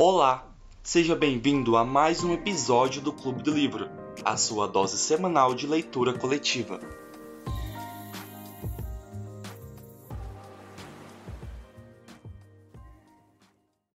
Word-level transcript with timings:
Olá, 0.00 0.46
seja 0.80 1.16
bem-vindo 1.16 1.76
a 1.76 1.84
mais 1.84 2.22
um 2.22 2.32
episódio 2.32 3.02
do 3.02 3.12
Clube 3.12 3.42
do 3.42 3.50
Livro, 3.50 3.90
a 4.24 4.36
sua 4.36 4.68
dose 4.68 4.96
semanal 4.96 5.56
de 5.56 5.66
leitura 5.66 6.16
coletiva. 6.16 6.78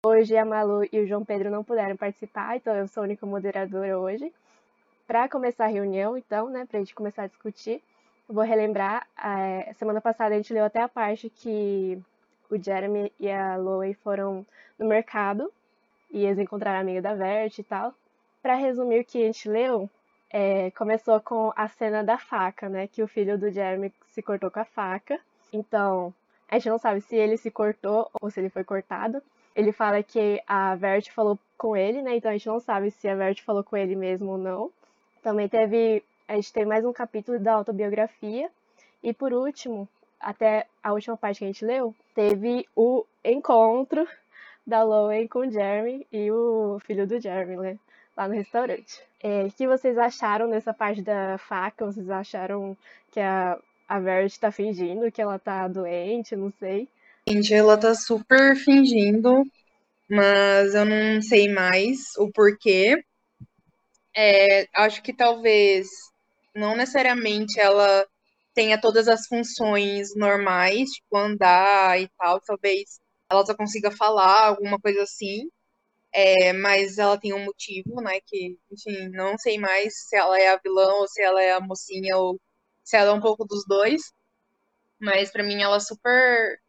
Hoje 0.04 0.36
a 0.36 0.44
Malu 0.44 0.84
e 0.92 0.98
o 0.98 1.06
João 1.06 1.24
Pedro 1.24 1.52
não 1.52 1.62
puderam 1.62 1.96
participar, 1.96 2.56
então 2.56 2.74
eu 2.74 2.88
sou 2.88 3.04
a 3.04 3.06
única 3.06 3.24
moderadora 3.24 3.96
hoje. 3.96 4.32
Para 5.06 5.28
começar 5.28 5.66
a 5.66 5.68
reunião, 5.68 6.18
então, 6.18 6.50
né, 6.50 6.66
para 6.66 6.78
a 6.78 6.80
gente 6.80 6.96
começar 6.96 7.22
a 7.22 7.28
discutir, 7.28 7.80
eu 8.28 8.34
vou 8.34 8.42
relembrar, 8.42 9.06
é, 9.16 9.72
semana 9.74 10.00
passada 10.00 10.34
a 10.34 10.36
gente 10.36 10.52
leu 10.52 10.64
até 10.64 10.80
a 10.80 10.88
parte 10.88 11.30
que 11.30 11.96
o 12.50 12.60
Jeremy 12.60 13.12
e 13.20 13.30
a 13.30 13.56
Loey 13.56 13.94
foram 13.94 14.44
no 14.76 14.88
mercado 14.88 15.48
e 16.12 16.24
eles 16.24 16.38
encontraram 16.38 16.78
a 16.78 16.80
amiga 16.80 17.02
da 17.02 17.14
Vert 17.14 17.58
e 17.58 17.64
tal. 17.64 17.94
Para 18.42 18.54
resumir 18.54 19.00
o 19.00 19.04
que 19.04 19.22
a 19.22 19.26
gente 19.26 19.48
leu, 19.48 19.88
é, 20.30 20.70
começou 20.72 21.20
com 21.20 21.52
a 21.56 21.66
cena 21.68 22.04
da 22.04 22.18
faca, 22.18 22.68
né, 22.68 22.86
que 22.86 23.02
o 23.02 23.08
filho 23.08 23.38
do 23.38 23.50
Jeremy 23.50 23.92
se 24.10 24.22
cortou 24.22 24.50
com 24.50 24.60
a 24.60 24.64
faca. 24.64 25.18
Então, 25.52 26.12
a 26.52 26.56
gente 26.58 26.68
não 26.68 26.78
sabe 26.78 27.00
se 27.00 27.16
ele 27.16 27.38
se 27.38 27.50
cortou 27.50 28.10
ou 28.20 28.30
se 28.30 28.38
ele 28.38 28.50
foi 28.50 28.62
cortado. 28.62 29.22
Ele 29.56 29.72
fala 29.72 30.02
que 30.02 30.42
a 30.46 30.74
Vert 30.74 31.10
falou 31.10 31.38
com 31.56 31.74
ele, 31.74 32.02
né? 32.02 32.16
Então 32.16 32.30
a 32.30 32.34
gente 32.34 32.46
não 32.46 32.60
sabe 32.60 32.90
se 32.90 33.08
a 33.08 33.14
Vert 33.14 33.42
falou 33.42 33.64
com 33.64 33.74
ele 33.74 33.96
mesmo 33.96 34.32
ou 34.32 34.38
não. 34.38 34.70
Também 35.22 35.48
teve. 35.48 36.02
A 36.28 36.34
gente 36.34 36.52
tem 36.52 36.66
mais 36.66 36.84
um 36.84 36.92
capítulo 36.92 37.38
da 37.38 37.54
autobiografia. 37.54 38.50
E 39.02 39.14
por 39.14 39.32
último, 39.32 39.88
até 40.20 40.66
a 40.82 40.92
última 40.92 41.16
parte 41.16 41.38
que 41.38 41.44
a 41.44 41.48
gente 41.48 41.64
leu, 41.64 41.94
teve 42.14 42.66
o 42.76 43.04
encontro 43.24 44.06
da 44.66 44.82
Lowen 44.82 45.26
com 45.28 45.40
o 45.40 45.50
Jeremy 45.50 46.06
e 46.12 46.30
o 46.30 46.78
filho 46.86 47.06
do 47.06 47.20
Jeremy, 47.20 47.56
né? 47.56 47.78
Lá 48.16 48.28
no 48.28 48.34
restaurante. 48.34 49.00
É, 49.22 49.44
o 49.44 49.50
que 49.50 49.66
vocês 49.66 49.96
acharam 49.96 50.50
dessa 50.50 50.72
parte 50.72 51.02
da 51.02 51.38
faca? 51.38 51.86
Vocês 51.86 52.08
acharam 52.10 52.76
que 53.10 53.20
a, 53.20 53.58
a 53.88 53.98
Vert 53.98 54.36
tá 54.38 54.50
fingindo 54.50 55.10
que 55.10 55.22
ela 55.22 55.38
tá 55.38 55.66
doente? 55.68 56.36
Não 56.36 56.52
sei. 56.58 56.88
Gente, 57.28 57.54
ela 57.54 57.78
tá 57.78 57.94
super 57.94 58.56
fingindo, 58.56 59.44
mas 60.10 60.74
eu 60.74 60.84
não 60.84 61.22
sei 61.22 61.48
mais 61.48 61.98
o 62.18 62.30
porquê. 62.30 63.02
É, 64.14 64.66
acho 64.74 65.02
que 65.02 65.12
talvez 65.12 65.88
não 66.54 66.76
necessariamente 66.76 67.58
ela 67.58 68.06
tenha 68.54 68.78
todas 68.78 69.08
as 69.08 69.26
funções 69.26 70.14
normais, 70.14 70.90
tipo 70.90 71.16
andar 71.16 71.98
e 72.00 72.08
tal, 72.18 72.40
talvez 72.40 73.00
ela 73.32 73.46
só 73.46 73.54
consiga 73.54 73.90
falar, 73.90 74.48
alguma 74.48 74.78
coisa 74.80 75.02
assim. 75.02 75.50
É, 76.12 76.52
mas 76.52 76.98
ela 76.98 77.18
tem 77.18 77.32
um 77.34 77.44
motivo, 77.44 78.00
né? 78.02 78.20
Que, 78.26 78.58
enfim, 78.70 79.08
não 79.10 79.38
sei 79.38 79.58
mais 79.58 79.94
se 80.08 80.16
ela 80.16 80.38
é 80.40 80.48
a 80.50 80.58
vilã 80.58 80.92
ou 80.94 81.08
se 81.08 81.22
ela 81.22 81.42
é 81.42 81.52
a 81.52 81.60
mocinha 81.60 82.16
ou 82.18 82.40
se 82.84 82.96
ela 82.96 83.10
é 83.10 83.14
um 83.14 83.20
pouco 83.20 83.44
dos 83.46 83.64
dois. 83.66 84.12
Mas 85.00 85.30
para 85.30 85.42
mim 85.42 85.62
ela 85.62 85.80
super 85.80 86.60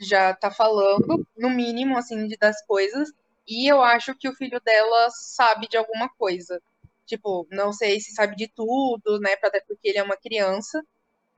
já 0.00 0.34
tá 0.34 0.50
falando, 0.50 1.26
no 1.36 1.50
mínimo, 1.50 1.96
assim, 1.98 2.26
de, 2.28 2.36
das 2.36 2.64
coisas. 2.66 3.10
E 3.46 3.70
eu 3.70 3.82
acho 3.82 4.14
que 4.16 4.28
o 4.28 4.34
filho 4.34 4.60
dela 4.60 5.08
sabe 5.10 5.68
de 5.68 5.76
alguma 5.76 6.08
coisa. 6.10 6.60
Tipo, 7.06 7.46
não 7.50 7.72
sei 7.72 8.00
se 8.00 8.12
sabe 8.12 8.36
de 8.36 8.48
tudo, 8.48 9.20
né? 9.20 9.34
Até 9.42 9.60
porque 9.60 9.88
ele 9.88 9.98
é 9.98 10.02
uma 10.02 10.16
criança. 10.16 10.82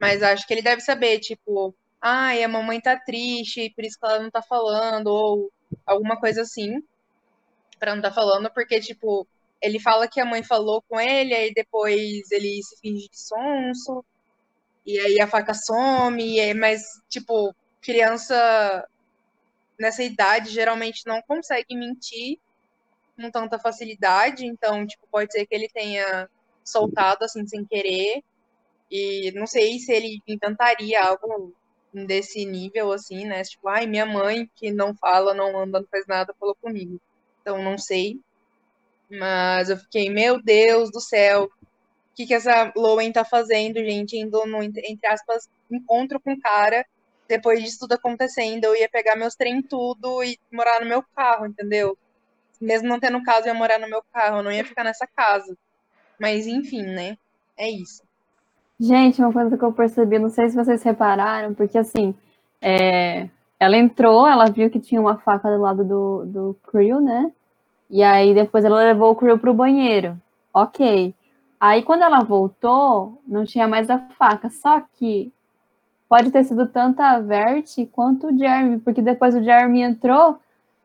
Mas 0.00 0.22
acho 0.22 0.46
que 0.46 0.54
ele 0.54 0.62
deve 0.62 0.80
saber, 0.82 1.20
tipo, 1.20 1.74
ai, 2.00 2.42
a 2.42 2.48
mamãe 2.48 2.80
tá 2.80 2.98
triste, 2.98 3.70
por 3.74 3.84
isso 3.84 3.98
que 3.98 4.06
ela 4.06 4.20
não 4.20 4.30
tá 4.30 4.42
falando, 4.42 5.08
ou 5.08 5.50
alguma 5.86 6.18
coisa 6.18 6.42
assim. 6.42 6.82
Pra 7.78 7.94
não 7.94 8.02
tá 8.02 8.12
falando, 8.12 8.50
porque, 8.52 8.80
tipo, 8.80 9.26
ele 9.62 9.80
fala 9.80 10.08
que 10.08 10.20
a 10.20 10.24
mãe 10.24 10.42
falou 10.42 10.82
com 10.88 11.00
ele, 11.00 11.34
aí 11.34 11.52
depois 11.54 12.30
ele 12.30 12.62
se 12.62 12.76
finge 12.80 13.08
de 13.08 13.20
sonso, 13.20 14.04
e 14.86 14.98
aí 14.98 15.20
a 15.20 15.26
faca 15.28 15.54
some, 15.54 16.54
mas, 16.54 16.82
tipo, 17.08 17.54
criança 17.80 18.88
nessa 19.78 20.02
idade 20.02 20.50
geralmente 20.50 21.06
não 21.06 21.22
consegue 21.22 21.76
mentir 21.76 22.38
com 23.16 23.30
tanta 23.30 23.58
facilidade, 23.58 24.46
então, 24.46 24.86
tipo, 24.86 25.06
pode 25.10 25.32
ser 25.32 25.46
que 25.46 25.54
ele 25.54 25.68
tenha 25.68 26.28
soltado 26.64 27.24
assim 27.24 27.46
sem 27.46 27.64
querer. 27.64 28.22
E 28.90 29.32
não 29.32 29.46
sei 29.46 29.78
se 29.78 29.92
ele 29.92 30.22
inventaria 30.26 31.02
algo 31.02 31.52
desse 31.92 32.44
nível 32.44 32.92
assim, 32.92 33.26
né? 33.26 33.42
Tipo, 33.44 33.68
ai, 33.68 33.86
minha 33.86 34.06
mãe 34.06 34.50
que 34.56 34.70
não 34.72 34.94
fala, 34.96 35.34
não 35.34 35.58
anda, 35.58 35.80
não 35.80 35.88
faz 35.88 36.06
nada, 36.06 36.34
falou 36.38 36.56
comigo. 36.60 37.00
Então, 37.42 37.62
não 37.62 37.78
sei. 37.78 38.20
Mas 39.10 39.70
eu 39.70 39.76
fiquei, 39.78 40.10
meu 40.10 40.42
Deus 40.42 40.90
do 40.90 41.00
céu, 41.00 41.44
o 41.44 41.50
que, 42.14 42.26
que 42.26 42.34
essa 42.34 42.72
Lowen 42.76 43.12
tá 43.12 43.24
fazendo, 43.24 43.76
gente? 43.78 44.16
Indo 44.18 44.44
no, 44.46 44.62
entre 44.62 45.06
aspas, 45.06 45.48
encontro 45.70 46.20
com 46.20 46.32
o 46.34 46.40
cara 46.40 46.84
depois 47.28 47.62
disso 47.62 47.80
tudo 47.80 47.92
acontecendo, 47.92 48.64
eu 48.64 48.74
ia 48.76 48.88
pegar 48.88 49.14
meus 49.14 49.34
trem 49.34 49.62
tudo 49.62 50.24
e 50.24 50.38
morar 50.50 50.80
no 50.80 50.86
meu 50.86 51.02
carro, 51.14 51.46
entendeu? 51.46 51.96
Mesmo 52.60 52.88
não 52.88 53.00
tendo 53.00 53.22
casa, 53.22 53.48
eu 53.48 53.54
ia 53.54 53.58
morar 53.58 53.78
no 53.78 53.88
meu 53.88 54.02
carro, 54.12 54.38
eu 54.38 54.42
não 54.42 54.52
ia 54.52 54.64
ficar 54.64 54.84
nessa 54.84 55.06
casa. 55.06 55.56
Mas 56.20 56.46
enfim, 56.46 56.82
né? 56.82 57.18
É 57.56 57.70
isso. 57.70 58.02
Gente, 58.80 59.20
uma 59.20 59.32
coisa 59.32 59.58
que 59.58 59.64
eu 59.64 59.72
percebi, 59.72 60.18
não 60.18 60.28
sei 60.28 60.48
se 60.48 60.56
vocês 60.56 60.82
repararam, 60.84 61.52
porque 61.52 61.76
assim, 61.76 62.14
é, 62.60 63.28
ela 63.58 63.76
entrou, 63.76 64.26
ela 64.26 64.46
viu 64.50 64.70
que 64.70 64.78
tinha 64.78 65.00
uma 65.00 65.18
faca 65.18 65.50
do 65.50 65.60
lado 65.60 65.84
do, 65.84 66.24
do 66.26 66.56
Creel, 66.68 67.00
né? 67.00 67.32
E 67.90 68.02
aí 68.02 68.34
depois 68.34 68.64
ela 68.64 68.78
levou 68.78 69.10
o 69.10 69.16
Creel 69.16 69.38
pro 69.38 69.54
banheiro. 69.54 70.16
Ok. 70.54 71.14
Aí 71.60 71.82
quando 71.82 72.02
ela 72.02 72.20
voltou, 72.20 73.20
não 73.26 73.44
tinha 73.44 73.66
mais 73.66 73.90
a 73.90 73.98
faca. 73.98 74.48
Só 74.50 74.80
que 74.94 75.32
pode 76.08 76.30
ter 76.30 76.44
sido 76.44 76.66
tanto 76.68 77.00
a 77.00 77.18
Vert 77.20 77.66
quanto 77.92 78.28
o 78.28 78.38
Jeremy, 78.38 78.78
porque 78.80 79.02
depois 79.02 79.34
o 79.34 79.42
Jeremy 79.42 79.82
entrou 79.82 80.38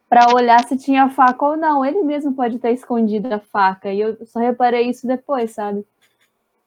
para 0.09 0.33
olhar 0.33 0.63
se 0.65 0.77
tinha 0.77 1.09
faca 1.09 1.45
ou 1.45 1.57
não. 1.57 1.85
Ele 1.85 2.03
mesmo 2.03 2.33
pode 2.33 2.59
ter 2.59 2.71
escondido 2.71 3.33
a 3.33 3.39
faca, 3.39 3.91
e 3.93 3.99
eu 4.01 4.17
só 4.25 4.39
reparei 4.39 4.89
isso 4.89 5.07
depois, 5.07 5.51
sabe? 5.51 5.85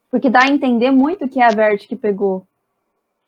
Porque 0.09 0.29
dá 0.29 0.43
a 0.43 0.49
entender 0.49 0.91
muito 0.91 1.27
que 1.27 1.39
é 1.39 1.45
a 1.45 1.49
Vert 1.49 1.87
que 1.87 1.95
pegou. 1.95 2.45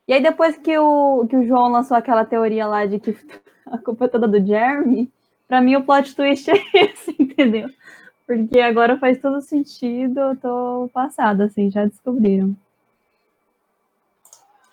E 0.08 0.14
aí, 0.14 0.22
depois 0.22 0.58
que 0.58 0.78
o, 0.78 1.28
que 1.30 1.36
o 1.36 1.46
João 1.46 1.72
lançou 1.72 1.96
aquela 1.96 2.26
teoria 2.26 2.66
lá 2.66 2.86
de 2.86 3.00
que 3.00 3.16
a 3.68 3.78
culpa 3.78 4.06
é 4.06 4.08
toda 4.08 4.28
do 4.28 4.46
Jeremy, 4.46 5.12
para 5.48 5.62
mim 5.62 5.76
o 5.76 5.84
plot 5.84 6.16
twist 6.16 6.50
é 6.50 6.54
esse, 6.74 7.16
entendeu? 7.20 7.70
Porque 8.26 8.60
agora 8.60 8.98
faz 8.98 9.20
todo 9.20 9.42
sentido, 9.42 10.20
eu 10.20 10.36
tô 10.36 10.90
passada, 10.94 11.46
assim, 11.46 11.72
já 11.72 11.86
descobriram 11.86 12.56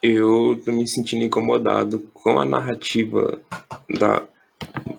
eu 0.03 0.61
tô 0.65 0.73
me 0.73 0.87
sentindo 0.87 1.25
incomodado 1.25 2.01
com 2.13 2.39
a 2.39 2.45
narrativa 2.45 3.41
da 3.99 4.23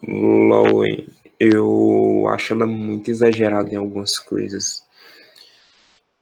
Lowen. 0.06 1.07
Eu 1.39 2.28
acho 2.29 2.53
ela 2.53 2.66
muito 2.66 3.09
exagerada 3.09 3.69
em 3.69 3.78
algumas 3.78 4.18
coisas. 4.18 4.84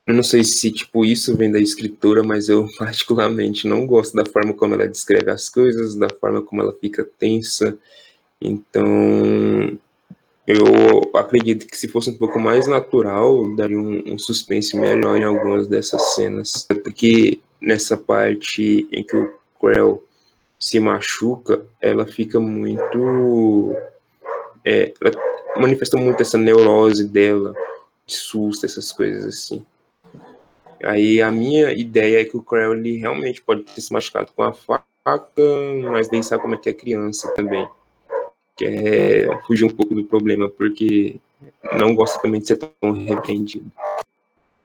Eu 0.07 0.13
não 0.13 0.21
sei 0.21 0.43
se, 0.43 0.71
tipo, 0.71 1.03
isso 1.03 1.35
vem 1.35 1.51
da 1.51 1.59
escritora, 1.59 2.23
mas 2.23 2.47
eu 2.47 2.67
particularmente 2.77 3.67
não 3.67 3.87
gosto 3.87 4.15
da 4.15 4.25
forma 4.25 4.53
como 4.53 4.75
ela 4.75 4.87
descreve 4.87 5.31
as 5.31 5.49
coisas, 5.49 5.95
da 5.95 6.07
forma 6.09 6.41
como 6.41 6.61
ela 6.61 6.73
fica 6.79 7.03
tensa. 7.17 7.77
Então, 8.39 9.77
eu 10.45 10.65
acredito 11.15 11.65
que 11.65 11.75
se 11.75 11.87
fosse 11.87 12.11
um 12.11 12.17
pouco 12.17 12.39
mais 12.39 12.67
natural, 12.67 13.55
daria 13.55 13.79
um, 13.79 14.13
um 14.13 14.19
suspense 14.19 14.77
melhor 14.77 15.17
em 15.17 15.23
algumas 15.23 15.67
dessas 15.67 16.13
cenas. 16.13 16.67
Porque 16.83 17.39
nessa 17.59 17.97
parte 17.97 18.87
em 18.91 19.03
que 19.03 19.17
o 19.17 19.33
Creel 19.59 20.03
se 20.59 20.79
machuca, 20.79 21.65
ela 21.81 22.05
fica 22.05 22.39
muito. 22.39 23.75
É, 24.63 24.93
ela 25.01 25.11
manifesta 25.57 25.97
muito 25.97 26.21
essa 26.21 26.37
neurose 26.37 27.07
dela, 27.07 27.55
de 28.05 28.13
susto, 28.13 28.65
essas 28.65 28.91
coisas 28.91 29.25
assim. 29.25 29.65
Aí 30.83 31.21
a 31.21 31.31
minha 31.31 31.71
ideia 31.71 32.21
é 32.21 32.25
que 32.25 32.37
o 32.37 32.43
Creel 32.43 32.73
ele 32.73 32.97
realmente 32.97 33.41
pode 33.41 33.63
ter 33.63 33.81
se 33.81 33.93
machucado 33.93 34.31
com 34.35 34.43
a 34.43 34.53
faca, 34.53 34.83
mas 35.91 36.09
nem 36.09 36.21
sabe 36.21 36.41
como 36.41 36.55
é 36.55 36.57
que 36.57 36.69
é 36.69 36.73
criança 36.73 37.31
também. 37.33 37.67
Quer 38.55 39.27
é 39.29 39.37
fugir 39.45 39.65
um 39.65 39.69
pouco 39.69 39.93
do 39.93 40.03
problema, 40.03 40.49
porque 40.49 41.19
não 41.77 41.95
gosta 41.95 42.21
também 42.21 42.41
de 42.41 42.47
ser 42.47 42.57
tão 42.57 42.91
repreendido. 42.91 43.71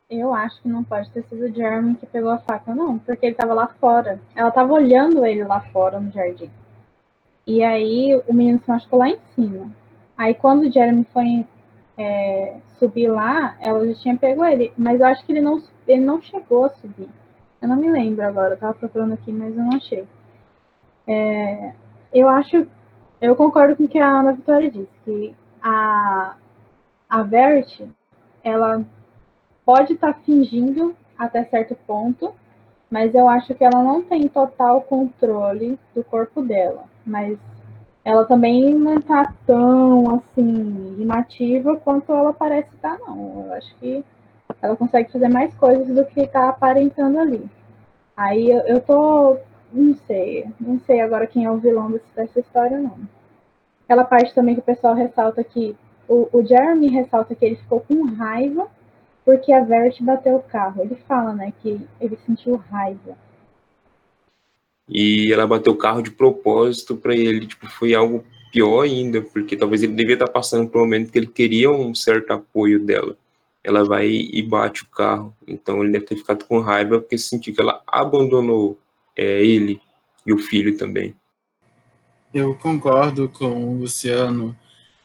Eu 0.08 0.34
acho 0.34 0.60
que 0.60 0.68
não 0.68 0.82
pode 0.82 1.08
ter 1.10 1.22
sido 1.28 1.44
o 1.44 1.54
Jeremy 1.54 1.94
que 1.94 2.06
pegou 2.06 2.30
a 2.30 2.38
faca, 2.38 2.74
não, 2.74 2.98
porque 2.98 3.26
ele 3.26 3.32
estava 3.32 3.54
lá 3.54 3.68
fora. 3.80 4.20
Ela 4.34 4.48
estava 4.48 4.72
olhando 4.72 5.24
ele 5.24 5.44
lá 5.44 5.60
fora 5.72 6.00
no 6.00 6.10
jardim. 6.10 6.50
E 7.46 7.62
aí 7.62 8.20
o 8.26 8.34
menino 8.34 8.60
se 8.60 8.68
machucou 8.68 8.98
lá 8.98 9.08
em 9.08 9.18
cima. 9.34 9.70
Aí 10.16 10.34
quando 10.34 10.62
o 10.62 10.70
Jeremy 10.70 11.06
foi 11.12 11.46
é, 12.00 12.56
subir 12.78 13.08
lá, 13.08 13.56
ela 13.60 13.86
já 13.86 13.94
tinha 14.00 14.16
pego 14.16 14.42
ele. 14.44 14.72
Mas 14.76 15.00
eu 15.00 15.06
acho 15.06 15.24
que 15.24 15.32
ele 15.32 15.42
não, 15.42 15.62
ele 15.86 16.02
não 16.02 16.20
chegou 16.22 16.64
a 16.64 16.70
subir. 16.70 17.08
Eu 17.60 17.68
não 17.68 17.76
me 17.76 17.90
lembro 17.90 18.26
agora, 18.26 18.54
eu 18.54 18.58
tava 18.58 18.72
procurando 18.72 19.12
aqui, 19.12 19.30
mas 19.30 19.54
eu 19.54 19.62
não 19.62 19.76
achei. 19.76 20.08
É, 21.06 21.74
eu 22.12 22.26
acho, 22.26 22.66
eu 23.20 23.36
concordo 23.36 23.76
com 23.76 23.84
o 23.84 23.88
que 23.88 23.98
a 23.98 24.08
Ana 24.08 24.32
Vitória 24.32 24.70
disse, 24.70 24.88
que 25.04 25.36
a, 25.62 26.36
a 27.08 27.22
Verity, 27.22 27.86
ela 28.42 28.82
pode 29.64 29.92
estar 29.92 30.14
tá 30.14 30.20
fingindo 30.20 30.96
até 31.18 31.44
certo 31.44 31.76
ponto, 31.86 32.32
mas 32.90 33.14
eu 33.14 33.28
acho 33.28 33.54
que 33.54 33.62
ela 33.62 33.82
não 33.82 34.02
tem 34.02 34.26
total 34.26 34.80
controle 34.80 35.78
do 35.94 36.02
corpo 36.02 36.40
dela. 36.40 36.84
Mas 37.04 37.38
ela 38.04 38.24
também 38.24 38.74
não 38.74 38.98
está 38.98 39.32
tão 39.46 40.16
assim 40.16 40.96
inativa 40.98 41.76
quanto 41.76 42.12
ela 42.12 42.32
parece 42.32 42.74
estar, 42.74 42.98
tá, 42.98 43.04
não. 43.06 43.44
Eu 43.46 43.52
acho 43.52 43.74
que 43.76 44.04
ela 44.62 44.76
consegue 44.76 45.12
fazer 45.12 45.28
mais 45.28 45.54
coisas 45.54 45.86
do 45.88 46.04
que 46.04 46.20
está 46.20 46.48
aparentando 46.48 47.18
ali. 47.18 47.48
Aí 48.16 48.50
eu, 48.50 48.60
eu 48.60 48.80
tô. 48.80 49.38
Não 49.72 49.94
sei. 50.06 50.46
Não 50.60 50.80
sei 50.80 51.00
agora 51.00 51.26
quem 51.26 51.44
é 51.44 51.50
o 51.50 51.58
vilão 51.58 51.98
dessa 52.14 52.40
história, 52.40 52.78
não. 52.78 52.98
Aquela 53.84 54.04
parte 54.04 54.34
também 54.34 54.54
que 54.54 54.60
o 54.60 54.64
pessoal 54.64 54.94
ressalta 54.94 55.44
que. 55.44 55.76
O, 56.08 56.28
o 56.32 56.44
Jeremy 56.44 56.88
ressalta 56.88 57.34
que 57.36 57.44
ele 57.44 57.56
ficou 57.56 57.80
com 57.80 58.02
raiva 58.14 58.68
porque 59.24 59.52
a 59.52 59.62
Verity 59.62 60.02
bateu 60.02 60.36
o 60.36 60.42
carro. 60.42 60.82
Ele 60.82 60.96
fala, 61.06 61.32
né, 61.32 61.52
que 61.62 61.80
ele 62.00 62.18
sentiu 62.26 62.56
raiva. 62.56 63.16
E 64.90 65.32
ela 65.32 65.46
bateu 65.46 65.72
o 65.72 65.76
carro 65.76 66.02
de 66.02 66.10
propósito 66.10 66.96
para 66.96 67.14
ele, 67.14 67.46
tipo, 67.46 67.68
foi 67.68 67.94
algo 67.94 68.24
pior 68.50 68.82
ainda, 68.82 69.22
porque 69.22 69.56
talvez 69.56 69.82
ele 69.82 69.92
devia 69.92 70.14
estar 70.14 70.26
passando 70.26 70.68
por 70.68 70.78
um 70.78 70.84
momento 70.84 71.12
que 71.12 71.18
ele 71.18 71.28
queria 71.28 71.70
um 71.70 71.94
certo 71.94 72.32
apoio 72.32 72.84
dela. 72.84 73.16
Ela 73.62 73.84
vai 73.84 74.08
e 74.08 74.42
bate 74.42 74.82
o 74.82 74.88
carro, 74.88 75.36
então 75.46 75.82
ele 75.82 75.92
deve 75.92 76.06
ter 76.06 76.16
ficado 76.16 76.44
com 76.44 76.60
raiva 76.60 76.98
porque 76.98 77.16
sentiu 77.16 77.54
que 77.54 77.60
ela 77.60 77.80
abandonou 77.86 78.78
é, 79.16 79.44
ele 79.44 79.80
e 80.26 80.32
o 80.32 80.38
filho 80.38 80.76
também. 80.76 81.14
Eu 82.32 82.54
concordo 82.54 83.28
com 83.28 83.74
o 83.74 83.78
Luciano 83.78 84.56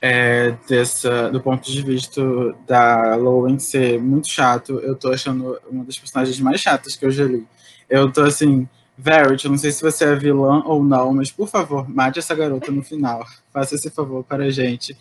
é, 0.01 0.51
dessa, 0.67 1.29
do 1.29 1.41
ponto 1.41 1.69
de 1.71 1.81
vista 1.81 2.21
da 2.67 3.15
Lowen 3.15 3.59
ser 3.59 3.99
muito 3.99 4.27
chato. 4.27 4.79
Eu 4.79 4.95
tô 4.95 5.11
achando 5.11 5.59
uma 5.69 5.83
das 5.83 5.97
personagens 5.97 6.39
mais 6.39 6.61
chatas 6.61 6.95
que 6.95 7.05
eu 7.05 7.11
já 7.11 7.25
li. 7.25 7.45
Eu 7.89 8.11
tô 8.11 8.21
assim, 8.21 8.67
Verity, 8.97 9.49
não 9.49 9.57
sei 9.57 9.71
se 9.71 9.81
você 9.81 10.05
é 10.05 10.15
vilã 10.15 10.63
ou 10.65 10.83
não, 10.83 11.13
mas 11.13 11.31
por 11.31 11.47
favor, 11.47 11.89
mate 11.89 12.19
essa 12.19 12.33
garota 12.33 12.71
no 12.71 12.81
final. 12.81 13.25
Faça 13.51 13.75
esse 13.75 13.89
favor 13.89 14.23
para 14.23 14.45
a 14.45 14.49
gente. 14.49 14.95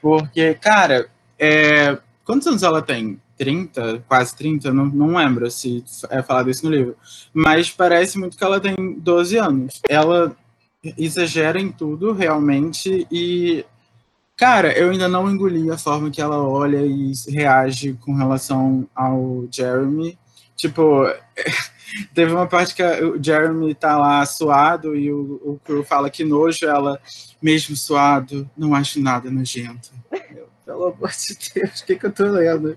Porque, 0.00 0.54
cara, 0.54 1.08
é... 1.38 1.98
quantos 2.24 2.46
anos 2.46 2.62
ela 2.62 2.82
tem? 2.82 3.20
30, 3.36 4.04
quase 4.08 4.36
30, 4.36 4.72
não, 4.72 4.86
não 4.86 5.16
lembro 5.16 5.48
se 5.50 5.84
é 6.10 6.22
falado 6.22 6.50
isso 6.50 6.64
no 6.64 6.72
livro. 6.72 6.96
Mas 7.32 7.70
parece 7.70 8.18
muito 8.18 8.36
que 8.36 8.44
ela 8.44 8.60
tem 8.60 8.74
12 8.98 9.38
anos. 9.38 9.80
Ela 9.88 10.36
exagera 10.96 11.60
em 11.60 11.70
tudo, 11.70 12.12
realmente, 12.12 13.06
e 13.10 13.64
Cara, 14.38 14.72
eu 14.78 14.90
ainda 14.90 15.08
não 15.08 15.28
engoli 15.28 15.68
a 15.68 15.76
forma 15.76 16.12
que 16.12 16.20
ela 16.20 16.40
olha 16.40 16.86
e 16.86 17.12
reage 17.28 17.94
com 17.94 18.14
relação 18.14 18.88
ao 18.94 19.48
Jeremy. 19.50 20.16
Tipo, 20.58 21.04
teve 22.12 22.32
uma 22.32 22.46
parte 22.46 22.74
que 22.74 22.82
o 22.82 23.22
Jeremy 23.22 23.74
tá 23.74 23.96
lá 23.96 24.26
suado 24.26 24.94
e 24.94 25.10
o, 25.10 25.40
o 25.44 25.60
Crew 25.64 25.84
fala 25.84 26.10
que 26.10 26.24
nojo, 26.24 26.66
ela, 26.66 27.00
mesmo 27.40 27.76
suado, 27.76 28.48
não 28.56 28.74
acho 28.74 29.00
nada 29.00 29.30
nojento. 29.30 29.90
pelo 30.66 30.88
amor 30.88 31.10
de 31.10 31.38
Deus, 31.54 31.80
o 31.80 31.86
que, 31.86 31.96
que 31.96 32.06
eu 32.06 32.12
tô 32.12 32.24
lendo? 32.24 32.76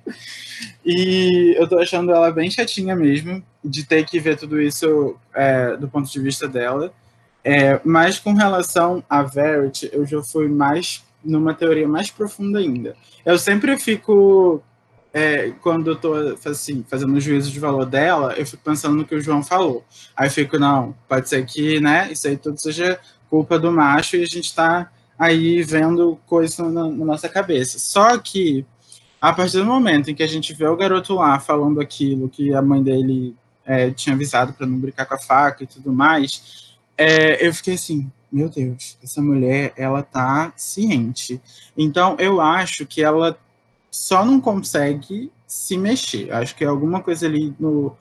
E 0.85 1.55
eu 1.57 1.67
tô 1.67 1.79
achando 1.79 2.11
ela 2.11 2.31
bem 2.31 2.49
chatinha 2.49 2.95
mesmo, 2.95 3.43
de 3.63 3.83
ter 3.83 4.05
que 4.05 4.19
ver 4.19 4.37
tudo 4.37 4.61
isso 4.61 5.17
é, 5.33 5.75
do 5.75 5.89
ponto 5.89 6.09
de 6.09 6.19
vista 6.19 6.47
dela. 6.47 6.93
É, 7.43 7.81
mas 7.83 8.19
com 8.19 8.33
relação 8.33 9.03
a 9.09 9.23
Verity, 9.23 9.89
eu 9.91 10.05
já 10.05 10.21
fui 10.21 10.47
mais 10.47 11.03
numa 11.23 11.53
teoria 11.53 11.87
mais 11.87 12.09
profunda 12.09 12.59
ainda. 12.59 12.95
Eu 13.25 13.37
sempre 13.37 13.77
fico, 13.77 14.63
é, 15.13 15.51
quando 15.61 15.91
eu 15.91 15.95
tô 15.95 16.13
assim, 16.45 16.85
fazendo 16.87 17.13
o 17.13 17.19
juízo 17.19 17.51
de 17.51 17.59
valor 17.59 17.85
dela, 17.85 18.33
eu 18.37 18.45
fico 18.45 18.63
pensando 18.63 18.95
no 18.95 19.05
que 19.05 19.15
o 19.15 19.21
João 19.21 19.43
falou. 19.43 19.83
Aí 20.15 20.27
eu 20.27 20.31
fico, 20.31 20.57
não, 20.57 20.95
pode 21.07 21.27
ser 21.27 21.45
que, 21.45 21.79
né, 21.79 22.09
isso 22.11 22.27
aí 22.27 22.37
tudo 22.37 22.57
seja 22.59 22.99
culpa 23.29 23.59
do 23.59 23.71
macho 23.71 24.15
e 24.15 24.23
a 24.23 24.25
gente 24.25 24.53
tá 24.53 24.91
aí 25.17 25.61
vendo 25.63 26.19
coisas 26.25 26.57
na, 26.57 26.71
na 26.71 27.05
nossa 27.05 27.27
cabeça. 27.27 27.77
Só 27.77 28.17
que, 28.17 28.65
a 29.19 29.33
partir 29.33 29.57
do 29.57 29.65
momento 29.65 30.09
em 30.09 30.15
que 30.15 30.23
a 30.23 30.27
gente 30.27 30.53
vê 30.53 30.65
o 30.65 30.77
garoto 30.77 31.15
lá 31.15 31.39
falando 31.39 31.81
aquilo 31.81 32.29
que 32.29 32.53
a 32.53 32.61
mãe 32.61 32.81
dele 32.81 33.35
é, 33.65 33.91
tinha 33.91 34.15
avisado 34.15 34.53
para 34.53 34.65
não 34.65 34.77
brincar 34.77 35.05
com 35.05 35.13
a 35.13 35.19
faca 35.19 35.63
e 35.63 35.67
tudo 35.67 35.91
mais, 35.91 36.75
é, 36.97 37.45
eu 37.45 37.53
fiquei 37.53 37.75
assim, 37.75 38.09
meu 38.31 38.49
Deus, 38.49 38.97
essa 39.03 39.21
mulher, 39.21 39.73
ela 39.75 40.01
tá 40.01 40.53
ciente. 40.55 41.41
Então, 41.77 42.15
eu 42.17 42.39
acho 42.39 42.85
que 42.85 43.03
ela 43.03 43.37
só 43.91 44.25
não 44.25 44.39
consegue 44.39 45.29
se 45.45 45.77
mexer. 45.77 46.31
Acho 46.31 46.55
que 46.55 46.63
alguma 46.63 47.01
coisa 47.01 47.27
ali 47.27 47.53
no, 47.59 47.95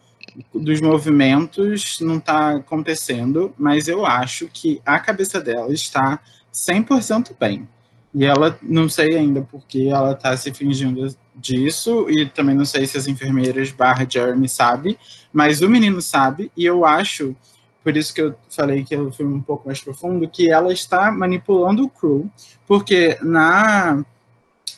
dos 0.54 0.81
movimentos 0.81 1.98
não 2.00 2.19
está 2.19 2.56
acontecendo, 2.56 3.52
mas 3.58 3.88
eu 3.88 4.06
acho 4.06 4.48
que 4.52 4.81
a 4.87 4.98
cabeça 5.00 5.40
dela 5.40 5.72
está 5.72 6.20
100% 6.54 7.32
bem. 7.38 7.69
E 8.14 8.25
ela, 8.25 8.58
não 8.62 8.88
sei 8.88 9.16
ainda 9.16 9.42
porque 9.42 9.88
ela 9.90 10.12
está 10.12 10.37
se 10.37 10.52
fingindo 10.52 11.14
disso, 11.34 12.08
e 12.08 12.26
também 12.26 12.54
não 12.54 12.64
sei 12.64 12.86
se 12.86 12.96
as 12.96 13.06
enfermeiras 13.06 13.70
barra 13.70 14.06
Jeremy 14.08 14.48
sabe, 14.48 14.98
mas 15.32 15.60
o 15.60 15.69
menino 15.69 16.00
sabe, 16.02 16.50
e 16.56 16.64
eu 16.64 16.84
acho 16.84 17.36
por 17.82 17.96
isso 17.96 18.14
que 18.14 18.20
eu 18.20 18.34
falei 18.48 18.84
que 18.84 18.94
é 18.94 19.10
filme 19.10 19.34
um 19.34 19.40
pouco 19.40 19.66
mais 19.66 19.81
profundo, 19.81 20.28
que 20.28 20.50
ela 20.50 20.72
está 20.72 21.10
manipulando 21.10 21.84
o 21.84 21.88
crew, 21.88 22.31
porque 22.66 23.19
na, 23.22 24.04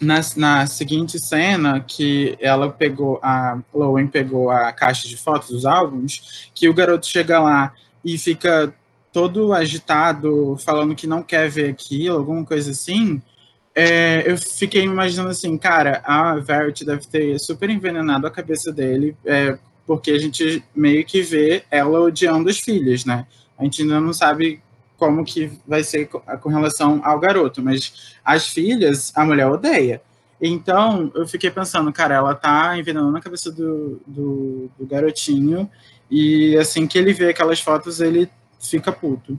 na, 0.01 0.21
na 0.37 0.67
seguinte 0.67 1.19
cena, 1.19 1.81
que 1.81 2.37
ela 2.41 2.71
pegou, 2.71 3.19
a 3.23 3.59
Lowen 3.73 4.07
pegou 4.07 4.51
a 4.51 4.73
caixa 4.73 5.07
de 5.07 5.17
fotos 5.17 5.51
dos 5.51 5.67
álbuns, 5.67 6.51
que 6.55 6.69
o 6.69 6.75
garoto 6.75 7.07
chega 7.07 7.39
lá 7.39 7.73
e 8.05 8.19
fica 8.19 8.75
todo 9.13 9.53
agitado, 9.53 10.57
falando 10.65 10.95
que 10.95 11.07
não 11.07 11.23
quer 11.23 11.49
ver 11.49 11.71
aquilo, 11.71 12.19
alguma 12.19 12.45
coisa 12.45 12.71
assim, 12.71 13.23
é, 13.75 14.31
eu 14.31 14.37
fiquei 14.37 14.83
imaginando 14.83 15.31
assim, 15.31 15.57
cara, 15.57 16.03
a 16.05 16.37
Verity 16.37 16.85
deve 16.85 17.07
ter 17.07 17.39
super 17.39 17.71
envenenado 17.71 18.27
a 18.27 18.31
cabeça 18.31 18.73
dele, 18.73 19.17
é, 19.25 19.59
porque 19.87 20.11
a 20.11 20.19
gente 20.19 20.63
meio 20.75 21.05
que 21.05 21.23
vê 21.23 21.65
ela 21.71 22.01
odiando 22.01 22.51
as 22.51 22.59
filhas, 22.59 23.05
né? 23.05 23.27
A 23.59 23.65
gente 23.65 23.83
ainda 23.83 24.01
não 24.01 24.13
sabe 24.13 24.61
como 25.03 25.25
que 25.25 25.51
vai 25.67 25.83
ser 25.83 26.07
com 26.07 26.49
relação 26.49 27.01
ao 27.03 27.19
garoto, 27.19 27.61
mas 27.61 28.15
as 28.25 28.47
filhas 28.47 29.13
a 29.17 29.25
mulher 29.25 29.49
odeia. 29.49 30.01
Então, 30.41 31.11
eu 31.13 31.27
fiquei 31.27 31.51
pensando, 31.51 31.93
cara, 31.93 32.15
ela 32.15 32.37
tá 32.37 32.79
envenenando 32.79 33.17
a 33.17 33.21
cabeça 33.21 33.51
do, 33.51 34.01
do, 34.07 34.71
do 34.79 34.87
garotinho, 34.87 35.69
e 36.09 36.57
assim 36.57 36.87
que 36.87 36.97
ele 36.97 37.13
vê 37.13 37.31
aquelas 37.31 37.61
fotos, 37.61 38.01
ele 38.01 38.31
fica 38.61 38.93
puto. 38.93 39.37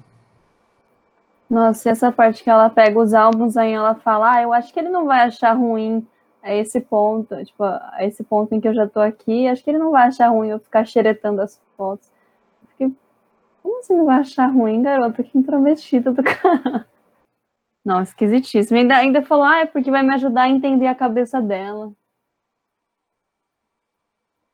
Nossa, 1.50 1.88
e 1.88 1.91
essa 1.93 2.12
parte 2.12 2.43
que 2.43 2.50
ela 2.50 2.70
pega 2.70 3.00
os 3.00 3.13
álbuns 3.13 3.55
aí 3.55 3.72
ela 3.72 3.96
fala, 3.96 4.34
ah, 4.34 4.41
eu 4.41 4.51
acho 4.51 4.74
que 4.74 4.79
ele 4.82 4.89
não 4.89 5.05
vai 5.05 5.22
achar 5.22 5.53
ruim 5.53 6.05
a 6.41 6.53
esse 6.53 6.82
ponto, 6.82 7.41
tipo, 7.46 7.63
a 7.63 8.00
esse 8.01 8.22
ponto 8.22 8.53
em 8.53 8.60
que 8.60 8.67
eu 8.67 8.74
já 8.74 8.86
tô 8.86 9.00
aqui, 9.00 9.48
acho 9.48 9.63
que 9.63 9.70
ele 9.70 9.79
não 9.79 9.91
vai 9.91 10.10
achar 10.10 10.27
ruim 10.27 10.50
eu 10.50 10.60
ficar 10.60 10.84
xeretando 10.86 11.41
as 11.41 11.58
fotos. 11.77 12.12
Como 13.63 13.79
assim 13.79 13.96
não 13.96 14.05
vai 14.05 14.20
achar 14.20 14.48
ruim, 14.48 14.82
garota? 14.84 15.24
Que 15.24 15.38
intrometido 15.38 16.13
do 16.13 16.22
cara. 16.22 16.86
Não, 17.84 18.01
esquisitíssimo. 18.01 18.77
Ainda, 18.77 18.98
ainda 18.98 19.22
falou, 19.22 19.46
ah, 19.46 19.60
é 19.60 19.65
porque 19.65 19.89
vai 19.89 20.03
me 20.03 20.13
ajudar 20.13 20.43
a 20.43 20.50
entender 20.50 20.88
a 20.88 20.96
cabeça 20.96 21.41
dela. 21.41 21.93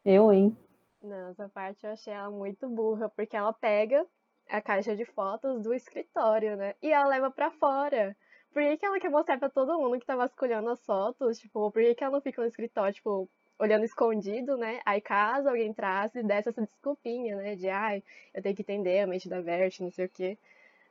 Eu, 0.05 0.31
hein? 0.31 0.55
Não, 1.01 1.29
essa 1.29 1.49
parte 1.49 1.85
eu 1.85 1.91
achei 1.91 2.13
ela 2.13 2.29
muito 2.29 2.67
burra, 2.69 3.09
porque 3.09 3.35
ela 3.35 3.51
pega 3.53 4.05
a 4.49 4.61
caixa 4.61 4.95
de 4.95 5.05
fotos 5.05 5.61
do 5.61 5.73
escritório, 5.73 6.55
né? 6.55 6.75
E 6.81 6.91
ela 6.91 7.07
leva 7.07 7.31
para 7.31 7.51
fora. 7.51 8.15
Por 8.51 8.61
que, 8.63 8.77
que 8.77 8.85
ela 8.85 8.99
quer 8.99 9.09
mostrar 9.09 9.37
pra 9.39 9.49
todo 9.49 9.77
mundo 9.79 9.99
que 9.99 10.05
tá 10.05 10.15
vasculhando 10.15 10.69
as 10.69 10.83
fotos? 10.85 11.39
Tipo, 11.39 11.71
por 11.71 11.81
que, 11.81 11.95
que 11.95 12.03
ela 12.03 12.13
não 12.13 12.21
fica 12.21 12.41
no 12.41 12.47
escritório, 12.47 12.93
tipo, 12.93 13.29
olhando 13.59 13.85
escondido, 13.85 14.57
né? 14.57 14.79
Aí 14.85 15.01
caso 15.01 15.49
alguém 15.49 15.67
entrasse, 15.67 16.23
desse 16.23 16.49
essa 16.49 16.61
desculpinha, 16.61 17.35
né? 17.37 17.55
De, 17.55 17.69
ai, 17.69 18.01
eu 18.33 18.41
tenho 18.41 18.55
que 18.55 18.61
entender 18.61 19.01
a 19.01 19.07
mente 19.07 19.29
da 19.29 19.41
Vert, 19.41 19.79
não 19.81 19.91
sei 19.91 20.05
o 20.05 20.09
quê. 20.09 20.37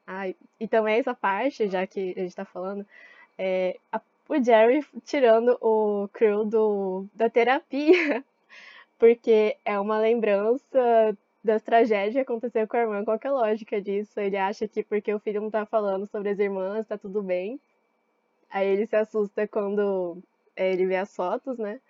Ai, 0.07 0.37
e 0.61 0.69
também 0.69 0.99
essa 0.99 1.15
parte, 1.15 1.69
já 1.69 1.87
que 1.87 2.15
a 2.17 2.21
gente 2.21 2.37
tá 2.37 2.45
falando, 2.45 2.87
é, 3.39 3.77
a, 3.93 4.01
o 4.29 4.43
Jerry 4.43 4.85
tirando 5.05 5.59
o 5.61 6.09
crew 6.13 6.45
do, 6.45 7.07
da 7.15 7.31
terapia, 7.31 8.25
porque 8.99 9.57
é 9.65 9.79
uma 9.81 9.99
lembrança 9.99 11.17
das 11.43 11.63
tragédias 11.63 12.15
que 12.15 12.21
aconteceu 12.21 12.67
com 12.69 12.77
a 12.77 12.81
irmã, 12.81 13.05
qual 13.05 13.19
é 13.23 13.29
a 13.29 13.33
lógica 13.33 13.81
disso? 13.81 14.21
Ele 14.21 14.37
acha 14.37 14.69
que 14.69 14.83
porque 14.83 15.13
o 15.15 15.21
filho 15.21 15.41
não 15.41 15.51
tá 15.51 15.65
falando 15.67 16.07
sobre 16.07 16.31
as 16.31 16.39
irmãs, 16.39 16.87
tá 16.87 16.99
tudo 16.99 17.23
bem. 17.23 17.61
Aí 18.51 18.67
ele 18.67 18.87
se 18.87 18.97
assusta 18.97 19.47
quando 19.49 20.19
é, 20.57 20.73
ele 20.73 20.87
vê 20.87 20.97
as 20.97 21.15
fotos, 21.15 21.59
né? 21.59 21.81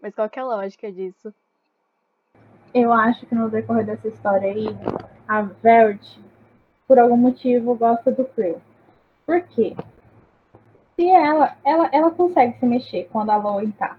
Mas 0.00 0.14
qual 0.14 0.28
que 0.28 0.38
é 0.38 0.42
a 0.42 0.46
lógica 0.46 0.90
disso? 0.90 1.32
Eu 2.74 2.92
acho 2.92 3.26
que 3.26 3.34
no 3.34 3.48
decorrer 3.48 3.86
dessa 3.86 4.08
história 4.08 4.50
aí, 4.50 4.66
a 5.26 5.42
Vert, 5.42 6.02
por 6.86 6.98
algum 6.98 7.16
motivo, 7.16 7.74
gosta 7.74 8.12
do 8.12 8.24
Creel. 8.24 8.60
Por 9.24 9.40
quê? 9.42 9.74
se 10.96 11.08
ela, 11.10 11.54
ela, 11.64 11.88
ela 11.92 12.10
consegue 12.10 12.58
se 12.58 12.66
mexer 12.66 13.08
quando 13.12 13.30
a 13.30 13.36
Loen 13.36 13.70
tá. 13.70 13.96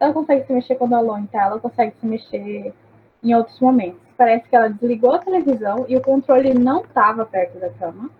Ela 0.00 0.12
consegue 0.12 0.46
se 0.46 0.52
mexer 0.52 0.76
quando 0.76 0.94
a 0.94 1.00
Loen 1.00 1.26
tá, 1.26 1.42
ela 1.42 1.60
consegue 1.60 1.94
se 2.00 2.06
mexer 2.06 2.74
em 3.22 3.34
outros 3.34 3.60
momentos. 3.60 4.00
Parece 4.16 4.48
que 4.48 4.56
ela 4.56 4.70
desligou 4.70 5.14
a 5.14 5.18
televisão 5.18 5.84
e 5.88 5.96
o 5.96 6.00
controle 6.00 6.54
não 6.54 6.80
estava 6.80 7.26
perto 7.26 7.58
da 7.58 7.70
cama. 7.70 8.10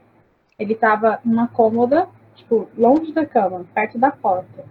Ele 0.59 0.75
estava 0.75 1.21
numa 1.25 1.49
cômoda, 1.49 2.09
tipo, 2.35 2.69
longe 2.77 3.13
da 3.13 3.25
cama, 3.25 3.65
perto 3.75 3.99
da 3.99 4.11
porta. 4.11 4.65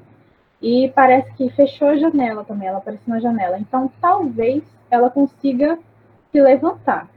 E 0.61 0.91
parece 0.95 1.31
que 1.33 1.49
fechou 1.51 1.89
a 1.89 1.97
janela 1.97 2.43
também, 2.43 2.67
ela 2.67 2.79
apareceu 2.79 3.13
na 3.13 3.19
janela. 3.19 3.59
Então, 3.59 3.91
talvez 4.01 4.63
ela 4.89 5.09
consiga 5.09 5.77
se 6.31 6.41
levantar. 6.41 7.07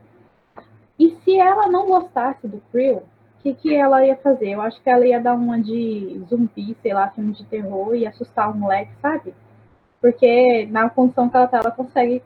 E 0.98 1.16
se 1.24 1.38
ela 1.38 1.66
não 1.68 1.86
gostasse 1.86 2.46
do 2.46 2.60
Krill, 2.70 2.96
o 2.96 3.42
que, 3.42 3.54
que 3.54 3.74
ela 3.74 4.04
ia 4.04 4.16
fazer? 4.16 4.50
Eu 4.50 4.60
acho 4.60 4.80
que 4.82 4.90
ela 4.90 5.06
ia 5.06 5.18
dar 5.18 5.34
uma 5.34 5.58
de 5.58 6.20
zumbi, 6.28 6.76
sei 6.82 6.92
lá, 6.92 7.08
filme 7.08 7.32
de 7.32 7.44
terror 7.46 7.94
e 7.94 8.06
assustar 8.06 8.50
o 8.50 8.54
moleque, 8.54 8.92
sabe? 9.00 9.32
Porque 9.98 10.66
na 10.70 10.90
condição 10.90 11.30
que 11.30 11.36
ela 11.36 11.46
tá, 11.46 11.58
ela 11.58 11.70
consegue, 11.70 12.22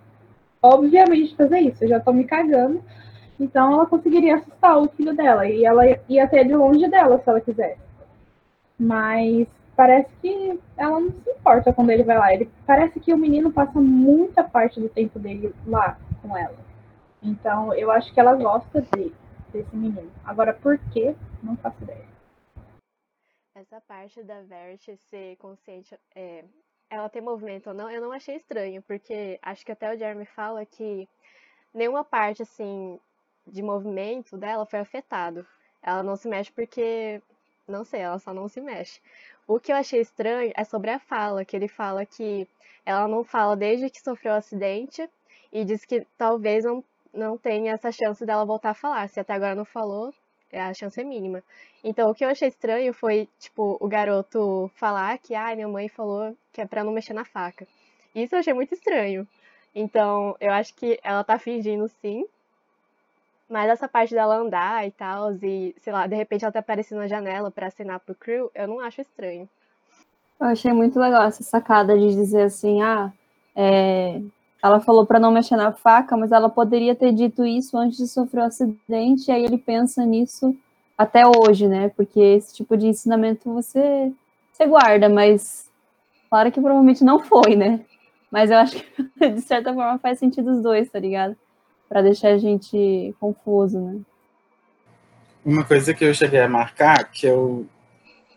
obviamente, 0.60 1.36
fazer 1.36 1.60
isso. 1.60 1.84
Eu 1.84 1.88
já 1.88 2.00
tô 2.00 2.12
me 2.12 2.24
cagando. 2.24 2.82
Então 3.38 3.74
ela 3.74 3.86
conseguiria 3.86 4.36
assustar 4.36 4.76
o 4.76 4.88
filho 4.88 5.14
dela. 5.14 5.46
E 5.46 5.64
ela 5.64 5.84
ia 6.08 6.26
ter 6.26 6.44
de 6.44 6.54
longe 6.54 6.88
dela 6.88 7.18
se 7.18 7.28
ela 7.28 7.40
quisesse. 7.40 7.80
Mas 8.76 9.46
parece 9.76 10.08
que 10.20 10.60
ela 10.76 11.00
não 11.00 11.10
se 11.10 11.30
importa 11.30 11.72
quando 11.72 11.90
ele 11.90 12.02
vai 12.02 12.18
lá. 12.18 12.32
Ele 12.32 12.50
parece 12.66 12.98
que 13.00 13.12
o 13.12 13.18
menino 13.18 13.52
passa 13.52 13.80
muita 13.80 14.42
parte 14.42 14.80
do 14.80 14.88
tempo 14.88 15.18
dele 15.18 15.54
lá 15.66 15.98
com 16.22 16.36
ela. 16.36 16.56
Então, 17.22 17.72
eu 17.74 17.90
acho 17.90 18.12
que 18.12 18.20
ela 18.20 18.34
gosta 18.34 18.82
de, 18.82 19.12
desse 19.50 19.74
menino. 19.74 20.10
Agora, 20.24 20.52
por 20.52 20.78
quê? 20.92 21.14
Não 21.42 21.56
faço 21.56 21.82
ideia. 21.82 22.04
Essa 23.54 23.80
parte 23.80 24.22
da 24.22 24.42
Vert 24.42 24.80
ser 24.96 25.36
consciente, 25.36 25.96
é, 26.14 26.44
ela 26.90 27.08
ter 27.08 27.20
movimento 27.20 27.68
ou 27.68 27.74
não, 27.74 27.90
eu 27.90 28.00
não 28.00 28.12
achei 28.12 28.36
estranho, 28.36 28.82
porque 28.82 29.38
acho 29.40 29.64
que 29.64 29.72
até 29.72 29.92
o 29.92 29.96
Jeremy 29.96 30.26
fala 30.26 30.66
que 30.66 31.08
nenhuma 31.72 32.04
parte, 32.04 32.42
assim, 32.42 32.98
de 33.46 33.62
movimento 33.62 34.36
dela 34.36 34.66
foi 34.66 34.80
afetado. 34.80 35.46
Ela 35.82 36.02
não 36.02 36.16
se 36.16 36.28
mexe 36.28 36.50
porque, 36.52 37.22
não 37.66 37.84
sei, 37.84 38.00
ela 38.00 38.18
só 38.18 38.34
não 38.34 38.48
se 38.48 38.60
mexe. 38.60 39.00
O 39.46 39.60
que 39.60 39.72
eu 39.72 39.76
achei 39.76 40.00
estranho 40.00 40.52
é 40.56 40.64
sobre 40.64 40.90
a 40.90 40.98
fala, 40.98 41.44
que 41.44 41.56
ele 41.56 41.68
fala 41.68 42.06
que 42.06 42.48
ela 42.84 43.06
não 43.08 43.24
fala 43.24 43.56
desde 43.56 43.90
que 43.90 44.00
sofreu 44.00 44.32
o 44.32 44.36
acidente 44.36 45.08
e 45.52 45.64
diz 45.64 45.84
que 45.84 46.06
talvez 46.18 46.64
não 46.64 46.82
não 47.14 47.38
tem 47.38 47.70
essa 47.70 47.92
chance 47.92 48.26
dela 48.26 48.44
voltar 48.44 48.70
a 48.70 48.74
falar. 48.74 49.08
Se 49.08 49.20
até 49.20 49.32
agora 49.32 49.54
não 49.54 49.64
falou, 49.64 50.12
é, 50.50 50.60
a 50.60 50.74
chance 50.74 51.00
é 51.00 51.04
mínima. 51.04 51.42
Então, 51.82 52.10
o 52.10 52.14
que 52.14 52.24
eu 52.24 52.28
achei 52.28 52.48
estranho 52.48 52.92
foi, 52.92 53.28
tipo, 53.38 53.76
o 53.80 53.88
garoto 53.88 54.70
falar 54.74 55.16
que, 55.18 55.34
ah, 55.34 55.54
minha 55.54 55.68
mãe 55.68 55.88
falou 55.88 56.36
que 56.52 56.60
é 56.60 56.66
pra 56.66 56.84
não 56.84 56.92
mexer 56.92 57.12
na 57.12 57.24
faca. 57.24 57.66
Isso 58.14 58.34
eu 58.34 58.40
achei 58.40 58.52
muito 58.52 58.74
estranho. 58.74 59.26
Então, 59.74 60.36
eu 60.40 60.52
acho 60.52 60.74
que 60.74 60.98
ela 61.02 61.24
tá 61.24 61.38
fingindo 61.38 61.88
sim. 62.00 62.26
Mas 63.48 63.70
essa 63.70 63.88
parte 63.88 64.14
dela 64.14 64.36
andar 64.36 64.86
e 64.86 64.90
tal, 64.90 65.32
e, 65.42 65.74
sei 65.80 65.92
lá, 65.92 66.06
de 66.06 66.16
repente 66.16 66.44
ela 66.44 66.52
tá 66.52 66.60
aparecendo 66.60 66.98
na 66.98 67.06
janela 67.06 67.50
para 67.50 67.66
acenar 67.66 68.00
pro 68.00 68.14
crew, 68.14 68.50
eu 68.54 68.66
não 68.66 68.80
acho 68.80 69.00
estranho. 69.00 69.48
Eu 70.40 70.46
achei 70.46 70.72
muito 70.72 70.98
legal 70.98 71.22
essa 71.22 71.42
sacada 71.42 71.96
de 71.98 72.14
dizer 72.14 72.42
assim, 72.42 72.82
ah, 72.82 73.12
é, 73.54 74.20
ela 74.62 74.80
falou 74.80 75.04
para 75.06 75.20
não 75.20 75.30
mexer 75.30 75.56
na 75.56 75.72
faca, 75.72 76.16
mas 76.16 76.32
ela 76.32 76.48
poderia 76.48 76.94
ter 76.94 77.12
dito 77.12 77.44
isso 77.44 77.76
antes 77.76 77.98
de 77.98 78.08
sofrer 78.08 78.40
o 78.40 78.44
um 78.44 78.46
acidente, 78.46 79.28
e 79.28 79.32
aí 79.32 79.44
ele 79.44 79.58
pensa 79.58 80.04
nisso 80.04 80.56
até 80.96 81.22
hoje, 81.26 81.68
né? 81.68 81.90
Porque 81.90 82.18
esse 82.18 82.54
tipo 82.54 82.76
de 82.76 82.86
ensinamento 82.86 83.52
você, 83.52 84.12
você 84.52 84.66
guarda, 84.66 85.08
mas 85.08 85.70
claro 86.30 86.50
que 86.50 86.60
provavelmente 86.60 87.04
não 87.04 87.20
foi, 87.20 87.56
né? 87.56 87.84
Mas 88.30 88.50
eu 88.50 88.56
acho 88.56 88.76
que 88.76 89.04
de 89.30 89.40
certa 89.42 89.72
forma 89.72 89.98
faz 89.98 90.18
sentido 90.18 90.50
os 90.50 90.62
dois, 90.62 90.90
tá 90.90 90.98
ligado? 90.98 91.36
Para 91.94 92.02
deixar 92.02 92.30
a 92.30 92.38
gente 92.38 93.14
confuso, 93.20 93.78
né? 93.78 94.00
Uma 95.44 95.62
coisa 95.62 95.94
que 95.94 96.04
eu 96.04 96.12
cheguei 96.12 96.40
a 96.40 96.48
marcar, 96.48 97.04
que 97.04 97.24
eu 97.24 97.68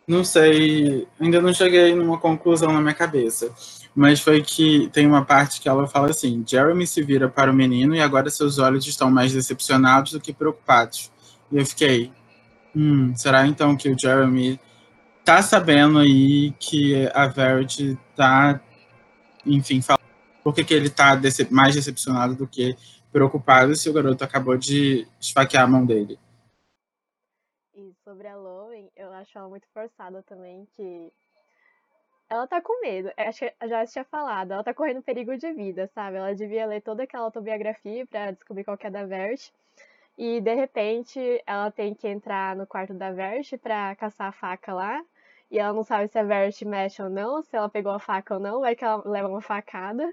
não 0.08 0.24
sei, 0.24 1.08
ainda 1.20 1.42
não 1.42 1.52
cheguei 1.52 1.96
numa 1.96 2.20
conclusão 2.20 2.72
na 2.72 2.80
minha 2.80 2.94
cabeça 2.94 3.52
mas 3.98 4.20
foi 4.20 4.44
que 4.44 4.88
tem 4.94 5.08
uma 5.08 5.26
parte 5.26 5.60
que 5.60 5.68
ela 5.68 5.88
fala 5.88 6.12
assim: 6.12 6.44
Jeremy 6.48 6.86
se 6.86 7.02
vira 7.02 7.28
para 7.28 7.50
o 7.50 7.54
menino 7.54 7.96
e 7.96 8.00
agora 8.00 8.30
seus 8.30 8.60
olhos 8.60 8.86
estão 8.86 9.10
mais 9.10 9.34
decepcionados 9.34 10.12
do 10.12 10.20
que 10.20 10.32
preocupados. 10.32 11.12
E 11.52 11.58
eu 11.58 11.66
fiquei, 11.66 12.12
hum, 12.76 13.16
será 13.16 13.48
então 13.48 13.76
que 13.76 13.90
o 13.90 13.98
Jeremy 14.00 14.60
tá 15.26 15.42
sabendo 15.42 15.98
aí 15.98 16.54
que 16.60 17.10
a 17.12 17.26
Verity 17.26 17.98
tá, 18.16 18.62
enfim, 19.44 19.82
falando 19.82 20.04
por 20.44 20.54
que, 20.54 20.72
ele 20.76 20.92
tá 20.92 21.20
mais 21.50 21.74
decepcionado 21.74 22.36
do 22.36 22.46
que 22.46 22.78
preocupado 23.18 23.76
se 23.76 23.90
o 23.90 23.94
garoto 23.94 24.24
acabou 24.24 24.56
de 24.56 25.08
esfaquear 25.20 25.64
a 25.64 25.68
mão 25.68 25.84
dele? 25.84 26.20
E 27.74 27.92
sobre 28.04 28.28
a 28.28 28.36
Lowen, 28.36 28.92
eu 28.96 29.12
acho 29.12 29.36
ela 29.36 29.50
muito 29.50 29.68
forçada 29.74 30.22
também, 30.22 30.68
que 30.76 31.12
ela 32.30 32.46
tá 32.46 32.62
com 32.62 32.80
medo. 32.80 33.10
É, 33.18 33.28
acho 33.30 33.40
que 33.40 33.68
já 33.68 33.86
tinha 33.88 34.06
falado, 34.06 34.52
ela 34.52 34.64
tá 34.64 34.72
correndo 34.72 35.02
perigo 35.02 35.36
de 35.36 35.52
vida, 35.52 35.88
sabe? 35.96 36.18
Ela 36.18 36.36
devia 36.36 36.68
ler 36.68 36.82
toda 36.82 37.04
aquela 37.04 37.24
autobiografia 37.24 38.06
para 38.06 38.32
descobrir 38.32 38.64
qual 38.64 38.78
que 38.78 38.86
é 38.86 38.92
da 38.92 39.04
Vert. 39.04 39.50
E 40.16 40.40
de 40.40 40.54
repente 40.54 41.20
ela 41.48 41.72
tem 41.72 41.96
que 41.96 42.08
entrar 42.08 42.56
no 42.56 42.68
quarto 42.68 42.94
da 42.94 43.12
Vert 43.12 43.58
para 43.58 43.96
caçar 43.96 44.28
a 44.28 44.32
faca 44.32 44.76
lá. 44.76 45.02
E 45.50 45.58
ela 45.58 45.74
não 45.74 45.84
sabe 45.84 46.08
se 46.08 46.20
a 46.20 46.24
Vert 46.24 46.62
mexe 46.66 47.02
ou 47.02 47.10
não, 47.10 47.42
se 47.42 47.56
ela 47.56 47.70
pegou 47.70 47.92
a 47.92 48.00
faca 48.00 48.36
ou 48.36 48.40
não, 48.40 48.60
vai 48.60 48.76
que 48.76 48.86
ela 48.86 49.02
leva 49.06 49.28
uma 49.28 49.42
facada. 49.42 50.08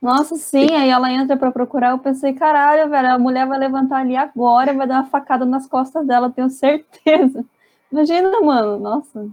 Nossa, 0.00 0.36
sim, 0.36 0.74
aí 0.76 0.88
ela 0.90 1.10
entra 1.12 1.36
para 1.36 1.50
procurar, 1.50 1.90
eu 1.90 1.98
pensei, 1.98 2.32
caralho, 2.32 2.88
velho, 2.88 3.14
a 3.14 3.18
mulher 3.18 3.46
vai 3.46 3.58
levantar 3.58 3.98
ali 3.98 4.16
agora, 4.16 4.72
vai 4.72 4.86
dar 4.86 5.00
uma 5.00 5.10
facada 5.10 5.44
nas 5.44 5.66
costas 5.66 6.06
dela, 6.06 6.30
tenho 6.30 6.48
certeza. 6.48 7.44
Imagina, 7.90 8.40
mano, 8.40 8.78
nossa. 8.78 9.28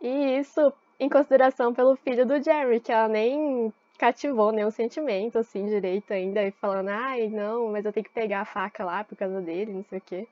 E 0.00 0.38
isso 0.38 0.72
em 1.00 1.08
consideração 1.08 1.74
pelo 1.74 1.96
filho 1.96 2.24
do 2.24 2.40
Jerry, 2.40 2.78
que 2.78 2.92
ela 2.92 3.08
nem 3.08 3.72
cativou 3.98 4.52
nenhum 4.52 4.70
sentimento, 4.70 5.38
assim, 5.38 5.66
direito 5.66 6.12
ainda, 6.12 6.40
e 6.42 6.52
falando, 6.52 6.90
ai, 6.90 7.28
não, 7.28 7.72
mas 7.72 7.84
eu 7.84 7.92
tenho 7.92 8.04
que 8.04 8.12
pegar 8.12 8.42
a 8.42 8.44
faca 8.44 8.84
lá 8.84 9.02
por 9.02 9.16
causa 9.16 9.40
dele, 9.40 9.72
não 9.72 9.84
sei 9.84 9.98
o 9.98 10.02
quê. 10.02 10.28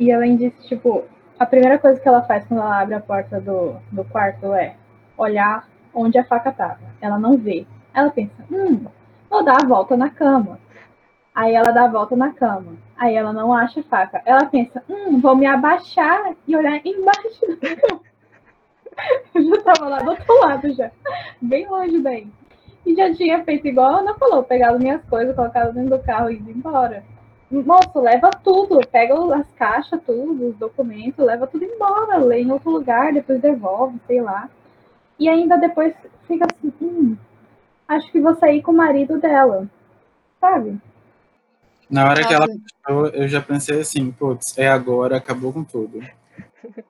E 0.00 0.10
além 0.10 0.36
disso, 0.36 0.66
tipo, 0.66 1.04
a 1.38 1.46
primeira 1.46 1.78
coisa 1.78 2.00
que 2.00 2.08
ela 2.08 2.22
faz 2.22 2.44
quando 2.46 2.60
ela 2.60 2.80
abre 2.80 2.94
a 2.96 3.00
porta 3.00 3.40
do, 3.40 3.74
do 3.92 4.04
quarto 4.04 4.52
é 4.54 4.76
olhar 5.16 5.68
onde 5.94 6.18
a 6.18 6.24
faca 6.24 6.52
tava. 6.52 6.80
Ela 7.00 7.18
não 7.18 7.36
vê. 7.36 7.66
Ela 7.94 8.10
pensa, 8.10 8.44
hum, 8.50 8.86
vou 9.28 9.44
dar 9.44 9.62
a 9.62 9.66
volta 9.66 9.96
na 9.96 10.10
cama. 10.10 10.58
Aí 11.34 11.54
ela 11.54 11.72
dá 11.72 11.84
a 11.84 11.88
volta 11.88 12.16
na 12.16 12.32
cama. 12.32 12.72
Aí 12.96 13.14
ela 13.14 13.32
não 13.32 13.52
acha 13.52 13.82
faca. 13.84 14.22
Ela 14.24 14.46
pensa, 14.46 14.82
hum, 14.88 15.20
vou 15.20 15.36
me 15.36 15.46
abaixar 15.46 16.34
e 16.46 16.56
olhar 16.56 16.80
embaixo 16.84 17.46
da 17.60 17.76
cama. 17.76 18.00
Eu 19.34 19.42
já 19.48 19.62
tava 19.62 19.88
lá 19.88 19.98
do 20.00 20.10
outro 20.10 20.40
lado 20.40 20.72
já. 20.72 20.90
Bem 21.40 21.66
longe 21.68 22.00
daí. 22.00 22.26
E 22.84 22.94
já 22.94 23.12
tinha 23.14 23.44
feito 23.44 23.68
igual 23.68 23.96
a 23.96 23.98
Ana 24.00 24.14
falou, 24.14 24.42
pegado 24.42 24.78
minhas 24.78 25.04
coisas, 25.04 25.36
colocado 25.36 25.74
dentro 25.74 25.96
do 25.96 26.02
carro 26.02 26.30
e 26.30 26.36
ido 26.36 26.50
embora. 26.50 27.04
Moço, 27.50 28.00
leva 28.00 28.30
tudo, 28.30 28.80
pega 28.90 29.14
as 29.34 29.50
caixas, 29.52 30.00
tudo, 30.04 30.48
os 30.50 30.56
documentos, 30.56 31.24
leva 31.24 31.46
tudo 31.46 31.64
embora, 31.64 32.18
lê 32.18 32.42
em 32.42 32.52
outro 32.52 32.70
lugar, 32.70 33.12
depois 33.12 33.40
devolve, 33.40 33.98
sei 34.06 34.20
lá. 34.20 34.50
E 35.18 35.28
ainda 35.28 35.56
depois 35.56 35.94
fica 36.26 36.46
assim, 36.46 36.72
hum, 36.80 37.16
acho 37.88 38.10
que 38.12 38.20
vou 38.20 38.36
sair 38.36 38.62
com 38.62 38.72
o 38.72 38.76
marido 38.76 39.18
dela, 39.18 39.68
sabe? 40.40 40.78
Na 41.90 42.08
hora 42.08 42.26
que 42.26 42.32
ela 42.32 42.46
fechou, 42.46 43.06
eu 43.08 43.28
já 43.28 43.40
pensei 43.40 43.80
assim, 43.80 44.10
putz, 44.12 44.56
é 44.58 44.68
agora, 44.68 45.16
acabou 45.16 45.52
com 45.52 45.64
tudo. 45.64 46.00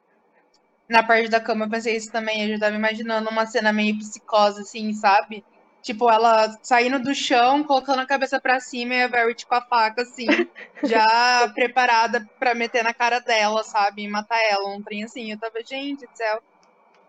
Na 0.88 1.02
parte 1.02 1.28
da 1.28 1.38
cama 1.38 1.66
eu 1.66 1.70
pensei 1.70 1.96
isso 1.96 2.10
também, 2.10 2.42
eu 2.42 2.54
já 2.54 2.60
tava 2.60 2.76
imaginando 2.76 3.28
uma 3.28 3.46
cena 3.46 3.72
meio 3.72 3.98
psicose, 3.98 4.62
assim, 4.62 4.92
sabe? 4.94 5.44
Tipo, 5.82 6.10
ela 6.10 6.50
saindo 6.62 6.98
do 6.98 7.14
chão, 7.14 7.62
colocando 7.62 8.00
a 8.00 8.06
cabeça 8.06 8.40
pra 8.40 8.58
cima 8.58 8.94
e 8.94 9.02
a 9.02 9.06
Verity 9.06 9.46
com 9.46 9.54
a 9.54 9.60
faca, 9.60 10.02
assim, 10.02 10.26
já 10.82 11.48
preparada 11.54 12.26
pra 12.38 12.54
meter 12.54 12.82
na 12.82 12.92
cara 12.92 13.20
dela, 13.20 13.62
sabe? 13.62 14.02
E 14.02 14.08
matar 14.08 14.38
ela, 14.50 14.68
um 14.68 14.82
trem 14.82 15.04
assim. 15.04 15.30
Eu 15.30 15.38
tava, 15.38 15.62
gente 15.64 16.06
do 16.06 16.16
céu, 16.16 16.42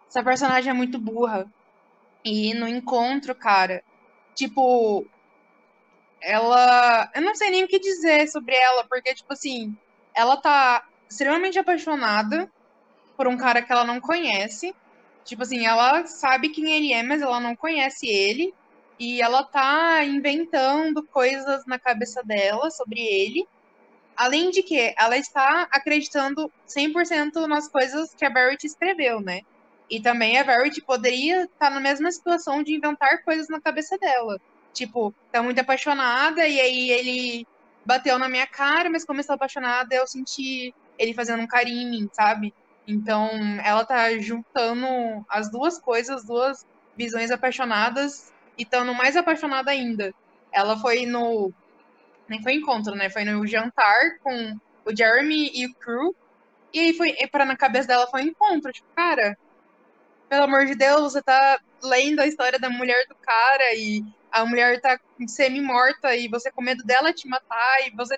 essa 0.10 0.24
personagem 0.24 0.72
é 0.72 0.74
muito 0.74 1.00
burra. 1.00 1.48
E 2.26 2.54
no 2.56 2.68
encontro, 2.68 3.36
cara, 3.36 3.84
tipo, 4.36 5.06
ela. 6.22 7.10
Eu 7.16 7.22
não 7.22 7.36
sei 7.36 7.52
nem 7.52 7.64
o 7.64 7.68
que 7.68 7.80
dizer 7.80 8.28
sobre 8.28 8.56
ela, 8.56 8.86
porque, 8.90 9.14
tipo 9.14 9.32
assim, 9.32 9.78
ela 10.16 10.36
tá 10.38 10.84
extremamente 11.10 11.60
apaixonada 11.60 12.52
por 13.16 13.28
um 13.28 13.38
cara 13.38 13.62
que 13.62 13.72
ela 13.72 13.84
não 13.86 14.02
conhece. 14.02 14.76
Tipo 15.24 15.44
assim, 15.44 15.66
ela 15.66 16.06
sabe 16.08 16.50
quem 16.50 16.72
ele 16.72 16.92
é, 16.92 17.04
mas 17.04 17.22
ela 17.22 17.40
não 17.40 17.56
conhece 17.56 18.08
ele. 18.08 18.54
E 18.98 19.22
ela 19.22 19.44
tá 19.44 20.04
inventando 20.04 21.04
coisas 21.08 21.66
na 21.66 21.80
cabeça 21.80 22.22
dela 22.24 22.70
sobre 22.72 23.00
ele. 23.00 23.48
Além 24.16 24.50
de 24.50 24.64
que 24.64 24.94
ela 24.98 25.18
está 25.18 25.68
acreditando 25.72 26.52
100% 26.68 27.48
nas 27.48 27.70
coisas 27.70 28.14
que 28.14 28.26
a 28.26 28.30
Verity 28.30 28.68
escreveu, 28.68 29.22
né? 29.22 29.42
E 29.90 30.02
também 30.02 30.38
a 30.38 30.44
Verity 30.44 30.82
poderia 30.82 31.44
estar 31.44 31.70
na 31.72 31.80
mesma 31.80 32.12
situação 32.12 32.62
de 32.62 32.76
inventar 32.76 33.24
coisas 33.24 33.48
na 33.50 33.60
cabeça 33.60 33.98
dela. 33.98 34.40
Tipo, 34.74 35.14
tá 35.32 35.42
muito 35.42 35.60
apaixonada 35.60 36.48
e 36.48 36.60
aí 36.60 36.92
ele 36.92 37.48
bateu 37.84 38.20
na 38.20 38.30
minha 38.30 38.46
cara, 38.46 38.90
mas 38.90 39.04
como 39.04 39.20
eu 39.20 39.34
apaixonada, 39.34 39.96
eu 39.96 40.06
senti 40.06 40.74
ele 40.98 41.14
fazendo 41.14 41.42
um 41.42 41.48
carinho 41.48 41.82
em 41.82 41.90
mim, 41.90 42.10
sabe? 42.14 42.54
Então, 42.88 43.30
ela 43.64 43.86
tá 43.86 44.18
juntando 44.20 44.86
as 45.30 45.52
duas 45.52 45.80
coisas, 45.80 46.26
duas 46.26 46.66
visões 46.96 47.32
apaixonadas 47.32 48.34
e 48.58 48.64
estando 48.64 48.94
mais 48.94 49.16
apaixonada 49.16 49.72
ainda. 49.72 50.14
Ela 50.52 50.78
foi 50.78 51.06
no. 51.06 51.52
Nem 52.28 52.42
foi 52.44 52.54
encontro, 52.54 52.96
né? 52.96 53.10
Foi 53.10 53.24
no 53.24 53.46
jantar 53.48 54.20
com 54.22 54.58
o 54.86 54.96
Jeremy 54.96 55.52
e 55.54 55.66
o 55.68 55.74
Crew. 55.76 56.16
E 56.74 56.80
aí 56.80 56.94
foi. 56.94 57.14
para 57.32 57.46
na 57.46 57.56
cabeça 57.56 57.88
dela 57.88 58.08
foi 58.08 58.24
um 58.24 58.28
encontro. 58.28 58.72
Tipo, 58.72 58.88
cara, 58.96 59.38
pelo 60.30 60.44
amor 60.44 60.66
de 60.66 60.76
Deus, 60.76 61.02
você 61.02 61.22
tá 61.22 61.60
lendo 61.84 62.20
a 62.20 62.28
história 62.28 62.60
da 62.60 62.70
mulher 62.70 63.04
do 63.10 63.16
cara 63.16 63.74
e 63.74 64.04
a 64.32 64.46
mulher 64.46 64.80
tá 64.80 65.00
semi-morta 65.28 66.16
e 66.16 66.28
você 66.28 66.52
com 66.52 66.62
medo 66.62 66.84
dela 66.84 67.12
te 67.12 67.28
matar 67.28 67.88
e 67.88 67.96
você 67.96 68.18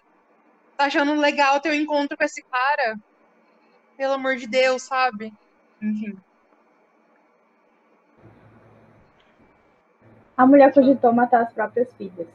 tá 0.76 0.86
achando 0.86 1.14
legal 1.16 1.60
ter 1.62 1.70
um 1.70 1.74
encontro 1.74 2.18
com 2.18 2.24
esse 2.24 2.44
cara. 2.44 3.00
Pelo 3.96 4.14
amor 4.14 4.36
de 4.36 4.46
Deus, 4.46 4.84
sabe? 4.84 5.34
Enfim. 5.82 6.18
A 10.36 10.46
mulher 10.46 10.74
cogitou 10.74 11.14
matar 11.14 11.44
as 11.44 11.54
próprias 11.54 11.94
filhas. 11.94 12.28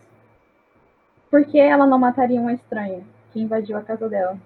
Por 1.30 1.44
que 1.44 1.58
ela 1.58 1.86
não 1.86 1.98
mataria 1.98 2.40
uma 2.40 2.52
estranha 2.52 3.04
que 3.32 3.40
invadiu 3.40 3.76
a 3.76 3.82
casa 3.82 4.08
dela? 4.08 4.38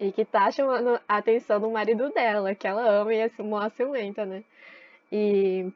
E 0.00 0.10
que 0.10 0.24
tá 0.24 0.50
chamando 0.50 0.98
a 1.06 1.18
atenção 1.18 1.60
do 1.60 1.70
marido 1.70 2.08
dela, 2.10 2.54
que 2.54 2.66
ela 2.66 2.88
ama 2.88 3.12
e 3.12 3.18
é 3.18 3.30
uma 3.38 3.68
ciumenta, 3.68 4.24
né? 4.24 4.42
E, 5.12 5.70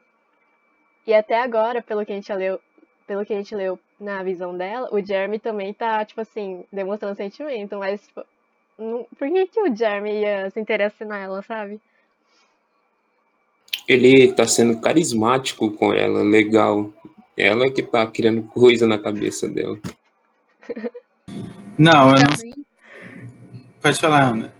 e 1.05 1.13
até 1.13 1.39
agora, 1.39 1.81
pelo 1.81 2.03
que 2.03 2.11
a 2.11 2.15
gente 2.15 2.33
leu, 2.33 2.59
pelo 3.05 3.23
que 3.23 3.33
a 3.33 3.37
gente 3.37 3.53
leu 3.53 3.79
na 3.99 4.23
visão 4.23 4.57
dela, 4.57 4.89
o 4.91 4.99
Jeremy 4.99 5.37
também 5.37 5.73
tá, 5.73 6.03
tipo 6.03 6.21
assim, 6.21 6.65
demonstrando 6.71 7.15
sentimento, 7.15 7.77
mas 7.77 8.01
tipo, 8.01 8.25
não, 8.79 9.05
por 9.17 9.29
que, 9.29 9.45
que 9.45 9.61
o 9.61 9.75
Jeremy 9.75 10.21
ia 10.21 10.49
se 10.49 10.59
interessar 10.59 11.07
nela, 11.07 11.43
sabe? 11.43 11.79
Ele 13.87 14.33
tá 14.33 14.47
sendo 14.47 14.81
carismático 14.81 15.69
com 15.71 15.93
ela, 15.93 16.23
legal. 16.23 16.91
Ela 17.37 17.69
que 17.69 17.83
tá 17.83 18.07
criando 18.07 18.41
coisa 18.41 18.87
na 18.87 18.97
cabeça 18.97 19.47
dela. 19.47 19.77
Não, 21.77 22.09
eu 22.09 22.15
não. 22.15 22.64
Pode 23.85 23.99
falar, 23.99 24.23
Ana. 24.23 24.51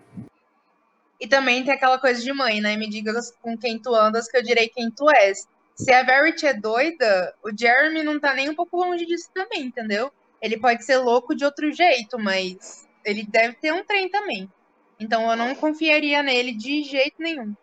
E 1.19 1.27
também 1.27 1.63
tem 1.63 1.73
aquela 1.73 1.97
coisa 1.97 2.21
de 2.21 2.31
mãe, 2.31 2.61
né? 2.61 2.77
Me 2.77 2.87
diga 2.87 3.11
com 3.41 3.57
quem 3.57 3.79
tu 3.79 3.95
andas, 3.95 4.27
que 4.27 4.37
eu 4.37 4.43
direi 4.43 4.69
quem 4.69 4.91
tu 4.91 5.09
és. 5.09 5.47
Se 5.73 5.91
a 5.91 6.03
Verity 6.03 6.45
é 6.45 6.53
doida, 6.53 7.33
o 7.43 7.49
Jeremy 7.49 8.03
não 8.03 8.19
tá 8.19 8.35
nem 8.35 8.51
um 8.51 8.53
pouco 8.53 8.77
longe 8.77 9.03
disso 9.03 9.31
também, 9.33 9.63
entendeu? 9.63 10.11
Ele 10.39 10.59
pode 10.59 10.85
ser 10.85 10.97
louco 10.97 11.33
de 11.33 11.43
outro 11.43 11.71
jeito, 11.73 12.19
mas 12.19 12.87
ele 13.03 13.23
deve 13.23 13.55
ter 13.55 13.73
um 13.73 13.83
trem 13.83 14.09
também. 14.09 14.47
Então 14.99 15.27
eu 15.27 15.35
não 15.35 15.55
confiaria 15.55 16.21
nele 16.21 16.53
de 16.53 16.83
jeito 16.83 17.15
nenhum 17.17 17.55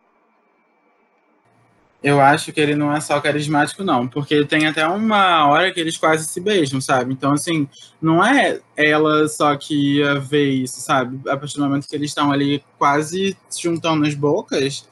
eu 2.03 2.21
acho 2.21 2.53
que 2.53 2.61
ele 2.61 2.75
não 2.75 2.93
é 2.93 3.01
só 3.01 3.21
carismático, 3.21 3.85
não, 3.85 4.09
porque 4.09 4.45
tem 4.45 4.67
até 4.67 4.87
uma 4.87 5.47
hora 5.47 5.73
que 5.73 5.79
eles 5.79 5.97
quase 5.97 6.27
se 6.27 6.41
beijam, 6.41 6.81
sabe? 6.81 7.13
Então, 7.13 7.33
assim, 7.33 7.69
não 8.01 8.25
é 8.25 8.61
ela 8.77 9.29
só 9.29 9.55
que 9.57 9.99
ia 9.99 10.19
ver 10.19 10.49
isso, 10.49 10.81
sabe? 10.81 11.21
A 11.29 11.37
partir 11.37 11.57
do 11.57 11.65
momento 11.65 11.89
que 11.89 11.95
eles 11.95 12.11
estão 12.11 12.33
ali 12.33 12.65
quase 12.77 13.37
juntando 13.57 14.07
as 14.07 14.15
bocas, 14.15 14.89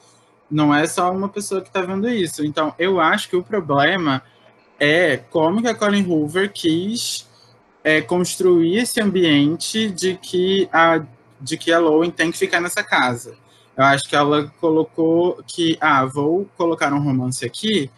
não 0.49 0.73
é 0.73 0.87
só 0.87 1.11
uma 1.11 1.27
pessoa 1.27 1.61
que 1.61 1.69
tá 1.71 1.81
vendo 1.81 2.09
isso. 2.09 2.45
Então, 2.45 2.73
eu 2.79 2.99
acho 2.99 3.29
que 3.29 3.35
o 3.35 3.43
problema 3.43 4.21
é 4.79 5.17
como 5.17 5.61
que 5.61 5.67
a 5.67 5.75
Colin 5.75 6.05
Hoover 6.05 6.51
quis 6.51 7.27
é, 7.83 8.01
construir 8.01 8.77
esse 8.77 9.01
ambiente 9.01 9.89
de 9.89 10.15
que 10.15 10.69
a 10.71 11.01
de 11.43 11.57
que 11.57 11.73
a 11.73 11.79
Lowen 11.79 12.11
tem 12.11 12.31
que 12.31 12.37
ficar 12.37 12.61
nessa 12.61 12.83
casa. 12.83 13.35
Eu 13.77 13.85
acho 13.85 14.07
que 14.07 14.15
ela 14.15 14.47
colocou 14.59 15.41
que, 15.47 15.77
ah, 15.79 16.05
vou 16.05 16.47
colocar 16.57 16.93
um 16.93 17.01
romance 17.01 17.45
aqui, 17.45 17.89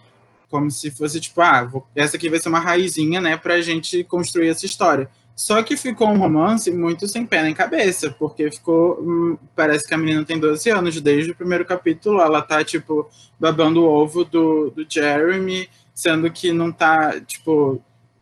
como 0.50 0.70
se 0.70 0.92
fosse 0.92 1.20
tipo, 1.20 1.42
ah, 1.42 1.64
vou, 1.64 1.88
essa 1.96 2.16
aqui 2.16 2.30
vai 2.30 2.40
ser 2.40 2.50
uma 2.50 2.60
raizinha, 2.60 3.20
né, 3.20 3.36
pra 3.38 3.62
gente 3.62 4.04
construir 4.04 4.50
essa 4.50 4.66
história. 4.66 5.10
Só 5.36 5.64
que 5.64 5.76
ficou 5.76 6.10
um 6.10 6.18
romance 6.18 6.70
muito 6.72 7.08
sem 7.08 7.26
pé 7.26 7.42
nem 7.42 7.54
cabeça, 7.54 8.16
porque 8.20 8.52
ficou. 8.52 9.00
Hum, 9.02 9.38
parece 9.56 9.88
que 9.88 9.94
a 9.94 9.98
menina 9.98 10.24
tem 10.24 10.40
12 10.40 10.70
anos, 10.70 11.02
desde 11.02 11.32
o 11.32 11.36
primeiro 11.36 11.66
capítulo, 11.66 12.22
ela 12.22 12.42
tá, 12.42 12.64
tipo, 12.64 13.10
babando 13.40 13.84
o 13.84 13.90
ovo 13.90 14.24
do, 14.24 14.70
do 14.70 14.86
Jeremy, 14.88 15.68
sendo 15.94 16.30
que 16.32 16.52
não 16.54 16.72
tá, 16.72 17.20
tipo. 17.22 17.82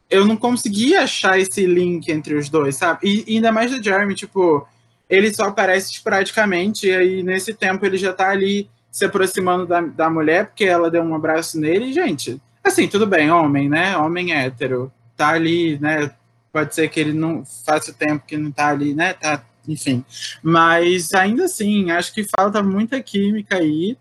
Eu 0.10 0.26
não 0.26 0.36
consegui 0.38 0.96
achar 0.96 1.40
esse 1.40 1.66
link 1.66 2.10
entre 2.10 2.36
os 2.36 2.50
dois, 2.50 2.76
sabe? 2.76 3.00
E, 3.04 3.24
e 3.28 3.36
ainda 3.36 3.52
mais 3.52 3.72
do 3.72 3.84
Jeremy, 3.84 4.14
tipo, 4.16 4.66
ele 5.12 5.34
só 5.34 5.44
aparece 5.44 5.92
esporadicamente, 5.92 6.88
e 6.88 6.96
aí 6.96 7.22
nesse 7.22 7.54
tempo 7.54 7.86
ele 7.86 7.98
já 7.98 8.14
tá 8.14 8.30
ali 8.30 8.70
se 8.90 9.04
aproximando 9.04 9.68
da, 9.68 9.82
da 9.82 10.10
mulher, 10.10 10.48
porque 10.48 10.64
ela 10.64 10.90
deu 10.90 11.04
um 11.04 11.14
abraço 11.14 11.60
nele, 11.60 11.88
e, 11.88 11.94
gente, 11.94 12.42
assim, 12.64 12.88
tudo 12.88 13.06
bem, 13.06 13.30
homem, 13.30 13.68
né? 13.70 13.98
Homem 13.98 14.34
hétero, 14.34 14.92
tá 15.18 15.30
ali, 15.30 15.78
né? 15.80 16.12
Pode 16.52 16.74
ser 16.74 16.90
que 16.90 17.00
ele 17.00 17.14
não 17.14 17.44
faça 17.46 17.94
tempo 17.94 18.26
que 18.26 18.38
não 18.38 18.52
tá 18.52 18.70
ali, 18.70 18.94
né? 18.94 19.14
Tá, 19.14 19.44
enfim. 19.68 20.04
Mas 20.42 21.14
ainda 21.14 21.46
assim, 21.46 21.92
acho 21.92 22.14
que 22.14 22.26
falta 22.38 22.64
muita 22.64 23.02
química 23.02 23.58
aí. 23.58 23.98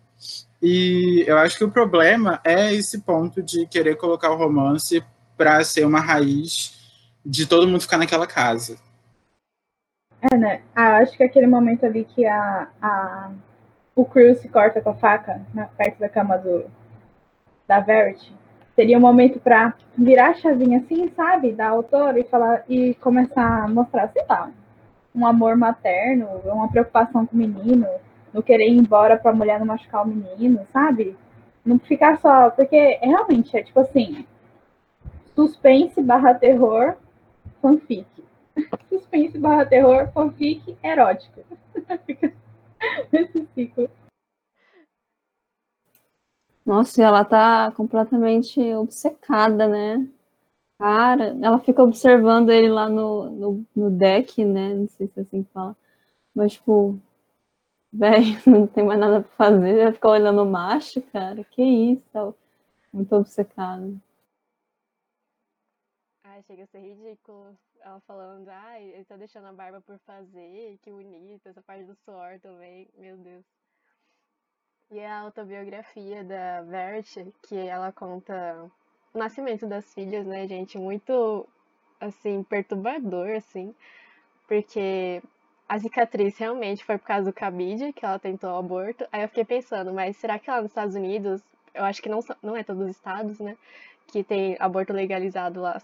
E 0.62 1.25
eu 1.27 1.38
acho 1.38 1.57
que 1.57 1.64
o 1.64 1.70
problema 1.70 2.40
é 2.44 2.75
esse 2.75 3.01
ponto 3.01 3.42
de 3.42 3.66
querer 3.66 3.96
colocar 3.96 4.31
o 4.31 4.37
romance 4.37 5.03
para 5.37 5.62
ser 5.64 5.87
uma 5.87 6.01
raiz 6.01 6.75
de 7.25 7.46
todo 7.46 7.66
mundo 7.66 7.81
ficar 7.81 7.99
naquela 7.99 8.27
casa. 8.27 8.77
É, 10.22 10.37
né? 10.37 10.62
Ah, 10.74 10.98
acho 10.98 11.16
que 11.16 11.22
aquele 11.22 11.46
momento 11.46 11.87
ali 11.87 12.04
que 12.04 12.26
a, 12.26 12.68
a, 12.80 13.30
o 13.96 14.04
Crew 14.04 14.35
se 14.35 14.48
corta 14.48 14.80
com 14.80 14.90
a 14.90 14.94
faca 14.94 15.40
na, 15.54 15.64
perto 15.66 15.98
da 15.98 16.09
cama 16.09 16.37
do, 16.37 16.66
da 17.66 17.80
Verity 17.80 18.35
seria 18.76 18.98
um 18.98 19.00
momento 19.00 19.40
para 19.40 19.74
virar 19.96 20.28
a 20.28 20.35
chavinha 20.35 20.78
assim, 20.78 21.09
sabe? 21.16 21.52
Da 21.52 21.68
autora 21.68 22.18
e 22.18 22.24
falar 22.24 22.64
e 22.68 22.94
começar 22.94 23.64
a 23.64 23.68
mostrar, 23.68 24.09
sei 24.09 24.24
lá, 24.28 24.50
um 25.14 25.26
amor 25.26 25.56
materno, 25.56 26.26
uma 26.44 26.68
preocupação 26.68 27.26
com 27.26 27.35
o 27.35 27.38
menino, 27.38 27.87
não 28.33 28.42
querer 28.42 28.68
ir 28.68 28.76
embora 28.76 29.16
para 29.16 29.30
a 29.30 29.35
mulher 29.35 29.59
não 29.59 29.66
machucar 29.66 30.04
o 30.04 30.09
menino, 30.09 30.66
sabe? 30.72 31.16
Não 31.64 31.78
ficar 31.78 32.18
só. 32.18 32.50
Porque 32.50 32.98
realmente 33.02 33.56
é 33.56 33.62
tipo 33.62 33.80
assim: 33.80 34.26
suspense 35.35 36.00
barra 36.02 36.35
terror, 36.35 36.94
fanfic 37.61 38.06
suspense 38.88 39.38
barra 39.38 39.66
terror, 39.66 40.11
fanfic 40.12 40.77
erótica. 40.83 41.44
Esse 43.12 43.46
ciclo. 43.55 43.90
Nossa, 46.64 47.01
e 47.01 47.05
ela 47.05 47.25
tá 47.25 47.73
completamente 47.73 48.61
obcecada, 48.75 49.66
né? 49.66 50.07
Cara, 50.79 51.37
ela 51.42 51.59
fica 51.59 51.83
observando 51.83 52.51
ele 52.51 52.68
lá 52.68 52.88
no, 52.88 53.31
no, 53.31 53.66
no 53.77 53.90
deck, 53.90 54.44
né? 54.44 54.75
Não 54.75 54.88
sei 54.88 55.09
se 55.09 55.18
é 55.20 55.23
assim 55.23 55.42
que 55.42 55.53
fala. 55.53 55.77
Mas, 56.35 56.53
tipo, 56.55 56.99
velho, 57.92 58.38
não 58.46 58.66
tem 58.66 58.85
mais 58.85 58.99
nada 58.99 59.20
pra 59.23 59.31
fazer. 59.37 59.79
Ela 59.79 59.92
fica 59.92 60.09
olhando 60.09 60.42
o 60.42 60.46
macho, 60.46 61.03
cara. 61.12 61.44
Que 61.44 61.62
isso, 61.62 62.03
tá 62.12 62.33
muito 62.92 63.14
obcecada. 63.14 63.92
Ai, 66.40 66.44
chega 66.46 66.62
a 66.62 66.66
ser 66.68 66.81
ridículo 66.81 67.55
ela 67.83 68.00
falando, 68.07 68.48
ai, 68.48 68.85
ele 68.94 69.05
tá 69.05 69.14
deixando 69.16 69.46
a 69.48 69.53
barba 69.53 69.81
por 69.83 69.98
fazer, 70.07 70.79
que 70.83 70.90
bonito, 70.90 71.46
essa 71.46 71.61
parte 71.61 71.85
do 71.85 71.94
suor 71.96 72.38
também, 72.40 72.88
meu 72.96 73.16
Deus. 73.18 73.44
E 74.90 75.00
a 75.00 75.20
autobiografia 75.20 76.24
da 76.24 76.62
Vert, 76.62 77.31
que 77.42 77.57
ela 77.57 77.92
conta 77.92 78.70
o 79.12 79.18
nascimento 79.18 79.66
das 79.66 79.92
filhas, 79.92 80.26
né, 80.26 80.46
gente, 80.46 80.79
muito, 80.79 81.46
assim, 82.00 82.42
perturbador, 82.42 83.31
assim, 83.37 83.74
porque 84.48 85.22
a 85.68 85.79
cicatriz 85.79 86.38
realmente 86.38 86.85
foi 86.85 86.96
por 86.96 87.07
causa 87.07 87.31
do 87.31 87.35
cabide, 87.35 87.92
que 87.92 88.05
ela 88.05 88.18
tentou 88.18 88.50
o 88.50 88.59
aborto. 88.59 89.07
Aí 89.12 89.22
eu 89.22 89.29
fiquei 89.29 89.44
pensando, 89.44 89.92
mas 89.92 90.16
será 90.16 90.38
que 90.38 90.50
lá 90.50 90.62
nos 90.62 90.70
Estados 90.70 90.94
Unidos, 90.94 91.42
eu 91.74 91.85
acho 91.85 92.00
que 92.00 92.09
não, 92.09 92.20
não 92.42 92.57
é 92.57 92.64
todos 92.64 92.83
os 92.85 92.90
estados, 92.90 93.38
né, 93.40 93.59
que 94.07 94.24
tem 94.24 94.57
aborto 94.59 94.94
legalizado 94.94 95.61
lá. 95.61 95.81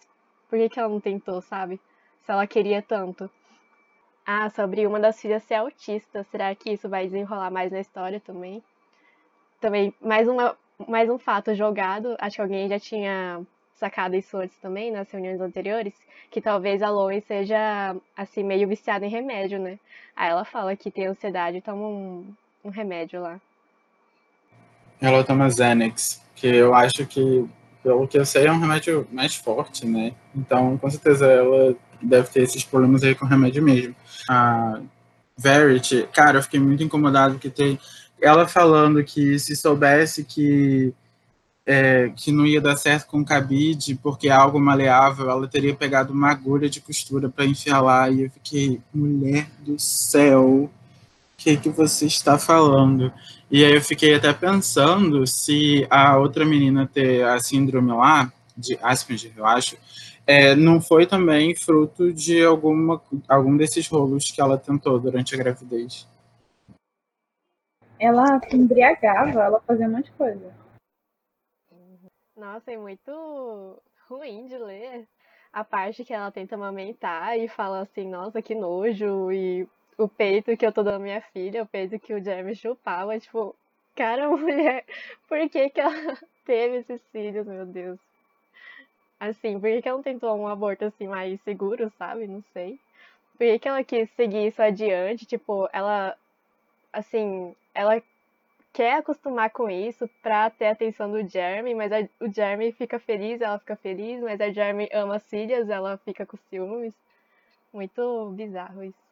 Por 0.48 0.58
que, 0.58 0.68
que 0.68 0.78
ela 0.78 0.88
não 0.88 1.00
tentou, 1.00 1.40
sabe? 1.42 1.80
Se 2.24 2.32
ela 2.32 2.46
queria 2.46 2.82
tanto. 2.82 3.30
Ah, 4.24 4.50
sobre 4.50 4.86
uma 4.86 4.98
das 4.98 5.20
filhas 5.20 5.42
ser 5.44 5.54
autista. 5.54 6.24
Será 6.30 6.54
que 6.54 6.72
isso 6.72 6.88
vai 6.88 7.04
desenrolar 7.04 7.50
mais 7.50 7.70
na 7.70 7.80
história 7.80 8.20
também? 8.20 8.62
Também, 9.60 9.94
mais, 10.00 10.28
uma, 10.28 10.56
mais 10.88 11.08
um 11.08 11.18
fato 11.18 11.54
jogado. 11.54 12.16
Acho 12.18 12.36
que 12.36 12.42
alguém 12.42 12.68
já 12.68 12.78
tinha 12.78 13.46
sacado 13.76 14.16
isso 14.16 14.36
antes 14.36 14.56
também, 14.58 14.90
nas 14.90 15.10
reuniões 15.10 15.40
anteriores, 15.40 15.94
que 16.30 16.40
talvez 16.40 16.82
a 16.82 16.90
Lowen 16.90 17.20
seja, 17.20 17.94
assim, 18.16 18.42
meio 18.42 18.66
viciada 18.66 19.04
em 19.04 19.10
remédio, 19.10 19.58
né? 19.58 19.78
Aí 20.14 20.30
ela 20.30 20.44
fala 20.44 20.74
que 20.76 20.90
tem 20.90 21.06
ansiedade 21.06 21.58
e 21.58 21.62
toma 21.62 21.86
um, 21.86 22.34
um 22.64 22.70
remédio 22.70 23.20
lá. 23.20 23.40
Ela 25.00 25.22
toma 25.22 25.50
Xanax, 25.50 26.22
que 26.34 26.46
eu 26.46 26.74
acho 26.74 27.06
que, 27.06 27.46
pelo 27.86 28.08
que 28.08 28.18
eu 28.18 28.26
sei, 28.26 28.46
é 28.46 28.52
um 28.52 28.58
remédio 28.58 29.06
mais 29.12 29.36
forte, 29.36 29.86
né? 29.86 30.12
Então, 30.34 30.76
com 30.76 30.90
certeza, 30.90 31.24
ela 31.24 31.76
deve 32.02 32.28
ter 32.28 32.42
esses 32.42 32.64
problemas 32.64 33.04
aí 33.04 33.14
com 33.14 33.24
remédio 33.24 33.62
mesmo. 33.62 33.94
A 34.28 34.80
Verity, 35.38 36.08
cara, 36.12 36.38
eu 36.38 36.42
fiquei 36.42 36.58
muito 36.58 36.82
incomodado 36.82 37.34
porque 37.34 37.48
tem 37.48 37.78
ela 38.20 38.48
falando 38.48 39.04
que 39.04 39.38
se 39.38 39.54
soubesse 39.54 40.24
que 40.24 40.92
é, 41.64 42.10
que 42.16 42.32
não 42.32 42.44
ia 42.44 42.60
dar 42.60 42.74
certo 42.76 43.06
com 43.06 43.20
o 43.20 43.24
cabide 43.24 43.94
porque 44.02 44.28
é 44.28 44.32
algo 44.32 44.58
maleável, 44.58 45.30
ela 45.30 45.46
teria 45.46 45.74
pegado 45.74 46.12
uma 46.12 46.30
agulha 46.30 46.68
de 46.68 46.80
costura 46.80 47.28
para 47.28 47.44
enfiar 47.44 47.80
lá 47.80 48.10
e 48.10 48.22
eu 48.22 48.30
fiquei, 48.30 48.80
mulher 48.92 49.48
do 49.60 49.78
céu, 49.78 50.44
o 50.44 50.70
que 51.46 51.56
que 51.56 51.68
você 51.68 52.06
está 52.06 52.36
falando? 52.36 53.12
E 53.48 53.64
aí 53.64 53.72
eu 53.72 53.80
fiquei 53.80 54.16
até 54.16 54.32
pensando 54.32 55.24
se 55.28 55.86
a 55.88 56.18
outra 56.18 56.44
menina 56.44 56.90
ter 56.92 57.24
a 57.24 57.38
síndrome 57.38 57.92
lá 57.92 58.32
de 58.56 58.76
Asperger, 58.82 59.32
eu 59.36 59.46
acho, 59.46 59.78
é, 60.26 60.56
não 60.56 60.80
foi 60.80 61.06
também 61.06 61.54
fruto 61.54 62.12
de 62.12 62.44
alguma 62.44 63.00
algum 63.28 63.56
desses 63.56 63.86
rolos 63.86 64.28
que 64.32 64.40
ela 64.40 64.58
tentou 64.58 64.98
durante 64.98 65.36
a 65.36 65.38
gravidez. 65.38 66.08
Ela 68.00 68.40
se 68.40 68.56
embriagava, 68.56 69.40
ela 69.40 69.60
fazia 69.60 69.86
um 69.86 69.92
monte 69.92 70.06
de 70.06 70.12
coisa. 70.12 70.52
Nossa, 72.36 72.72
é 72.72 72.76
muito 72.76 73.80
ruim 74.08 74.46
de 74.46 74.58
ler 74.58 75.06
a 75.52 75.62
parte 75.62 76.04
que 76.04 76.12
ela 76.12 76.30
tenta 76.32 76.56
amamentar 76.56 77.38
e 77.38 77.46
fala 77.46 77.82
assim, 77.82 78.08
nossa, 78.08 78.42
que 78.42 78.54
nojo, 78.54 79.30
e 79.32 79.66
o 79.98 80.08
peito 80.08 80.56
que 80.56 80.66
eu 80.66 80.72
tô 80.72 80.82
dando 80.82 81.02
minha 81.02 81.20
filha, 81.20 81.62
o 81.62 81.66
peito 81.66 81.98
que 81.98 82.14
o 82.14 82.22
Jeremy 82.22 82.54
chupava, 82.54 83.18
tipo, 83.18 83.54
cara, 83.94 84.28
mulher, 84.36 84.84
por 85.28 85.48
que 85.48 85.70
que 85.70 85.80
ela 85.80 85.92
teve 86.44 86.78
esses 86.78 87.00
filhos, 87.10 87.46
meu 87.46 87.66
Deus? 87.66 87.98
Assim, 89.18 89.58
por 89.58 89.70
que 89.70 89.82
que 89.82 89.88
ela 89.88 89.96
não 89.96 90.02
tentou 90.02 90.36
um 90.36 90.46
aborto 90.46 90.84
assim 90.84 91.08
mais 91.08 91.40
seguro, 91.40 91.90
sabe? 91.98 92.26
Não 92.26 92.42
sei. 92.52 92.78
Por 93.32 93.46
que 93.46 93.58
que 93.58 93.68
ela 93.68 93.82
quis 93.84 94.10
seguir 94.10 94.46
isso 94.46 94.60
adiante? 94.62 95.24
Tipo, 95.24 95.68
ela, 95.72 96.16
assim, 96.92 97.54
ela 97.74 98.02
quer 98.74 98.98
acostumar 98.98 99.50
com 99.50 99.70
isso 99.70 100.08
pra 100.22 100.50
ter 100.50 100.66
a 100.66 100.72
atenção 100.72 101.10
do 101.10 101.26
Jeremy, 101.26 101.74
mas 101.74 101.90
a, 101.92 102.00
o 102.20 102.32
Jeremy 102.32 102.72
fica 102.72 102.98
feliz, 102.98 103.40
ela 103.40 103.58
fica 103.58 103.76
feliz, 103.76 104.20
mas 104.22 104.38
a 104.40 104.52
Jeremy 104.52 104.88
ama 104.92 105.18
filhas, 105.18 105.70
ela 105.70 105.96
fica 105.98 106.26
com 106.26 106.36
ciúmes. 106.50 106.94
Muito 107.72 108.30
bizarro 108.36 108.84
isso. 108.84 109.05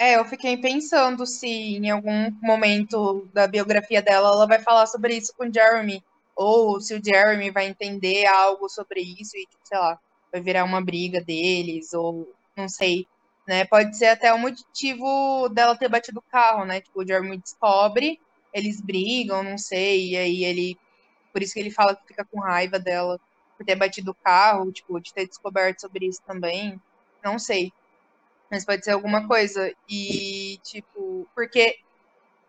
É, 0.00 0.16
eu 0.16 0.24
fiquei 0.24 0.56
pensando 0.56 1.26
se 1.26 1.46
em 1.46 1.90
algum 1.90 2.30
momento 2.40 3.28
da 3.34 3.46
biografia 3.46 4.00
dela 4.00 4.28
ela 4.30 4.46
vai 4.46 4.58
falar 4.58 4.86
sobre 4.86 5.14
isso 5.16 5.34
com 5.36 5.44
o 5.46 5.52
Jeremy. 5.52 6.02
Ou 6.34 6.80
se 6.80 6.94
o 6.94 7.04
Jeremy 7.04 7.50
vai 7.50 7.66
entender 7.66 8.24
algo 8.26 8.68
sobre 8.68 9.00
isso 9.02 9.36
e, 9.36 9.42
tipo, 9.46 9.60
sei 9.64 9.78
lá, 9.78 9.98
vai 10.32 10.40
virar 10.40 10.64
uma 10.64 10.80
briga 10.82 11.20
deles, 11.20 11.92
ou 11.92 12.34
não 12.56 12.68
sei. 12.68 13.06
Né? 13.46 13.66
Pode 13.66 13.96
ser 13.96 14.06
até 14.06 14.32
o 14.32 14.38
motivo 14.38 15.48
dela 15.50 15.76
ter 15.76 15.88
batido 15.88 16.20
o 16.20 16.30
carro, 16.30 16.64
né? 16.64 16.80
Tipo, 16.80 17.02
o 17.02 17.06
Jeremy 17.06 17.36
descobre 17.36 18.18
eles 18.52 18.80
brigam, 18.80 19.42
não 19.42 19.58
sei, 19.58 20.10
e 20.10 20.16
aí 20.16 20.44
ele. 20.44 20.78
Por 21.32 21.42
isso 21.42 21.54
que 21.54 21.60
ele 21.60 21.70
fala 21.70 21.94
que 21.94 22.06
fica 22.08 22.24
com 22.24 22.40
raiva 22.40 22.78
dela 22.78 23.20
por 23.56 23.64
ter 23.64 23.76
batido 23.76 24.10
o 24.12 24.14
carro, 24.14 24.72
tipo, 24.72 24.98
de 25.00 25.12
ter 25.12 25.26
descoberto 25.26 25.80
sobre 25.80 26.06
isso 26.06 26.20
também. 26.26 26.80
Não 27.22 27.38
sei. 27.38 27.72
Mas 28.50 28.64
pode 28.64 28.84
ser 28.84 28.92
alguma 28.92 29.26
coisa. 29.26 29.72
E, 29.88 30.58
tipo, 30.62 31.26
porque 31.34 31.78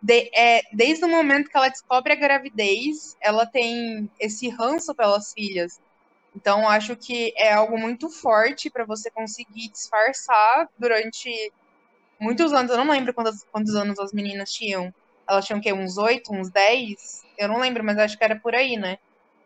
de, 0.01 0.31
é, 0.35 0.61
desde 0.73 1.05
o 1.05 1.09
momento 1.09 1.49
que 1.49 1.57
ela 1.57 1.69
descobre 1.69 2.13
a 2.13 2.15
gravidez, 2.15 3.15
ela 3.21 3.45
tem 3.45 4.09
esse 4.19 4.49
ranço 4.49 4.95
pelas 4.95 5.33
filhas. 5.33 5.79
Então, 6.35 6.67
acho 6.67 6.95
que 6.95 7.33
é 7.37 7.53
algo 7.53 7.77
muito 7.77 8.09
forte 8.09 8.69
para 8.69 8.85
você 8.85 9.11
conseguir 9.11 9.69
disfarçar 9.69 10.69
durante 10.77 11.51
muitos 12.19 12.53
anos. 12.53 12.71
Eu 12.71 12.77
não 12.77 12.91
lembro 12.91 13.13
quantos, 13.13 13.43
quantos 13.51 13.75
anos 13.75 13.99
as 13.99 14.13
meninas 14.13 14.51
tinham 14.51 14.93
elas 15.31 15.45
tinham 15.45 15.61
que 15.61 15.71
uns 15.71 15.97
8, 15.97 16.33
uns 16.33 16.49
10, 16.49 17.23
eu 17.37 17.47
não 17.47 17.59
lembro, 17.59 17.83
mas 17.83 17.97
acho 17.97 18.17
que 18.17 18.23
era 18.23 18.35
por 18.35 18.53
aí, 18.53 18.75
né? 18.75 18.97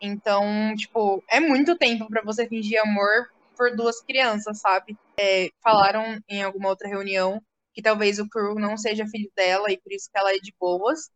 Então, 0.02 0.74
tipo, 0.76 1.24
é 1.28 1.40
muito 1.40 1.78
tempo 1.78 2.08
para 2.08 2.24
você 2.24 2.48
fingir 2.48 2.82
amor 2.82 3.28
por 3.56 3.76
duas 3.76 4.02
crianças, 4.02 4.60
sabe? 4.60 4.98
É, 5.20 5.50
falaram 5.64 6.20
em 6.28 6.44
alguma 6.44 6.70
outra 6.70 6.88
reunião 6.88 7.42
que 7.74 7.82
talvez 7.82 8.20
o 8.20 8.30
Crew 8.30 8.56
não 8.56 8.78
seja 8.78 9.06
filho 9.08 9.32
dela 9.36 9.72
e 9.72 9.78
por 9.80 9.92
isso 9.92 10.10
que 10.12 10.18
ela 10.18 10.34
é 10.34 10.40
de 10.40 10.54
boas, 10.60 11.10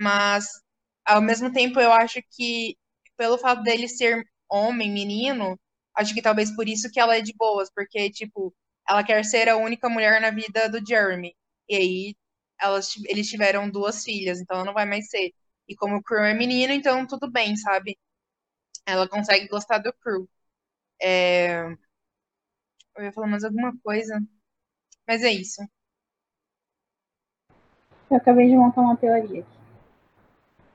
mas 0.00 0.46
ao 1.04 1.20
mesmo 1.20 1.52
tempo 1.52 1.80
eu 1.80 1.92
acho 1.92 2.20
que 2.30 2.76
pelo 3.16 3.38
fato 3.38 3.62
dele 3.62 3.88
ser 3.88 4.24
homem, 4.50 4.90
menino, 4.90 5.58
acho 5.94 6.14
que 6.14 6.22
talvez 6.22 6.54
por 6.54 6.68
isso 6.68 6.90
que 6.90 7.00
ela 7.00 7.16
é 7.16 7.20
de 7.20 7.34
boas, 7.36 7.70
porque 7.74 8.10
tipo, 8.10 8.54
ela 8.88 9.04
quer 9.04 9.24
ser 9.24 9.48
a 9.48 9.56
única 9.56 9.88
mulher 9.88 10.20
na 10.20 10.30
vida 10.30 10.68
do 10.68 10.84
Jeremy. 10.86 11.34
E 11.68 11.76
aí 11.76 12.16
elas, 12.60 12.94
eles 13.06 13.28
tiveram 13.28 13.70
duas 13.70 14.04
filhas, 14.04 14.40
então 14.40 14.56
ela 14.56 14.66
não 14.66 14.74
vai 14.74 14.86
mais 14.86 15.08
ser. 15.08 15.32
E 15.68 15.74
como 15.76 15.96
o 15.96 16.02
Crew 16.02 16.24
é 16.24 16.34
menino, 16.34 16.72
então 16.72 17.06
tudo 17.06 17.30
bem, 17.30 17.56
sabe? 17.56 17.98
Ela 18.86 19.08
consegue 19.08 19.48
gostar 19.48 19.78
do 19.78 19.92
Crew. 19.94 20.28
É... 21.02 21.76
Eu 22.96 23.04
ia 23.04 23.12
falar 23.12 23.26
mais 23.26 23.44
alguma 23.44 23.76
coisa. 23.84 24.20
Mas 25.06 25.22
é 25.22 25.30
isso. 25.30 25.62
Eu 28.10 28.16
acabei 28.16 28.48
de 28.48 28.56
montar 28.56 28.80
uma 28.80 28.96
teoria 28.96 29.40
aqui. 29.40 29.56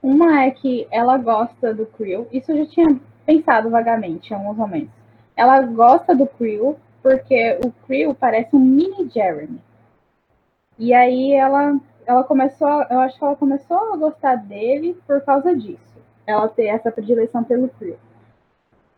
Uma 0.03 0.43
é 0.43 0.51
que 0.51 0.87
ela 0.91 1.17
gosta 1.17 1.73
do 1.73 1.85
Crew. 1.85 2.27
Isso 2.31 2.51
eu 2.51 2.65
já 2.65 2.71
tinha 2.71 2.99
pensado 3.25 3.69
vagamente 3.69 4.31
em 4.31 4.35
alguns 4.35 4.57
momentos. 4.57 4.93
Ela 5.35 5.61
gosta 5.61 6.15
do 6.15 6.27
Crew 6.27 6.77
porque 7.01 7.59
o 7.65 7.71
Crew 7.85 8.13
parece 8.13 8.55
um 8.55 8.59
mini 8.59 9.09
Jeremy. 9.09 9.59
E 10.77 10.93
aí 10.93 11.33
ela, 11.33 11.79
ela 12.05 12.23
começou, 12.23 12.83
eu 12.89 12.99
acho 12.99 13.17
que 13.17 13.23
ela 13.23 13.35
começou 13.35 13.93
a 13.93 13.97
gostar 13.97 14.35
dele 14.35 14.99
por 15.07 15.21
causa 15.21 15.55
disso. 15.55 15.79
Ela 16.25 16.47
ter 16.49 16.67
essa 16.67 16.91
predileção 16.91 17.43
pelo 17.43 17.69
Creel. 17.69 17.99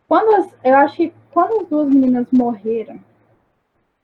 Quando 0.08 0.34
as, 0.36 0.54
eu 0.62 0.76
acho 0.76 0.96
que 0.96 1.14
quando 1.30 1.62
as 1.62 1.68
duas 1.68 1.88
meninas 1.88 2.26
morreram, 2.30 2.98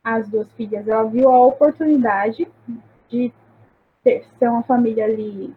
as 0.03 0.27
duas 0.27 0.51
filhas, 0.53 0.87
ela 0.87 1.03
viu 1.03 1.29
a 1.29 1.45
oportunidade 1.45 2.47
de 3.09 3.31
ter, 4.03 4.25
ser 4.39 4.49
uma 4.49 4.63
família 4.63 5.05
ali, 5.05 5.53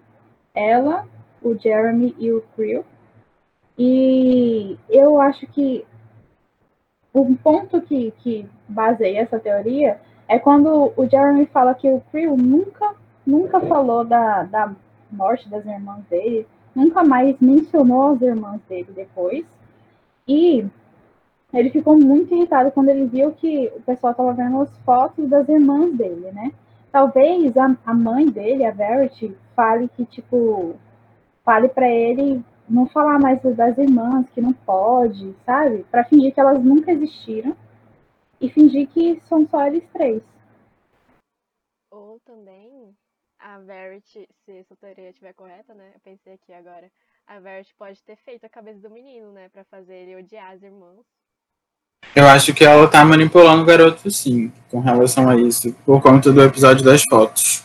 ela, 0.54 1.06
o 1.42 1.54
Jeremy 1.54 2.14
e 2.18 2.30
o 2.32 2.42
Creel. 2.54 2.84
E 3.78 4.78
eu 4.88 5.20
acho 5.20 5.46
que 5.48 5.84
um 7.14 7.34
ponto 7.34 7.80
que, 7.80 8.12
que 8.18 8.48
baseia 8.68 9.20
essa 9.20 9.38
teoria 9.38 10.00
é 10.28 10.38
quando 10.38 10.92
o 10.96 11.08
Jeremy 11.08 11.46
fala 11.46 11.74
que 11.74 11.88
o 11.88 12.00
Creel 12.10 12.36
nunca, 12.36 12.94
nunca 13.26 13.60
falou 13.60 14.04
da, 14.04 14.42
da 14.44 14.74
morte 15.10 15.48
das 15.48 15.64
irmãs 15.64 16.04
dele, 16.10 16.46
nunca 16.74 17.02
mais 17.04 17.38
mencionou 17.40 18.12
as 18.12 18.20
irmãs 18.20 18.60
dele 18.68 18.88
depois. 18.94 19.44
E 20.26 20.66
ele 21.54 21.70
ficou 21.70 21.96
muito 21.96 22.34
irritado 22.34 22.72
quando 22.72 22.88
ele 22.88 23.06
viu 23.06 23.32
que 23.32 23.68
o 23.76 23.82
pessoal 23.82 24.10
estava 24.10 24.32
vendo 24.32 24.60
as 24.60 24.78
fotos 24.78 25.28
das 25.28 25.48
irmãs 25.48 25.96
dele, 25.96 26.32
né? 26.32 26.52
Talvez 26.90 27.56
a, 27.56 27.76
a 27.86 27.94
mãe 27.94 28.26
dele, 28.26 28.64
a 28.64 28.70
Verity, 28.70 29.36
fale 29.54 29.88
que, 29.88 30.04
tipo, 30.04 30.74
fale 31.44 31.68
para 31.68 31.88
ele 31.88 32.44
não 32.68 32.86
falar 32.88 33.18
mais 33.18 33.40
das 33.42 33.78
irmãs, 33.78 34.28
que 34.30 34.40
não 34.40 34.52
pode, 34.52 35.34
sabe? 35.44 35.84
Para 35.90 36.04
fingir 36.04 36.32
que 36.32 36.40
elas 36.40 36.62
nunca 36.62 36.92
existiram 36.92 37.56
e 38.40 38.48
fingir 38.48 38.88
que 38.88 39.20
são 39.28 39.46
só 39.46 39.66
eles 39.66 39.84
três. 39.92 40.22
Ou 41.90 42.18
também 42.20 42.96
a 43.38 43.58
Verity, 43.58 44.26
se 44.44 44.52
essa 44.58 44.74
teoria 44.76 45.10
estiver 45.10 45.34
correta, 45.34 45.74
né? 45.74 45.92
Eu 45.94 46.00
pensei 46.00 46.32
aqui 46.32 46.52
agora. 46.52 46.90
A 47.26 47.38
Verity 47.38 47.74
pode 47.74 48.02
ter 48.02 48.16
feito 48.16 48.44
a 48.44 48.48
cabeça 48.48 48.80
do 48.80 48.90
menino, 48.90 49.32
né? 49.32 49.48
Pra 49.50 49.64
fazer 49.64 49.94
ele 49.94 50.16
odiar 50.16 50.52
as 50.52 50.62
irmãs. 50.62 51.04
Eu 52.14 52.26
acho 52.28 52.54
que 52.54 52.64
ela 52.64 52.86
tá 52.86 53.04
manipulando 53.04 53.62
o 53.62 53.66
garoto, 53.66 54.10
sim, 54.10 54.50
com 54.70 54.80
relação 54.80 55.28
a 55.28 55.36
isso, 55.36 55.74
por 55.84 56.00
conta 56.00 56.32
do 56.32 56.42
episódio 56.42 56.84
das 56.84 57.02
fotos. 57.08 57.62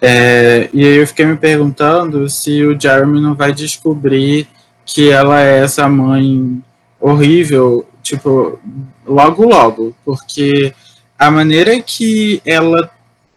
É, 0.00 0.68
e 0.72 0.84
aí 0.84 0.96
eu 0.96 1.06
fiquei 1.06 1.24
me 1.24 1.36
perguntando 1.36 2.28
se 2.28 2.62
o 2.64 2.78
Jeremy 2.78 3.20
não 3.20 3.34
vai 3.34 3.52
descobrir 3.52 4.46
que 4.84 5.08
ela 5.10 5.40
é 5.40 5.60
essa 5.60 5.88
mãe 5.88 6.62
horrível 7.00 7.86
tipo, 8.06 8.58
logo 9.04 9.44
logo, 9.44 9.94
porque 10.04 10.72
a 11.18 11.30
maneira 11.30 11.80
que 11.80 12.40
ela 12.44 12.90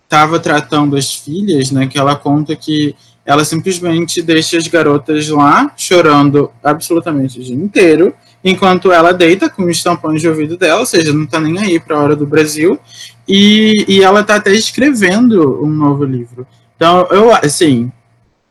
estava 0.03 0.39
tratando 0.39 0.95
as 0.95 1.13
filhas, 1.13 1.71
né, 1.71 1.87
que 1.87 1.97
ela 1.97 2.15
conta 2.15 2.55
que 2.55 2.95
ela 3.25 3.45
simplesmente 3.45 4.21
deixa 4.21 4.57
as 4.57 4.67
garotas 4.67 5.27
lá 5.29 5.71
chorando 5.77 6.51
absolutamente 6.63 7.39
o 7.39 7.43
dia 7.43 7.55
inteiro 7.55 8.13
enquanto 8.43 8.91
ela 8.91 9.13
deita 9.13 9.49
com 9.49 9.63
os 9.63 9.83
tampões 9.83 10.21
de 10.21 10.27
ouvido 10.27 10.57
dela, 10.57 10.79
ou 10.79 10.85
seja, 10.85 11.13
não 11.13 11.25
tá 11.25 11.39
nem 11.39 11.57
aí 11.59 11.79
para 11.79 11.97
a 11.97 12.01
hora 12.01 12.15
do 12.15 12.25
Brasil, 12.25 12.79
e, 13.27 13.85
e 13.87 14.03
ela 14.03 14.23
tá 14.23 14.35
até 14.35 14.51
escrevendo 14.53 15.63
um 15.63 15.69
novo 15.69 16.03
livro. 16.03 16.47
Então, 16.75 17.07
eu, 17.11 17.33
assim, 17.35 17.91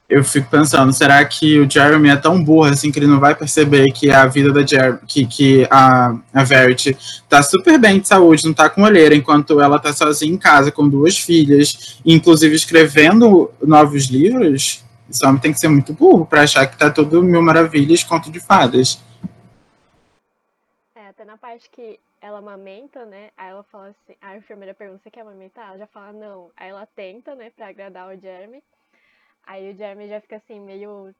eu 0.08 0.24
fico 0.24 0.48
pensando, 0.50 0.90
será 0.92 1.22
que 1.24 1.60
o 1.60 1.70
Jeremy 1.70 2.08
é 2.08 2.16
tão 2.16 2.42
burro 2.42 2.64
assim 2.64 2.90
que 2.90 2.98
ele 2.98 3.06
não 3.06 3.20
vai 3.20 3.34
perceber 3.34 3.84
que 3.92 4.10
a 4.10 4.24
vida 4.24 4.50
da 4.50 4.64
Jer 4.64 4.98
que, 5.06 5.26
que 5.26 5.66
a, 5.70 6.16
a 6.32 6.44
Verity 6.44 6.96
tá 7.28 7.42
super 7.42 7.78
bem 7.78 8.00
de 8.00 8.08
saúde, 8.08 8.46
não 8.46 8.54
tá 8.54 8.70
com 8.70 8.82
olheira, 8.82 9.14
enquanto 9.14 9.60
ela 9.60 9.78
tá 9.78 9.92
sozinha 9.92 10.32
em 10.32 10.38
casa 10.38 10.72
com 10.72 10.88
duas 10.88 11.18
filhas, 11.18 11.98
inclusive 12.06 12.56
escrevendo 12.56 13.50
novos 13.62 14.06
livros? 14.06 14.82
Esse 15.10 15.26
homem 15.26 15.40
tem 15.40 15.52
que 15.52 15.58
ser 15.58 15.68
muito 15.68 15.92
burro 15.92 16.24
para 16.24 16.42
achar 16.42 16.66
que 16.66 16.78
tá 16.78 16.88
tudo 16.88 17.22
mil 17.22 17.42
maravilhas, 17.42 18.02
conto 18.02 18.30
de 18.30 18.40
fadas. 18.40 19.00
Na 21.28 21.36
parte 21.36 21.68
que 21.68 22.00
ela 22.22 22.38
amamenta, 22.38 23.04
né? 23.04 23.30
Aí 23.36 23.50
ela 23.50 23.62
fala 23.64 23.88
assim, 23.88 24.16
a 24.18 24.34
enfermeira 24.38 24.72
pergunta, 24.72 25.02
você 25.02 25.10
quer 25.10 25.20
amamentar? 25.20 25.68
Ela 25.68 25.78
já 25.80 25.86
fala 25.86 26.10
não. 26.10 26.50
Aí 26.56 26.70
ela 26.70 26.86
tenta, 26.86 27.34
né, 27.34 27.50
pra 27.50 27.68
agradar 27.68 28.08
o 28.08 28.18
Jeremy. 28.18 28.64
Aí 29.42 29.70
o 29.70 29.76
Jeremy 29.76 30.08
já 30.08 30.22
fica 30.22 30.36
assim, 30.36 30.58
meio 30.58 31.14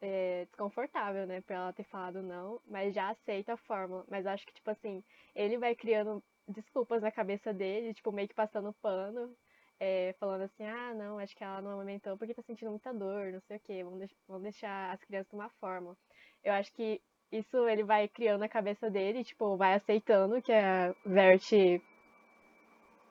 é, 0.00 0.46
desconfortável, 0.46 1.26
né, 1.26 1.42
pra 1.42 1.56
ela 1.56 1.72
ter 1.74 1.84
falado 1.84 2.22
não, 2.22 2.58
mas 2.66 2.94
já 2.94 3.10
aceita 3.10 3.52
a 3.52 3.56
fórmula. 3.58 4.06
Mas 4.08 4.26
acho 4.26 4.46
que, 4.46 4.54
tipo 4.54 4.70
assim, 4.70 5.04
ele 5.34 5.58
vai 5.58 5.74
criando 5.74 6.24
desculpas 6.48 7.02
na 7.02 7.12
cabeça 7.12 7.52
dele, 7.52 7.92
tipo, 7.92 8.10
meio 8.10 8.28
que 8.28 8.34
passando 8.34 8.72
pano, 8.80 9.36
é, 9.78 10.14
falando 10.18 10.44
assim, 10.44 10.64
ah, 10.64 10.94
não, 10.94 11.18
acho 11.18 11.36
que 11.36 11.44
ela 11.44 11.60
não 11.60 11.72
amamentou 11.72 12.16
porque 12.16 12.32
tá 12.32 12.40
sentindo 12.42 12.70
muita 12.70 12.94
dor, 12.94 13.30
não 13.30 13.40
sei 13.42 13.58
o 13.58 13.60
quê, 13.60 13.84
vamos, 13.84 13.98
deix 13.98 14.10
vamos 14.26 14.42
deixar 14.44 14.90
as 14.94 15.04
crianças 15.04 15.30
tomar 15.30 15.50
fórmula. 15.60 15.94
Eu 16.42 16.54
acho 16.54 16.72
que 16.72 17.02
isso 17.32 17.68
ele 17.68 17.82
vai 17.82 18.08
criando 18.08 18.40
na 18.40 18.48
cabeça 18.48 18.90
dele, 18.90 19.24
tipo, 19.24 19.56
vai 19.56 19.74
aceitando 19.74 20.40
que 20.42 20.52
a 20.52 20.94
Vert 21.04 21.52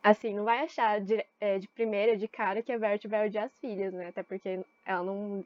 assim, 0.04 0.36
não 0.36 0.43
vai 0.43 0.60
achar 0.60 0.99
de, 0.99 1.26
é, 1.39 1.58
de 1.58 1.67
primeira, 1.69 2.17
de 2.17 2.28
cara, 2.28 2.62
que 2.62 2.71
a 2.71 2.78
Vert 2.78 3.08
vai 3.08 3.26
odiar 3.28 3.45
as 3.45 3.58
filhas, 3.60 3.93
né? 3.93 4.10
Até 4.10 4.21
porque 4.21 4.60
ela 4.86 5.04
não, 5.04 5.45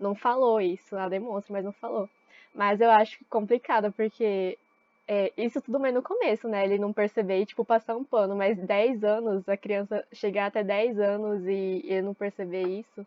não 0.00 0.14
falou 0.14 0.60
isso, 0.60 0.96
ela 0.96 1.08
demonstra, 1.08 1.52
mas 1.52 1.64
não 1.64 1.72
falou. 1.72 2.08
Mas 2.54 2.80
eu 2.80 2.90
acho 2.90 3.18
complicado, 3.30 3.92
porque 3.92 4.58
é, 5.06 5.32
isso 5.36 5.60
tudo 5.62 5.80
meio 5.80 5.94
no 5.94 6.02
começo, 6.02 6.48
né? 6.48 6.64
Ele 6.64 6.78
não 6.78 6.92
perceber 6.92 7.40
e, 7.40 7.46
tipo, 7.46 7.64
passar 7.64 7.96
um 7.96 8.04
pano, 8.04 8.36
mas 8.36 8.58
10 8.58 9.04
anos, 9.04 9.48
a 9.48 9.56
criança 9.56 10.04
chegar 10.12 10.46
até 10.46 10.64
10 10.64 10.98
anos 10.98 11.46
e 11.46 11.82
ele 11.84 12.02
não 12.02 12.14
perceber 12.14 12.64
isso. 12.66 13.06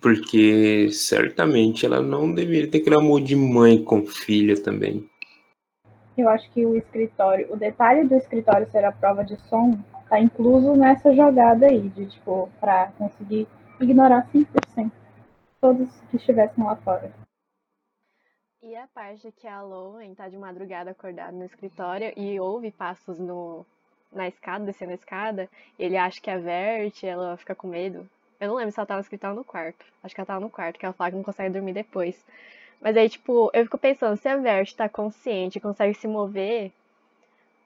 Porque 0.00 0.90
certamente 0.92 1.86
ela 1.86 2.00
não 2.00 2.32
deveria 2.32 2.70
ter 2.70 2.78
aquele 2.78 2.96
amor 2.96 3.20
de 3.20 3.34
mãe 3.34 3.82
com 3.82 4.06
filha 4.06 4.60
também 4.60 5.08
eu 6.20 6.28
acho 6.28 6.50
que 6.50 6.64
o 6.64 6.76
escritório, 6.76 7.52
o 7.52 7.56
detalhe 7.56 8.06
do 8.06 8.14
escritório 8.14 8.70
ser 8.70 8.84
a 8.84 8.92
prova 8.92 9.24
de 9.24 9.36
som, 9.48 9.78
tá 10.08 10.20
incluso 10.20 10.74
nessa 10.74 11.14
jogada 11.14 11.66
aí, 11.66 11.88
de 11.90 12.06
tipo, 12.06 12.50
para 12.60 12.92
conseguir 12.92 13.46
ignorar 13.80 14.28
100% 14.32 14.90
todos 15.60 15.88
que 16.10 16.16
estivessem 16.16 16.64
lá 16.64 16.76
fora. 16.76 17.12
E 18.62 18.76
a 18.76 18.86
parte 18.88 19.32
que 19.32 19.46
a 19.46 19.62
Lowen 19.62 20.14
tá 20.14 20.28
de 20.28 20.36
madrugada 20.36 20.90
acordada 20.90 21.32
no 21.32 21.44
escritório 21.44 22.12
e 22.16 22.38
ouve 22.38 22.70
passos 22.70 23.18
no, 23.18 23.64
na 24.12 24.28
escada, 24.28 24.66
descendo 24.66 24.92
a 24.92 24.96
escada, 24.96 25.48
ele 25.78 25.96
acha 25.96 26.20
que 26.20 26.30
é 26.30 26.34
a 26.34 26.38
Vert, 26.38 27.02
ela 27.02 27.36
fica 27.38 27.54
com 27.54 27.68
medo. 27.68 28.08
Eu 28.40 28.48
não 28.48 28.54
lembro 28.56 28.72
se 28.72 28.80
ela 28.80 28.86
tava 28.86 28.98
no 28.98 29.02
escritório 29.02 29.34
ou 29.36 29.40
no 29.40 29.44
quarto. 29.44 29.84
Acho 30.02 30.14
que 30.14 30.20
ela 30.20 30.26
tava 30.26 30.40
no 30.40 30.50
quarto, 30.50 30.78
que 30.78 30.86
ela 30.86 30.94
fala 30.94 31.10
que 31.10 31.16
não 31.16 31.22
consegue 31.22 31.52
dormir 31.52 31.74
depois. 31.74 32.24
Mas 32.80 32.96
aí, 32.96 33.08
tipo, 33.08 33.50
eu 33.52 33.64
fico 33.64 33.76
pensando, 33.76 34.16
se 34.16 34.26
a 34.28 34.36
Vert 34.38 34.74
tá 34.74 34.88
consciente, 34.88 35.60
consegue 35.60 35.94
se 35.94 36.08
mover, 36.08 36.72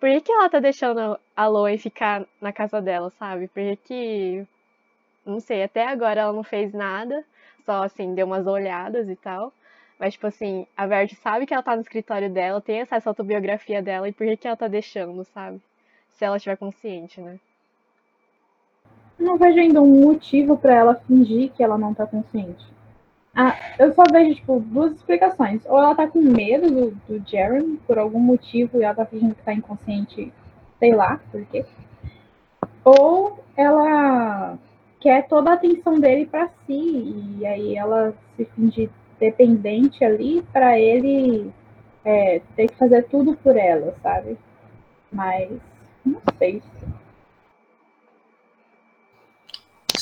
por 0.01 0.11
que, 0.11 0.21
que 0.23 0.33
ela 0.33 0.51
tá 0.51 0.59
deixando 0.61 1.19
a 1.37 1.47
Loen 1.47 1.79
ficar 1.79 2.27
na 2.41 2.53
casa 2.53 2.83
dela, 2.83 3.11
sabe? 3.11 3.49
Por 3.49 3.63
que 3.63 3.77
que. 3.77 4.47
Não 5.25 5.41
sei, 5.41 5.63
até 5.63 5.87
agora 5.87 6.21
ela 6.21 6.33
não 6.33 6.43
fez 6.45 6.73
nada, 6.75 7.25
só 7.65 7.85
assim, 7.85 8.15
deu 8.15 8.27
umas 8.27 8.47
olhadas 8.47 9.09
e 9.09 9.17
tal. 9.17 9.53
Mas, 9.99 10.15
tipo 10.15 10.27
assim, 10.27 10.67
a 10.77 10.87
Vert 10.87 11.15
sabe 11.15 11.47
que 11.47 11.55
ela 11.55 11.63
tá 11.63 11.75
no 11.77 11.83
escritório 11.83 12.29
dela, 12.31 12.61
tem 12.61 12.83
acesso 12.83 13.09
à 13.09 13.11
autobiografia 13.11 13.81
dela, 13.81 14.09
e 14.09 14.13
por 14.13 14.27
que, 14.27 14.37
que 14.37 14.47
ela 14.49 14.57
tá 14.57 14.69
deixando, 14.69 15.25
sabe? 15.25 15.61
Se 16.11 16.25
ela 16.25 16.37
estiver 16.37 16.57
consciente, 16.57 17.21
né? 17.21 17.39
Não 19.19 19.39
vejo 19.39 19.59
ainda 19.59 19.81
um 19.81 20.01
motivo 20.03 20.57
para 20.57 20.75
ela 20.75 20.95
fingir 20.95 21.51
que 21.53 21.63
ela 21.63 21.79
não 21.79 21.95
tá 21.95 22.07
consciente. 22.07 22.65
Ah, 23.35 23.57
eu 23.79 23.93
só 23.95 24.05
vejo, 24.11 24.37
tipo, 24.37 24.61
duas 24.61 24.93
explicações. 24.93 25.63
Ou 25.67 25.79
ela 25.79 25.95
tá 25.95 26.07
com 26.07 26.21
medo 26.21 26.71
do, 26.71 26.91
do 27.09 27.29
Jeremy, 27.29 27.79
por 27.87 27.99
algum 27.99 28.21
motivo, 28.21 28.79
e 28.79 28.85
ela 28.85 28.95
tá 28.95 29.05
fingindo 29.05 29.35
que 29.35 29.43
tá 29.43 29.53
inconsciente, 29.53 30.33
sei 30.79 30.95
lá 30.95 31.21
por 31.33 31.45
quê. 31.47 31.65
Ou 32.85 33.41
ela 33.57 34.59
quer 35.01 35.27
toda 35.27 35.51
a 35.51 35.55
atenção 35.55 35.99
dele 35.99 36.27
para 36.27 36.49
si, 36.67 37.37
e 37.39 37.47
aí 37.47 37.77
ela 37.77 38.15
se 38.37 38.45
finge 38.45 38.91
dependente 39.19 40.05
ali 40.05 40.43
para 40.53 40.79
ele 40.79 41.53
é, 42.05 42.41
ter 42.55 42.69
que 42.69 42.77
fazer 42.77 43.03
tudo 43.05 43.35
por 43.37 43.57
ela, 43.57 43.95
sabe? 44.03 44.37
Mas 45.11 45.51
não 46.05 46.21
sei. 46.39 46.63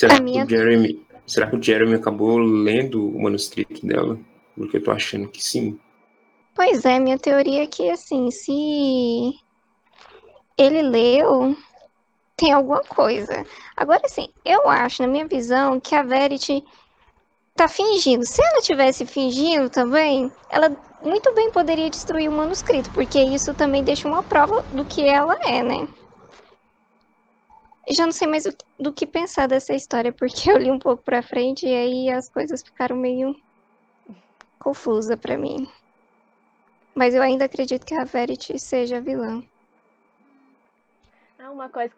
Será 0.08 0.20
que 0.20 0.42
o 0.42 0.48
Jeremy 0.48 1.06
Será 1.26 1.46
que 1.46 1.56
o 1.56 1.62
Jeremy 1.62 1.94
acabou 1.94 2.36
lendo 2.38 3.08
o 3.08 3.22
manuscrito 3.22 3.86
dela? 3.86 4.18
Porque 4.56 4.76
eu 4.76 4.84
tô 4.84 4.90
achando 4.90 5.28
que 5.28 5.42
sim. 5.42 5.78
Pois 6.54 6.84
é, 6.84 6.98
minha 6.98 7.18
teoria 7.18 7.62
é 7.62 7.66
que, 7.66 7.88
assim, 7.88 8.30
se 8.30 9.32
ele 10.58 10.82
leu, 10.82 11.56
tem 12.36 12.52
alguma 12.52 12.82
coisa. 12.82 13.46
Agora, 13.76 14.02
assim, 14.04 14.28
eu 14.44 14.68
acho, 14.68 15.02
na 15.02 15.08
minha 15.08 15.26
visão, 15.26 15.80
que 15.80 15.94
a 15.94 16.02
Verity 16.02 16.62
tá 17.54 17.68
fingindo. 17.68 18.26
Se 18.26 18.42
ela 18.42 18.60
tivesse 18.60 19.06
fingindo 19.06 19.70
também, 19.70 20.30
ela 20.50 20.76
muito 21.02 21.32
bem 21.34 21.50
poderia 21.50 21.88
destruir 21.88 22.28
o 22.28 22.32
manuscrito, 22.32 22.90
porque 22.90 23.18
isso 23.18 23.54
também 23.54 23.82
deixa 23.82 24.06
uma 24.06 24.22
prova 24.22 24.62
do 24.72 24.84
que 24.84 25.02
ela 25.02 25.38
é, 25.42 25.62
né? 25.62 25.88
Já 27.88 28.04
não 28.04 28.12
sei 28.12 28.28
mais 28.28 28.44
do 28.78 28.92
que 28.92 29.06
pensar 29.06 29.48
dessa 29.48 29.74
história, 29.74 30.12
porque 30.12 30.50
eu 30.50 30.58
li 30.58 30.70
um 30.70 30.78
pouco 30.78 31.02
pra 31.02 31.22
frente 31.22 31.66
e 31.66 31.74
aí 31.74 32.10
as 32.10 32.28
coisas 32.28 32.62
ficaram 32.62 32.96
meio 32.96 33.34
confusa 34.58 35.16
para 35.16 35.36
mim. 35.36 35.68
Mas 36.94 37.14
eu 37.14 37.22
ainda 37.22 37.46
acredito 37.46 37.84
que 37.84 37.94
a 37.94 38.04
Verity 38.04 38.58
seja 38.58 39.00
vilã. 39.00 39.42
Ah, 41.38 41.50
uma 41.50 41.68
coisa 41.68 41.92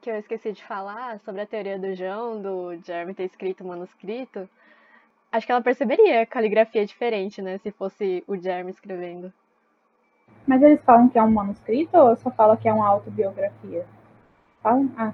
que 0.00 0.10
eu 0.10 0.18
esqueci 0.18 0.52
de 0.52 0.62
falar 0.62 1.18
sobre 1.20 1.40
a 1.40 1.46
teoria 1.46 1.78
do 1.78 1.94
João, 1.94 2.42
do 2.42 2.76
Jeremy 2.84 3.14
ter 3.14 3.24
escrito 3.24 3.64
o 3.64 3.68
manuscrito. 3.68 4.48
Acho 5.32 5.46
que 5.46 5.52
ela 5.52 5.62
perceberia 5.62 6.22
a 6.22 6.26
caligrafia 6.26 6.84
diferente, 6.84 7.40
né? 7.40 7.58
Se 7.58 7.70
fosse 7.70 8.22
o 8.26 8.36
Jeremy 8.36 8.70
escrevendo. 8.70 9.32
Mas 10.46 10.62
eles 10.62 10.82
falam 10.82 11.08
que 11.08 11.18
é 11.18 11.22
um 11.22 11.30
manuscrito 11.30 11.96
ou 11.96 12.14
só 12.16 12.30
falam 12.30 12.56
que 12.56 12.68
é 12.68 12.72
uma 12.72 12.86
autobiografia? 12.86 13.86
Falam? 14.64 14.90
Ah. 14.96 15.12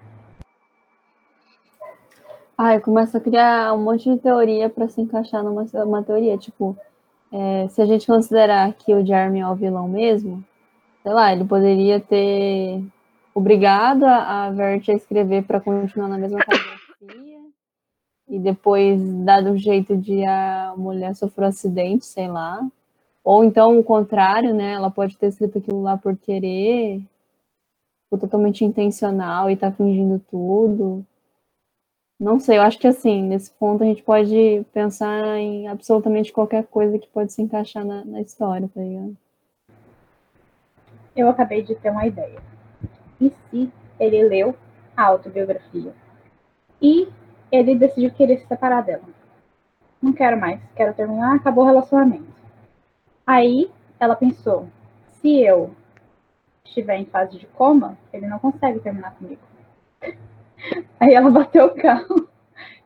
Ah, 2.57 2.75
eu 2.77 2.81
começo 2.81 3.17
a 3.17 3.21
criar 3.21 3.75
um 3.75 3.83
monte 3.83 4.09
de 4.09 4.17
teoria 4.21 4.71
para 4.71 4.89
se 4.89 5.01
encaixar 5.01 5.43
numa 5.43 5.67
uma 5.85 6.05
teoria. 6.05 6.39
Tipo, 6.39 6.79
é, 7.33 7.67
se 7.69 7.83
a 7.83 7.87
gente 7.87 8.07
considerar 8.07 8.73
que 8.75 8.95
o 8.95 9.05
Jeremy 9.05 9.41
é 9.41 9.49
o 9.49 9.57
vilão 9.57 9.89
mesmo, 9.89 10.45
sei 11.03 11.13
lá, 11.13 11.33
ele 11.33 11.45
poderia 11.45 11.99
ter 11.99 12.81
obrigado 13.35 14.05
a, 14.05 14.47
a 14.47 14.51
Vert 14.53 14.89
a 14.89 14.93
escrever 14.93 15.43
para 15.43 15.61
continuar 15.61 16.07
na 16.07 16.19
mesma 16.19 16.39
caligrafia 16.39 17.41
e 18.29 18.39
depois 18.39 19.03
dado 19.25 19.51
um 19.51 19.59
jeito 19.59 19.97
de 19.97 20.25
a 20.25 20.75
mulher 20.77 21.17
sofrer 21.17 21.47
um 21.47 21.49
acidente, 21.49 22.07
sei 22.07 22.29
lá. 22.29 22.65
Ou 23.25 23.43
então 23.43 23.77
o 23.81 23.83
contrário, 23.83 24.55
né? 24.55 24.75
Ela 24.75 24.93
pode 24.93 25.17
ter 25.19 25.27
escrito 25.27 25.59
aquilo 25.59 25.83
lá 25.83 25.97
por 25.97 26.17
querer, 26.17 27.03
por 28.11 28.19
totalmente 28.19 28.65
intencional 28.65 29.49
e 29.49 29.57
tá 29.57 29.71
fingindo 29.71 30.21
tudo. 30.31 31.07
Não 32.19 32.39
sei, 32.39 32.59
eu 32.59 32.63
acho 32.63 32.79
que 32.79 32.87
assim, 32.87 33.23
nesse 33.23 33.51
ponto 33.53 33.83
a 33.83 33.87
gente 33.87 34.03
pode 34.03 34.67
pensar 34.75 35.39
em 35.39 35.69
absolutamente 35.69 36.33
qualquer 36.33 36.67
coisa 36.67 36.99
que 36.99 37.09
pode 37.09 37.33
se 37.33 37.41
encaixar 37.41 37.85
na, 37.85 38.05
na 38.05 38.21
história, 38.21 38.69
tá 38.75 38.81
ligado? 38.81 39.17
Eu 41.17 41.31
acabei 41.31 41.63
de 41.63 41.75
ter 41.77 41.91
uma 41.91 42.07
ideia. 42.07 42.39
E 43.21 43.31
se 43.31 43.73
ele 43.99 44.23
leu 44.25 44.55
a 44.97 45.05
autobiografia 45.05 45.95
e 46.83 47.09
ele 47.51 47.75
decidiu 47.75 48.11
querer 48.11 48.39
se 48.39 48.47
separar 48.47 48.83
dela? 48.83 49.05
Não 50.01 50.13
quero 50.13 50.39
mais, 50.39 50.61
quero 50.75 50.95
terminar, 50.95 51.37
acabou 51.37 51.65
o 51.65 51.67
relacionamento. 51.67 52.33
Aí 53.27 53.71
ela 53.99 54.17
pensou: 54.17 54.67
se 55.21 55.41
eu 55.41 55.71
estiver 56.71 56.97
em 56.97 57.05
fase 57.05 57.39
de 57.39 57.47
coma, 57.47 57.99
ele 58.13 58.27
não 58.27 58.39
consegue 58.39 58.81
terminar 58.81 59.15
comigo. 59.17 59.41
Aí 60.99 61.15
ela 61.15 61.31
bateu 61.31 61.67
o 61.67 61.75
carro 61.75 62.29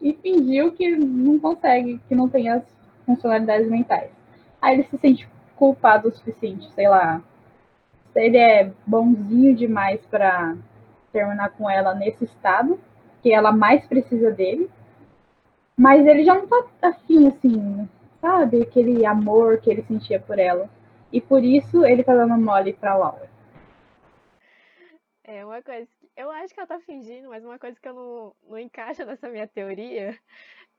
e 0.01 0.12
fingiu 0.14 0.73
que 0.73 0.97
não 0.97 1.38
consegue, 1.38 2.01
que 2.09 2.14
não 2.14 2.29
tem 2.29 2.49
as 2.49 2.62
funcionalidades 3.07 3.68
mentais. 3.68 4.11
Aí 4.61 4.75
ele 4.75 4.85
se 4.85 4.99
sente 4.99 5.29
culpado 5.57 6.09
o 6.09 6.12
suficiente, 6.12 6.70
sei 6.75 6.88
lá. 6.88 7.23
Ele 8.14 8.37
é 8.37 8.70
bonzinho 8.87 9.55
demais 9.55 10.01
para 10.07 10.57
terminar 11.12 11.51
com 11.51 11.68
ela 11.68 11.94
nesse 11.94 12.25
estado, 12.25 12.79
que 13.23 13.33
ela 13.33 13.53
mais 13.53 13.87
precisa 13.87 14.31
dele. 14.31 14.70
Mas 15.77 16.07
ele 16.07 16.25
já 16.25 16.35
não 16.35 16.47
tá 16.47 16.64
afim, 16.83 17.27
assim, 17.27 17.88
sabe? 18.20 18.62
Aquele 18.62 19.05
amor 19.05 19.59
que 19.59 19.68
ele 19.70 19.83
sentia 19.83 20.20
por 20.20 20.38
ela. 20.38 20.68
E 21.12 21.20
por 21.20 21.42
isso 21.42 21.85
ele 21.85 22.05
tá 22.05 22.14
dando 22.14 22.37
mole 22.38 22.73
pra 22.73 22.97
Laura. 22.97 23.34
É 25.25 25.45
uma 25.45 25.63
coisa 25.63 25.87
que 25.87 26.21
eu 26.21 26.31
acho 26.31 26.53
que 26.53 26.61
ela 26.61 26.67
tá 26.67 26.79
fingindo, 26.81 27.29
mas 27.31 27.45
uma 27.45 27.59
coisa 27.59 27.79
que 27.81 27.89
eu 27.89 27.95
não, 27.95 28.35
não 28.49 28.59
encaixa 28.59 29.05
nessa 29.07 29.29
minha 29.29 29.47
teoria 29.47 30.19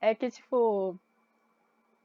é 0.00 0.14
que, 0.14 0.30
tipo, 0.30 0.96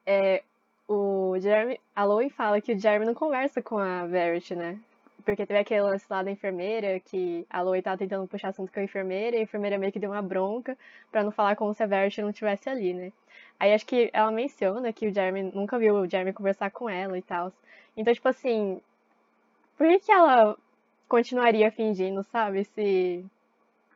é, 0.05 0.43
o 0.87 1.37
Jeremy, 1.39 1.79
a 1.95 2.03
Lowen 2.03 2.29
fala 2.29 2.59
que 2.59 2.73
o 2.73 2.79
Jeremy 2.79 3.05
não 3.05 3.13
conversa 3.13 3.61
com 3.61 3.77
a 3.77 4.05
Verity, 4.07 4.55
né? 4.55 4.79
Porque 5.23 5.45
teve 5.45 5.59
aquele 5.59 5.81
lance 5.81 6.05
lá 6.09 6.23
da 6.23 6.31
enfermeira, 6.31 6.99
que 6.99 7.45
a 7.49 7.61
Lowen 7.61 7.81
tava 7.81 7.97
tentando 7.97 8.27
puxar 8.27 8.49
assunto 8.49 8.71
com 8.73 8.79
a 8.79 8.83
enfermeira, 8.83 9.37
e 9.37 9.39
a 9.39 9.43
enfermeira 9.43 9.77
meio 9.77 9.91
que 9.91 9.99
deu 9.99 10.11
uma 10.11 10.21
bronca 10.21 10.75
pra 11.11 11.23
não 11.23 11.31
falar 11.31 11.55
como 11.55 11.73
se 11.75 11.83
a 11.83 11.85
Verity 11.85 12.21
não 12.23 12.31
estivesse 12.31 12.69
ali, 12.69 12.93
né? 12.93 13.13
Aí 13.59 13.73
acho 13.73 13.85
que 13.85 14.09
ela 14.13 14.31
menciona 14.31 14.91
que 14.91 15.07
o 15.07 15.13
Jeremy 15.13 15.43
nunca 15.43 15.77
viu 15.77 15.95
o 15.95 16.09
Jeremy 16.09 16.33
conversar 16.33 16.71
com 16.71 16.89
ela 16.89 17.15
e 17.17 17.21
tal. 17.21 17.53
Então, 17.95 18.11
tipo 18.13 18.27
assim, 18.27 18.81
por 19.77 19.87
que, 19.87 19.99
que 19.99 20.11
ela 20.11 20.57
continuaria 21.11 21.69
fingindo, 21.69 22.23
sabe? 22.23 22.63
Se 22.63 23.25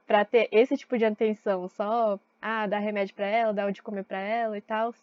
pra 0.06 0.26
ter 0.26 0.50
esse 0.52 0.76
tipo 0.76 0.98
de 0.98 1.06
atenção, 1.06 1.70
só 1.70 2.20
ah, 2.42 2.68
dar 2.68 2.80
remédio 2.80 3.16
pra 3.16 3.26
ela, 3.26 3.54
dar 3.54 3.68
o 3.68 3.72
de 3.72 3.82
comer 3.82 4.04
pra 4.04 4.20
ela 4.20 4.58
e 4.58 4.62
tal. 4.62 4.94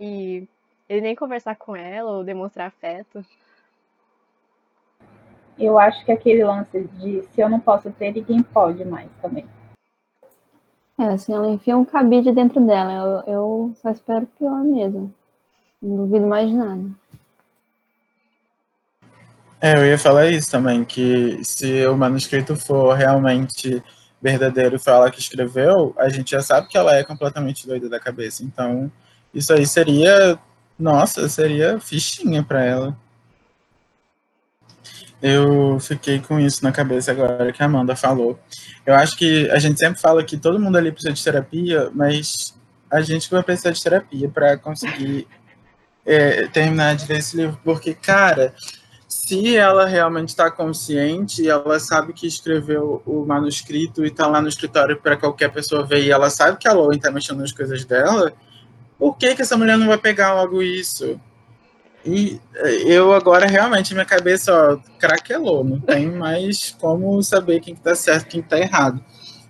E 0.00 0.48
ele 0.88 1.00
nem 1.00 1.14
conversar 1.14 1.54
com 1.54 1.76
ela 1.76 2.10
ou 2.10 2.24
demonstrar 2.24 2.66
afeto. 2.66 3.24
Eu 5.56 5.78
acho 5.78 6.04
que 6.04 6.10
aquele 6.10 6.42
lance 6.42 6.88
de 6.94 7.22
se 7.22 7.40
eu 7.40 7.48
não 7.48 7.60
posso 7.60 7.88
ter, 7.92 8.12
ninguém 8.12 8.42
pode 8.42 8.84
mais 8.84 9.08
também. 9.22 9.46
É, 10.98 11.04
assim, 11.04 11.32
ela 11.32 11.48
enfia 11.48 11.76
um 11.76 11.84
cabide 11.84 12.32
dentro 12.32 12.60
dela. 12.66 13.22
Eu, 13.28 13.32
eu 13.32 13.72
só 13.76 13.90
espero 13.90 14.26
pior 14.26 14.64
mesmo. 14.64 15.14
Não 15.80 15.98
duvido 15.98 16.26
mais 16.26 16.48
de 16.48 16.56
nada. 16.56 16.90
É, 19.64 19.78
eu 19.78 19.86
ia 19.86 19.98
falar 19.98 20.28
isso 20.28 20.50
também, 20.50 20.84
que 20.84 21.40
se 21.42 21.86
o 21.86 21.96
manuscrito 21.96 22.54
for 22.54 22.92
realmente 22.92 23.82
verdadeiro 24.20 24.78
foi 24.78 24.92
ela 24.92 25.10
que 25.10 25.18
escreveu, 25.18 25.94
a 25.96 26.10
gente 26.10 26.32
já 26.32 26.42
sabe 26.42 26.68
que 26.68 26.76
ela 26.76 26.94
é 26.94 27.02
completamente 27.02 27.66
doida 27.66 27.88
da 27.88 27.98
cabeça. 27.98 28.44
Então, 28.44 28.92
isso 29.32 29.54
aí 29.54 29.66
seria, 29.66 30.38
nossa, 30.78 31.26
seria 31.30 31.80
fichinha 31.80 32.42
para 32.42 32.62
ela. 32.62 32.94
Eu 35.22 35.80
fiquei 35.80 36.20
com 36.20 36.38
isso 36.38 36.62
na 36.62 36.70
cabeça 36.70 37.10
agora 37.10 37.50
que 37.50 37.62
a 37.62 37.64
Amanda 37.64 37.96
falou. 37.96 38.38
Eu 38.84 38.94
acho 38.94 39.16
que 39.16 39.48
a 39.50 39.58
gente 39.58 39.78
sempre 39.78 39.98
fala 39.98 40.22
que 40.22 40.36
todo 40.36 40.60
mundo 40.60 40.76
ali 40.76 40.92
precisa 40.92 41.14
de 41.14 41.24
terapia, 41.24 41.90
mas 41.94 42.54
a 42.90 43.00
gente 43.00 43.30
vai 43.30 43.42
precisar 43.42 43.70
de 43.70 43.82
terapia 43.82 44.28
para 44.28 44.58
conseguir 44.58 45.26
é, 46.04 46.48
terminar 46.48 46.96
de 46.96 47.08
ler 47.08 47.20
esse 47.20 47.34
livro, 47.34 47.58
porque, 47.64 47.94
cara, 47.94 48.54
se 49.14 49.56
ela 49.56 49.86
realmente 49.86 50.30
está 50.30 50.50
consciente, 50.50 51.48
ela 51.48 51.78
sabe 51.78 52.12
que 52.12 52.26
escreveu 52.26 53.00
o 53.06 53.24
manuscrito 53.24 54.04
e 54.04 54.08
está 54.08 54.26
lá 54.26 54.42
no 54.42 54.48
escritório 54.48 55.00
para 55.00 55.16
qualquer 55.16 55.52
pessoa 55.52 55.86
ver, 55.86 56.02
e 56.02 56.10
ela 56.10 56.28
sabe 56.28 56.58
que 56.58 56.66
a 56.66 56.72
Lowen 56.72 56.96
está 56.96 57.12
mexendo 57.12 57.38
nas 57.38 57.52
coisas 57.52 57.84
dela, 57.84 58.32
por 58.98 59.16
que, 59.16 59.34
que 59.34 59.42
essa 59.42 59.56
mulher 59.56 59.78
não 59.78 59.86
vai 59.86 59.98
pegar 59.98 60.34
logo 60.34 60.60
isso? 60.60 61.18
E 62.04 62.40
eu 62.86 63.14
agora 63.14 63.46
realmente 63.46 63.94
minha 63.94 64.04
cabeça 64.04 64.52
ó, 64.52 64.76
craquelou, 64.98 65.62
não 65.64 65.80
tem 65.80 66.10
mais 66.10 66.76
como 66.78 67.22
saber 67.22 67.60
quem 67.60 67.72
está 67.72 67.94
certo, 67.94 68.28
quem 68.28 68.40
está 68.40 68.58
errado. 68.58 69.02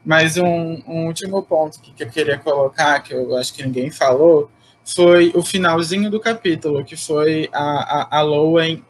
Mas 0.05 0.37
um, 0.37 0.83
um 0.87 1.07
último 1.07 1.43
ponto 1.43 1.81
que, 1.81 1.91
que 1.93 2.05
eu 2.05 2.11
queria 2.11 2.39
colocar, 2.39 3.01
que 3.01 3.15
eu 3.15 3.35
acho 3.37 3.53
que 3.55 3.65
ninguém 3.65 3.91
falou, 3.91 4.51
foi 4.85 5.33
o 5.35 5.43
finalzinho 5.43 6.11
do 6.11 6.21
capítulo, 6.21 6.85
que 6.85 6.97
foi 6.97 7.49
a, 7.51 8.17
a, 8.17 8.19
a 8.19 8.23
Lowen 8.23 8.85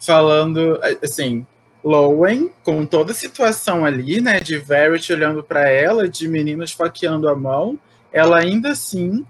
falando, 0.00 0.80
assim, 1.02 1.46
Lowen, 1.84 2.50
com 2.62 2.84
toda 2.84 3.12
a 3.12 3.14
situação 3.14 3.84
ali, 3.84 4.20
né, 4.20 4.40
de 4.40 4.58
Verity 4.58 5.12
olhando 5.12 5.42
para 5.42 5.68
ela, 5.68 6.08
de 6.08 6.28
meninos 6.28 6.72
faqueando 6.72 7.28
a 7.28 7.34
mão, 7.34 7.78
ela 8.12 8.38
ainda 8.38 8.70
assim 8.70 9.24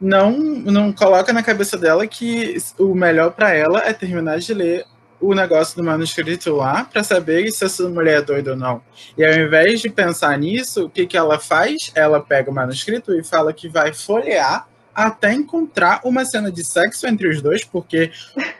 não, 0.00 0.32
não 0.38 0.92
coloca 0.92 1.32
na 1.32 1.42
cabeça 1.42 1.76
dela 1.76 2.06
que 2.06 2.56
o 2.78 2.94
melhor 2.94 3.32
para 3.32 3.52
ela 3.52 3.80
é 3.80 3.92
terminar 3.92 4.38
de 4.38 4.52
ler 4.52 4.84
o 5.18 5.34
negócio 5.34 5.76
do 5.76 5.82
manuscrito 5.82 6.54
lá 6.54 6.84
para 6.84 7.02
saber 7.02 7.50
se 7.50 7.64
essa 7.64 7.88
mulher 7.88 8.18
é 8.18 8.22
doida 8.22 8.50
ou 8.50 8.56
não. 8.56 8.82
E 9.16 9.24
ao 9.24 9.32
invés 9.32 9.80
de 9.80 9.88
pensar 9.88 10.38
nisso, 10.38 10.84
o 10.84 10.90
que, 10.90 11.06
que 11.06 11.16
ela 11.16 11.38
faz? 11.38 11.90
Ela 11.94 12.20
pega 12.20 12.50
o 12.50 12.54
manuscrito 12.54 13.14
e 13.14 13.24
fala 13.24 13.52
que 13.52 13.68
vai 13.68 13.94
folhear 13.94 14.68
até 14.96 15.34
encontrar 15.34 16.00
uma 16.04 16.24
cena 16.24 16.50
de 16.50 16.64
sexo 16.64 17.06
entre 17.06 17.28
os 17.28 17.42
dois, 17.42 17.62
porque 17.62 18.10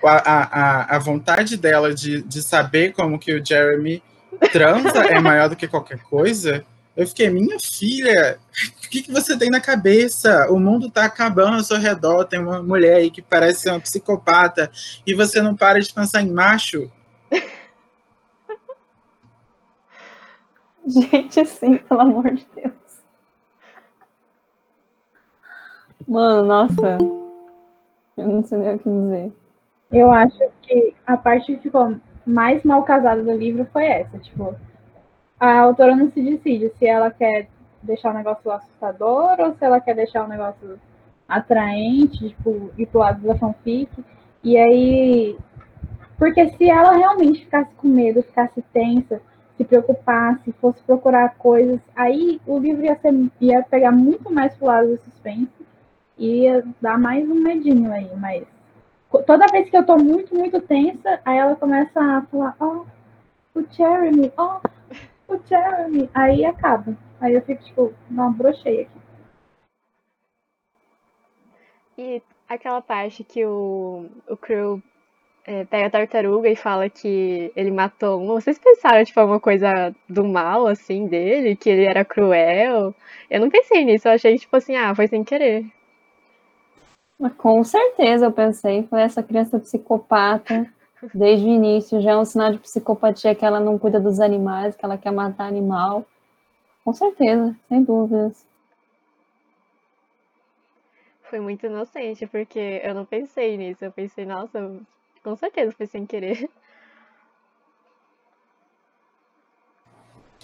a, 0.04 0.12
a, 0.12 0.96
a 0.96 0.98
vontade 0.98 1.56
dela 1.56 1.94
de, 1.94 2.22
de 2.22 2.42
saber 2.42 2.92
como 2.92 3.18
que 3.18 3.32
o 3.32 3.44
Jeremy 3.44 4.02
transa 4.52 5.06
é 5.06 5.18
maior 5.18 5.48
do 5.48 5.56
que 5.56 5.66
qualquer 5.66 6.00
coisa. 6.00 6.62
Eu 6.94 7.06
fiquei, 7.06 7.30
minha 7.30 7.58
filha, 7.58 8.38
o 8.84 8.88
que, 8.88 9.02
que 9.02 9.12
você 9.12 9.36
tem 9.36 9.50
na 9.50 9.60
cabeça? 9.60 10.50
O 10.50 10.60
mundo 10.60 10.90
tá 10.90 11.04
acabando 11.04 11.56
ao 11.56 11.64
seu 11.64 11.78
redor, 11.78 12.24
tem 12.24 12.38
uma 12.38 12.62
mulher 12.62 12.96
aí 12.96 13.10
que 13.10 13.22
parece 13.22 13.62
ser 13.62 13.70
uma 13.70 13.80
psicopata, 13.80 14.70
e 15.06 15.14
você 15.14 15.40
não 15.40 15.56
para 15.56 15.80
de 15.80 15.92
pensar 15.92 16.20
em 16.20 16.30
macho. 16.30 16.90
Gente, 20.86 21.44
sim, 21.46 21.78
pelo 21.78 22.00
amor 22.00 22.34
de 22.34 22.46
Deus. 22.54 22.75
Mano, 26.06 26.46
nossa. 26.46 26.98
Eu 28.16 28.28
não 28.28 28.42
sei 28.44 28.58
nem 28.58 28.74
o 28.74 28.78
que 28.78 28.88
dizer. 28.88 29.32
Eu 29.90 30.10
acho 30.10 30.38
que 30.62 30.94
a 31.06 31.16
parte 31.16 31.56
que 31.56 31.62
ficou 31.62 31.96
mais 32.24 32.62
mal 32.62 32.82
casada 32.84 33.22
do 33.22 33.36
livro 33.36 33.66
foi 33.72 33.86
essa, 33.86 34.18
tipo, 34.18 34.54
a 35.38 35.60
autora 35.60 35.94
não 35.94 36.10
se 36.10 36.22
decide 36.22 36.72
se 36.78 36.86
ela 36.86 37.10
quer 37.10 37.48
deixar 37.82 38.12
o 38.12 38.16
negócio 38.16 38.50
assustador 38.50 39.36
ou 39.38 39.54
se 39.54 39.64
ela 39.64 39.80
quer 39.80 39.94
deixar 39.94 40.24
o 40.24 40.28
negócio 40.28 40.78
atraente, 41.28 42.28
tipo, 42.28 42.70
ir 42.78 42.86
pro 42.86 43.00
lado 43.00 43.26
da 43.26 43.36
fanfic. 43.36 43.90
E 44.42 44.56
aí. 44.56 45.36
Porque 46.18 46.48
se 46.50 46.70
ela 46.70 46.92
realmente 46.92 47.44
ficasse 47.44 47.74
com 47.74 47.88
medo, 47.88 48.22
ficasse 48.22 48.62
tensa, 48.72 49.20
se 49.56 49.64
preocupasse, 49.64 50.52
fosse 50.52 50.82
procurar 50.82 51.34
coisas, 51.36 51.80
aí 51.94 52.40
o 52.46 52.58
livro 52.58 52.84
ia, 52.84 52.96
ser, 52.96 53.12
ia 53.40 53.62
pegar 53.62 53.92
muito 53.92 54.32
mais 54.32 54.54
pro 54.54 54.66
lado 54.66 54.88
do 54.88 54.98
suspense 55.04 55.55
ia 56.18 56.64
dar 56.80 56.98
mais 56.98 57.28
um 57.28 57.34
medinho 57.34 57.92
aí, 57.92 58.10
mas 58.16 58.44
toda 59.26 59.46
vez 59.48 59.70
que 59.70 59.76
eu 59.76 59.84
tô 59.86 59.96
muito, 59.96 60.34
muito 60.34 60.60
tensa, 60.60 61.20
aí 61.24 61.38
ela 61.38 61.56
começa 61.56 62.00
a 62.00 62.22
falar, 62.22 62.56
ó, 62.60 62.84
oh, 63.54 63.58
o 63.58 63.66
Jeremy, 63.70 64.32
ó, 64.36 64.60
oh, 65.28 65.34
o 65.34 65.40
Jeremy. 65.46 66.10
Aí 66.14 66.44
acaba. 66.44 66.96
Aí 67.20 67.34
eu 67.34 67.42
fico, 67.42 67.64
tipo, 67.64 67.94
não, 68.10 68.32
brochei 68.32 68.82
aqui. 68.82 69.00
E 71.98 72.22
aquela 72.48 72.82
parte 72.82 73.24
que 73.24 73.44
o, 73.44 74.06
o 74.28 74.36
Crew 74.36 74.82
é, 75.46 75.64
pega 75.64 75.86
a 75.86 75.90
tartaruga 75.90 76.48
e 76.50 76.56
fala 76.56 76.90
que 76.90 77.52
ele 77.56 77.70
matou 77.70 78.20
uma. 78.20 78.34
Vocês 78.34 78.58
pensaram, 78.58 79.04
tipo, 79.04 79.20
uma 79.22 79.40
coisa 79.40 79.94
do 80.08 80.24
mal, 80.24 80.66
assim, 80.66 81.06
dele? 81.06 81.56
Que 81.56 81.70
ele 81.70 81.84
era 81.86 82.04
cruel? 82.04 82.94
Eu 83.30 83.40
não 83.40 83.48
pensei 83.50 83.84
nisso, 83.84 84.08
eu 84.08 84.12
achei, 84.12 84.36
tipo 84.36 84.54
assim, 84.56 84.76
ah, 84.76 84.94
foi 84.94 85.06
sem 85.08 85.24
querer. 85.24 85.64
Com 87.38 87.64
certeza 87.64 88.26
eu 88.26 88.32
pensei, 88.32 88.86
foi 88.86 89.00
essa 89.00 89.22
criança 89.22 89.58
psicopata 89.58 90.70
desde 91.14 91.46
o 91.46 91.48
início, 91.48 92.00
já 92.00 92.12
é 92.12 92.16
um 92.16 92.24
sinal 92.24 92.52
de 92.52 92.58
psicopatia 92.58 93.34
que 93.34 93.44
ela 93.44 93.58
não 93.60 93.78
cuida 93.78 93.98
dos 93.98 94.20
animais, 94.20 94.76
que 94.76 94.84
ela 94.84 94.98
quer 94.98 95.12
matar 95.12 95.46
animal. 95.46 96.04
Com 96.84 96.92
certeza, 96.92 97.56
sem 97.68 97.82
dúvidas. 97.82 98.46
Foi 101.22 101.40
muito 101.40 101.66
inocente, 101.66 102.26
porque 102.26 102.80
eu 102.84 102.94
não 102.94 103.04
pensei 103.04 103.56
nisso. 103.56 103.84
Eu 103.84 103.90
pensei, 103.90 104.24
nossa, 104.24 104.78
com 105.22 105.34
certeza 105.36 105.72
foi 105.72 105.86
sem 105.86 106.06
querer. 106.06 106.48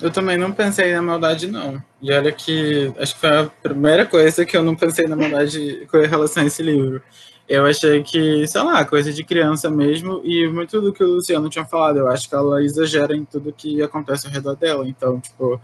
Eu 0.02 0.10
também 0.10 0.36
não 0.36 0.50
pensei 0.50 0.92
na 0.92 1.00
maldade, 1.00 1.46
não. 1.46 1.80
E 2.00 2.12
olha 2.12 2.32
que 2.32 2.92
acho 2.98 3.14
que 3.14 3.20
foi 3.20 3.30
a 3.30 3.46
primeira 3.46 4.04
coisa 4.04 4.44
que 4.44 4.56
eu 4.56 4.62
não 4.62 4.74
pensei 4.74 5.06
na 5.06 5.14
maldade 5.14 5.86
com 5.88 5.98
relação 5.98 6.42
a 6.42 6.46
esse 6.46 6.60
livro. 6.60 7.00
Eu 7.48 7.64
achei 7.66 8.02
que, 8.02 8.44
sei 8.48 8.62
lá, 8.62 8.84
coisa 8.84 9.12
de 9.12 9.22
criança 9.22 9.70
mesmo, 9.70 10.20
e 10.24 10.48
muito 10.48 10.80
do 10.80 10.92
que 10.92 11.04
o 11.04 11.14
Luciano 11.14 11.48
tinha 11.48 11.64
falado, 11.64 11.98
eu 11.98 12.08
acho 12.08 12.28
que 12.28 12.34
ela 12.34 12.62
exagera 12.62 13.14
em 13.14 13.24
tudo 13.24 13.52
que 13.52 13.80
acontece 13.80 14.26
ao 14.26 14.32
redor 14.32 14.56
dela. 14.56 14.88
Então, 14.88 15.20
tipo, 15.20 15.60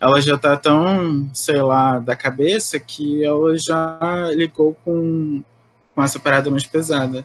ela 0.00 0.20
já 0.20 0.38
tá 0.38 0.56
tão, 0.56 1.28
sei 1.34 1.60
lá, 1.60 1.98
da 1.98 2.14
cabeça 2.14 2.78
que 2.78 3.24
ela 3.24 3.56
já 3.58 3.98
ligou 4.34 4.76
com, 4.84 5.42
com 5.94 6.02
essa 6.02 6.20
parada 6.20 6.50
mais 6.50 6.66
pesada. 6.66 7.24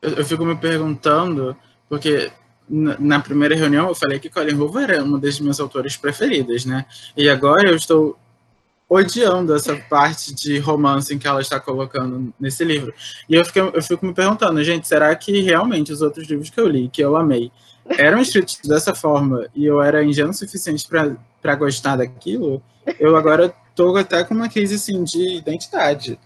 eu, 0.00 0.10
eu 0.12 0.24
fico 0.24 0.44
me 0.44 0.56
perguntando, 0.56 1.56
porque 1.88 2.30
na, 2.68 3.20
primeira 3.20 3.54
reunião 3.54 3.88
eu 3.88 3.94
falei 3.94 4.18
que 4.18 4.28
Colin 4.28 4.54
Hoover 4.54 4.90
era 4.90 5.02
uma 5.02 5.18
das 5.18 5.40
minhas 5.40 5.58
autoras 5.60 5.96
preferidas, 5.96 6.64
né? 6.64 6.84
E 7.16 7.28
agora 7.28 7.68
eu 7.68 7.76
estou 7.76 8.18
odiando 8.88 9.54
essa 9.54 9.76
parte 9.76 10.34
de 10.34 10.58
romance 10.58 11.16
que 11.18 11.26
ela 11.26 11.40
está 11.40 11.60
colocando 11.60 12.32
nesse 12.40 12.64
livro. 12.64 12.92
E 13.28 13.34
eu 13.34 13.44
fico, 13.44 13.58
eu 13.58 13.82
fico 13.82 14.06
me 14.06 14.14
perguntando, 14.14 14.62
gente, 14.64 14.88
será 14.88 15.14
que 15.14 15.40
realmente 15.40 15.92
os 15.92 16.00
outros 16.00 16.26
livros 16.26 16.48
que 16.48 16.58
eu 16.58 16.66
li, 16.66 16.88
que 16.88 17.02
eu 17.02 17.16
amei, 17.16 17.52
eram 17.86 18.18
escritos 18.20 18.58
dessa 18.64 18.94
forma 18.94 19.46
e 19.54 19.66
eu 19.66 19.80
era 19.80 20.04
ingênuo 20.04 20.30
o 20.30 20.34
suficiente 20.34 20.86
para 20.88 21.54
gostar 21.54 21.96
daquilo? 21.96 22.62
Eu 22.98 23.16
agora 23.16 23.54
estou 23.70 23.96
até 23.96 24.24
com 24.24 24.34
uma 24.34 24.48
crise 24.48 24.76
assim, 24.76 25.04
de 25.04 25.36
identidade. 25.36 26.18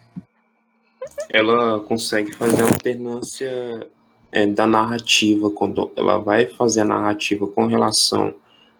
Ela 1.28 1.80
consegue 1.80 2.32
fazer 2.32 2.62
alternância 2.62 3.86
é, 4.33 4.47
da 4.47 4.66
narrativa, 4.66 5.51
quando 5.51 5.93
ela 5.95 6.18
vai 6.18 6.47
fazer 6.47 6.80
a 6.80 6.87
narrativa 6.87 7.47
com 7.47 7.66
relação 7.66 8.35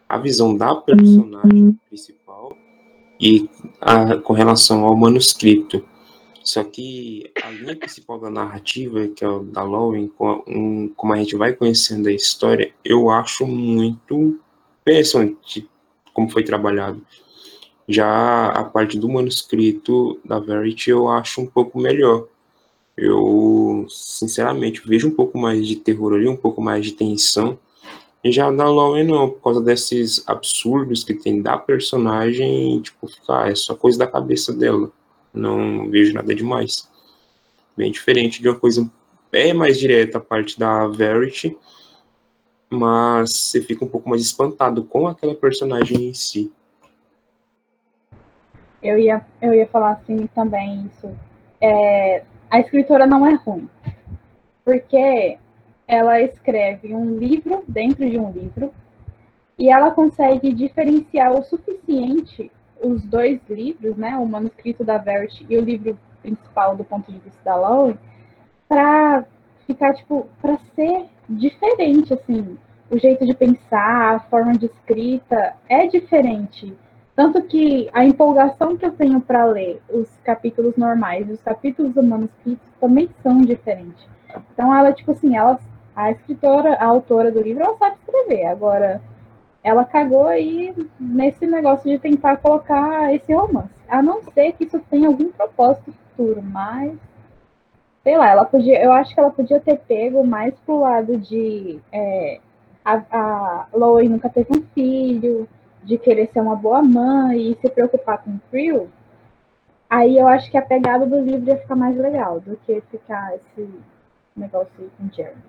à 0.09 0.19
visão 0.19 0.57
da 0.57 0.75
personagem 0.75 1.79
principal 1.89 2.57
e 3.21 3.49
a, 3.81 4.17
com 4.17 4.33
relação 4.33 4.85
ao 4.85 4.97
manuscrito. 4.97 5.85
Só 6.43 6.65
que 6.65 7.31
a 7.41 7.51
linha 7.51 7.77
principal 7.77 8.19
da 8.19 8.29
narrativa, 8.29 9.07
que 9.07 9.25
é 9.25 9.29
o 9.29 9.45
da 9.45 9.63
Lowen, 9.63 10.11
como 10.97 11.13
a 11.13 11.17
gente 11.17 11.37
vai 11.37 11.53
conhecendo 11.53 12.09
a 12.09 12.13
história, 12.13 12.73
eu 12.85 13.11
acho 13.11 13.47
muito 13.47 14.41
interessante 14.81 15.69
como 16.13 16.29
foi 16.29 16.43
trabalhado. 16.43 17.01
Já 17.89 18.49
a 18.49 18.65
parte 18.65 18.99
do 18.99 19.09
manuscrito 19.09 20.19
da 20.25 20.41
Verity 20.41 20.91
eu 20.91 21.09
acho 21.09 21.41
um 21.41 21.47
pouco 21.47 21.79
melhor. 21.79 22.27
Eu, 22.97 23.87
sinceramente, 23.89 24.87
vejo 24.87 25.09
um 25.09 25.15
pouco 25.15 25.39
mais 25.39 25.67
de 25.67 25.77
terror 25.77 26.15
ali, 26.15 26.29
um 26.29 26.37
pouco 26.37 26.61
mais 26.61 26.85
de 26.85 26.93
tensão 26.93 27.59
e 28.25 28.31
já 28.31 28.51
da 28.53 28.69
Lowen 28.69 29.05
não, 29.05 29.31
por 29.31 29.43
causa 29.43 29.61
desses 29.61 30.23
absurdos 30.29 31.03
que 31.03 31.13
tem 31.13 31.43
da 31.43 31.59
personagem, 31.59 32.81
tipo, 32.81 33.09
ficar, 33.09 33.51
é 33.51 33.55
só 33.55 33.75
coisa 33.75 33.99
da 33.99 34.07
cabeça 34.07 34.53
dela. 34.53 34.93
Não 35.35 35.91
vejo 35.91 36.15
nada 36.15 36.33
demais. 36.33 36.89
Bem 37.77 37.91
diferente 37.91 38.41
de 38.41 38.49
uma 38.49 38.59
coisa 38.59 38.89
é 39.33 39.53
mais 39.53 39.79
direta 39.79 40.19
a 40.19 40.21
parte 40.21 40.59
da 40.59 40.87
Verity, 40.87 41.57
mas 42.71 43.33
você 43.33 43.63
fica 43.63 43.85
um 43.85 43.89
pouco 43.89 44.09
mais 44.09 44.23
espantado 44.23 44.85
com 44.85 45.09
aquela 45.09 45.35
personagem 45.35 46.11
em 46.11 46.15
si. 46.15 46.53
Eu 48.81 48.99
ia, 48.99 49.25
eu 49.41 49.55
ia 49.55 49.67
falar 49.67 49.93
assim 49.93 50.29
também 50.29 50.87
isso. 50.87 51.11
É, 51.61 52.23
a 52.53 52.61
escritora 52.61 53.07
não 53.07 53.27
é 53.27 53.33
ruim. 53.33 53.67
Porque 54.63 55.39
ela 55.89 56.21
escreve 56.21 56.95
um 56.95 57.17
livro 57.17 57.65
dentro 57.67 58.09
de 58.09 58.19
um 58.19 58.31
livro 58.31 58.73
e 59.59 59.71
ela 59.71 59.91
consegue 59.91 60.53
diferenciar 60.53 61.33
o 61.33 61.43
suficiente 61.43 62.53
os 62.83 63.03
dois 63.05 63.41
livros, 63.49 63.97
né, 63.97 64.17
o 64.17 64.27
manuscrito 64.27 64.85
da 64.85 64.99
Verity 64.99 65.47
e 65.49 65.57
o 65.57 65.61
livro 65.61 65.97
principal 66.21 66.77
do 66.77 66.85
ponto 66.85 67.11
de 67.11 67.19
vista 67.21 67.41
da 67.45 67.57
Lowe, 67.57 67.97
para 68.69 69.25
ficar 69.67 69.95
tipo 69.95 70.27
para 70.41 70.59
ser 70.75 71.07
diferente 71.29 72.13
assim, 72.13 72.59
o 72.91 72.99
jeito 72.99 73.25
de 73.25 73.35
pensar, 73.35 74.17
a 74.17 74.21
forma 74.21 74.53
de 74.53 74.67
escrita 74.67 75.55
é 75.69 75.87
diferente. 75.87 76.77
Tanto 77.15 77.43
que 77.43 77.91
a 77.93 78.05
empolgação 78.05 78.77
que 78.77 78.87
eu 78.87 78.93
tenho 78.93 79.21
para 79.21 79.45
ler 79.45 79.83
os 79.91 80.09
capítulos 80.25 80.77
normais 80.77 81.29
e 81.29 81.33
os 81.33 81.43
capítulos 81.43 81.93
do 81.93 82.03
manuscrito 82.03 82.63
também 82.81 83.09
são 83.23 83.43
diferentes. 83.43 84.07
Então 84.53 84.75
ela 84.75 84.93
tipo 84.93 85.11
assim, 85.11 85.37
ela 85.37 85.59
a 85.95 86.11
escritora, 86.11 86.75
a 86.75 86.87
autora 86.87 87.31
do 87.31 87.43
livro, 87.43 87.63
ela 87.63 87.77
sabe 87.77 87.97
escrever. 87.97 88.47
Agora, 88.47 89.01
ela 89.63 89.85
cagou 89.85 90.27
aí 90.27 90.75
nesse 90.99 91.47
negócio 91.47 91.91
de 91.91 91.99
tentar 91.99 92.39
colocar 92.39 93.15
esse 93.15 93.33
romance. 93.33 93.71
A 93.89 94.03
não 94.03 94.23
ser 94.23 94.53
que 94.53 94.65
isso 94.65 94.79
tenha 94.91 95.09
algum 95.09 95.31
propósito 95.31 95.93
futuro, 95.93 96.43
mas. 96.43 96.95
Sei 98.03 98.17
lá, 98.17 98.31
ela 98.31 98.45
podia. 98.45 98.83
Eu 98.83 98.93
acho 98.93 99.15
que 99.15 99.21
ela 99.21 99.31
podia 99.31 99.61
ter 99.61 99.79
pego 99.79 100.27
mais 100.27 100.55
pro 100.67 100.81
lado 100.81 101.17
de. 101.19 101.79
É, 101.93 102.41
a, 102.85 103.03
a 103.13 103.67
Lois 103.73 104.11
nunca 104.11 104.29
teve 104.29 104.49
um 104.51 104.63
filho, 104.75 105.49
de 105.83 105.99
querer 105.99 106.31
ser 106.33 106.41
uma 106.41 106.57
boa 106.57 106.83
mãe 106.83 107.53
e 107.53 107.59
se 107.61 107.69
preocupar 107.69 108.19
com 108.19 108.31
o 108.31 108.41
frio. 108.51 108.91
Aí 109.89 110.19
eu 110.19 110.27
acho 110.27 110.51
que 110.51 110.57
a 110.57 110.63
pegada 110.63 111.05
do 111.05 111.21
livro 111.21 111.49
ia 111.49 111.59
ficar 111.59 111.77
mais 111.77 111.97
legal 111.97 112.41
do 112.41 112.57
que 112.65 112.83
ficar 112.91 113.35
esse 113.35 113.69
negócio 114.35 114.73
com 114.97 115.07
o 115.07 115.11
Jeremy. 115.15 115.43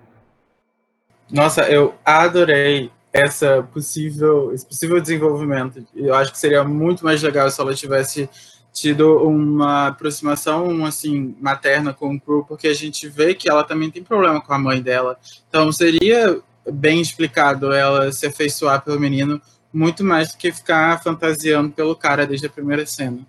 Nossa, 1.30 1.62
eu 1.62 1.94
adorei 2.04 2.90
essa 3.12 3.62
possível, 3.72 4.52
esse 4.52 4.66
possível 4.66 5.00
desenvolvimento. 5.00 5.86
Eu 5.94 6.14
acho 6.14 6.32
que 6.32 6.38
seria 6.38 6.64
muito 6.64 7.04
mais 7.04 7.22
legal 7.22 7.48
se 7.50 7.60
ela 7.60 7.74
tivesse 7.74 8.28
tido 8.72 9.18
uma 9.22 9.86
aproximação 9.86 10.84
assim 10.84 11.36
materna 11.40 11.94
com 11.94 12.12
o 12.12 12.20
Cru, 12.20 12.44
porque 12.44 12.66
a 12.66 12.74
gente 12.74 13.08
vê 13.08 13.32
que 13.32 13.48
ela 13.48 13.62
também 13.62 13.90
tem 13.90 14.02
problema 14.02 14.40
com 14.40 14.52
a 14.52 14.58
mãe 14.58 14.82
dela. 14.82 15.16
Então 15.48 15.70
seria 15.70 16.40
bem 16.70 17.00
explicado 17.00 17.72
ela 17.72 18.10
se 18.10 18.26
afeiçoar 18.26 18.82
pelo 18.82 18.98
menino 18.98 19.40
muito 19.74 20.04
mais 20.04 20.30
do 20.32 20.38
que 20.38 20.52
ficar 20.52 21.02
fantasiando 21.02 21.72
pelo 21.72 21.96
cara 21.96 22.24
desde 22.24 22.46
a 22.46 22.50
primeira 22.50 22.86
cena. 22.86 23.26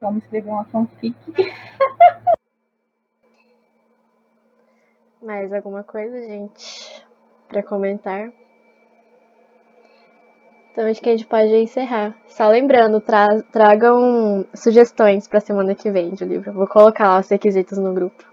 Vamos 0.00 0.24
escrever 0.24 0.50
uma 0.50 0.64
fanfic. 0.64 1.16
Mais 5.22 5.52
alguma 5.52 5.84
coisa, 5.84 6.18
gente, 6.26 7.06
para 7.48 7.62
comentar? 7.62 8.30
Então 10.72 10.90
acho 10.90 11.00
que 11.00 11.08
a 11.08 11.16
gente 11.16 11.26
pode 11.26 11.54
encerrar. 11.54 12.18
Só 12.26 12.48
lembrando, 12.48 13.00
tra 13.00 13.40
tragam 13.44 14.44
sugestões 14.52 15.28
para 15.28 15.40
semana 15.40 15.74
que 15.74 15.88
vem 15.90 16.12
de 16.12 16.24
livro. 16.24 16.52
Vou 16.52 16.66
colocar 16.66 17.08
lá 17.08 17.20
os 17.20 17.28
requisitos 17.28 17.78
no 17.78 17.94
grupo. 17.94 18.24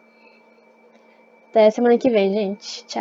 Até 1.50 1.70
semana 1.70 1.98
que 2.00 2.10
vem, 2.10 2.34
gente. 2.34 2.84
Tchau. 2.86 3.01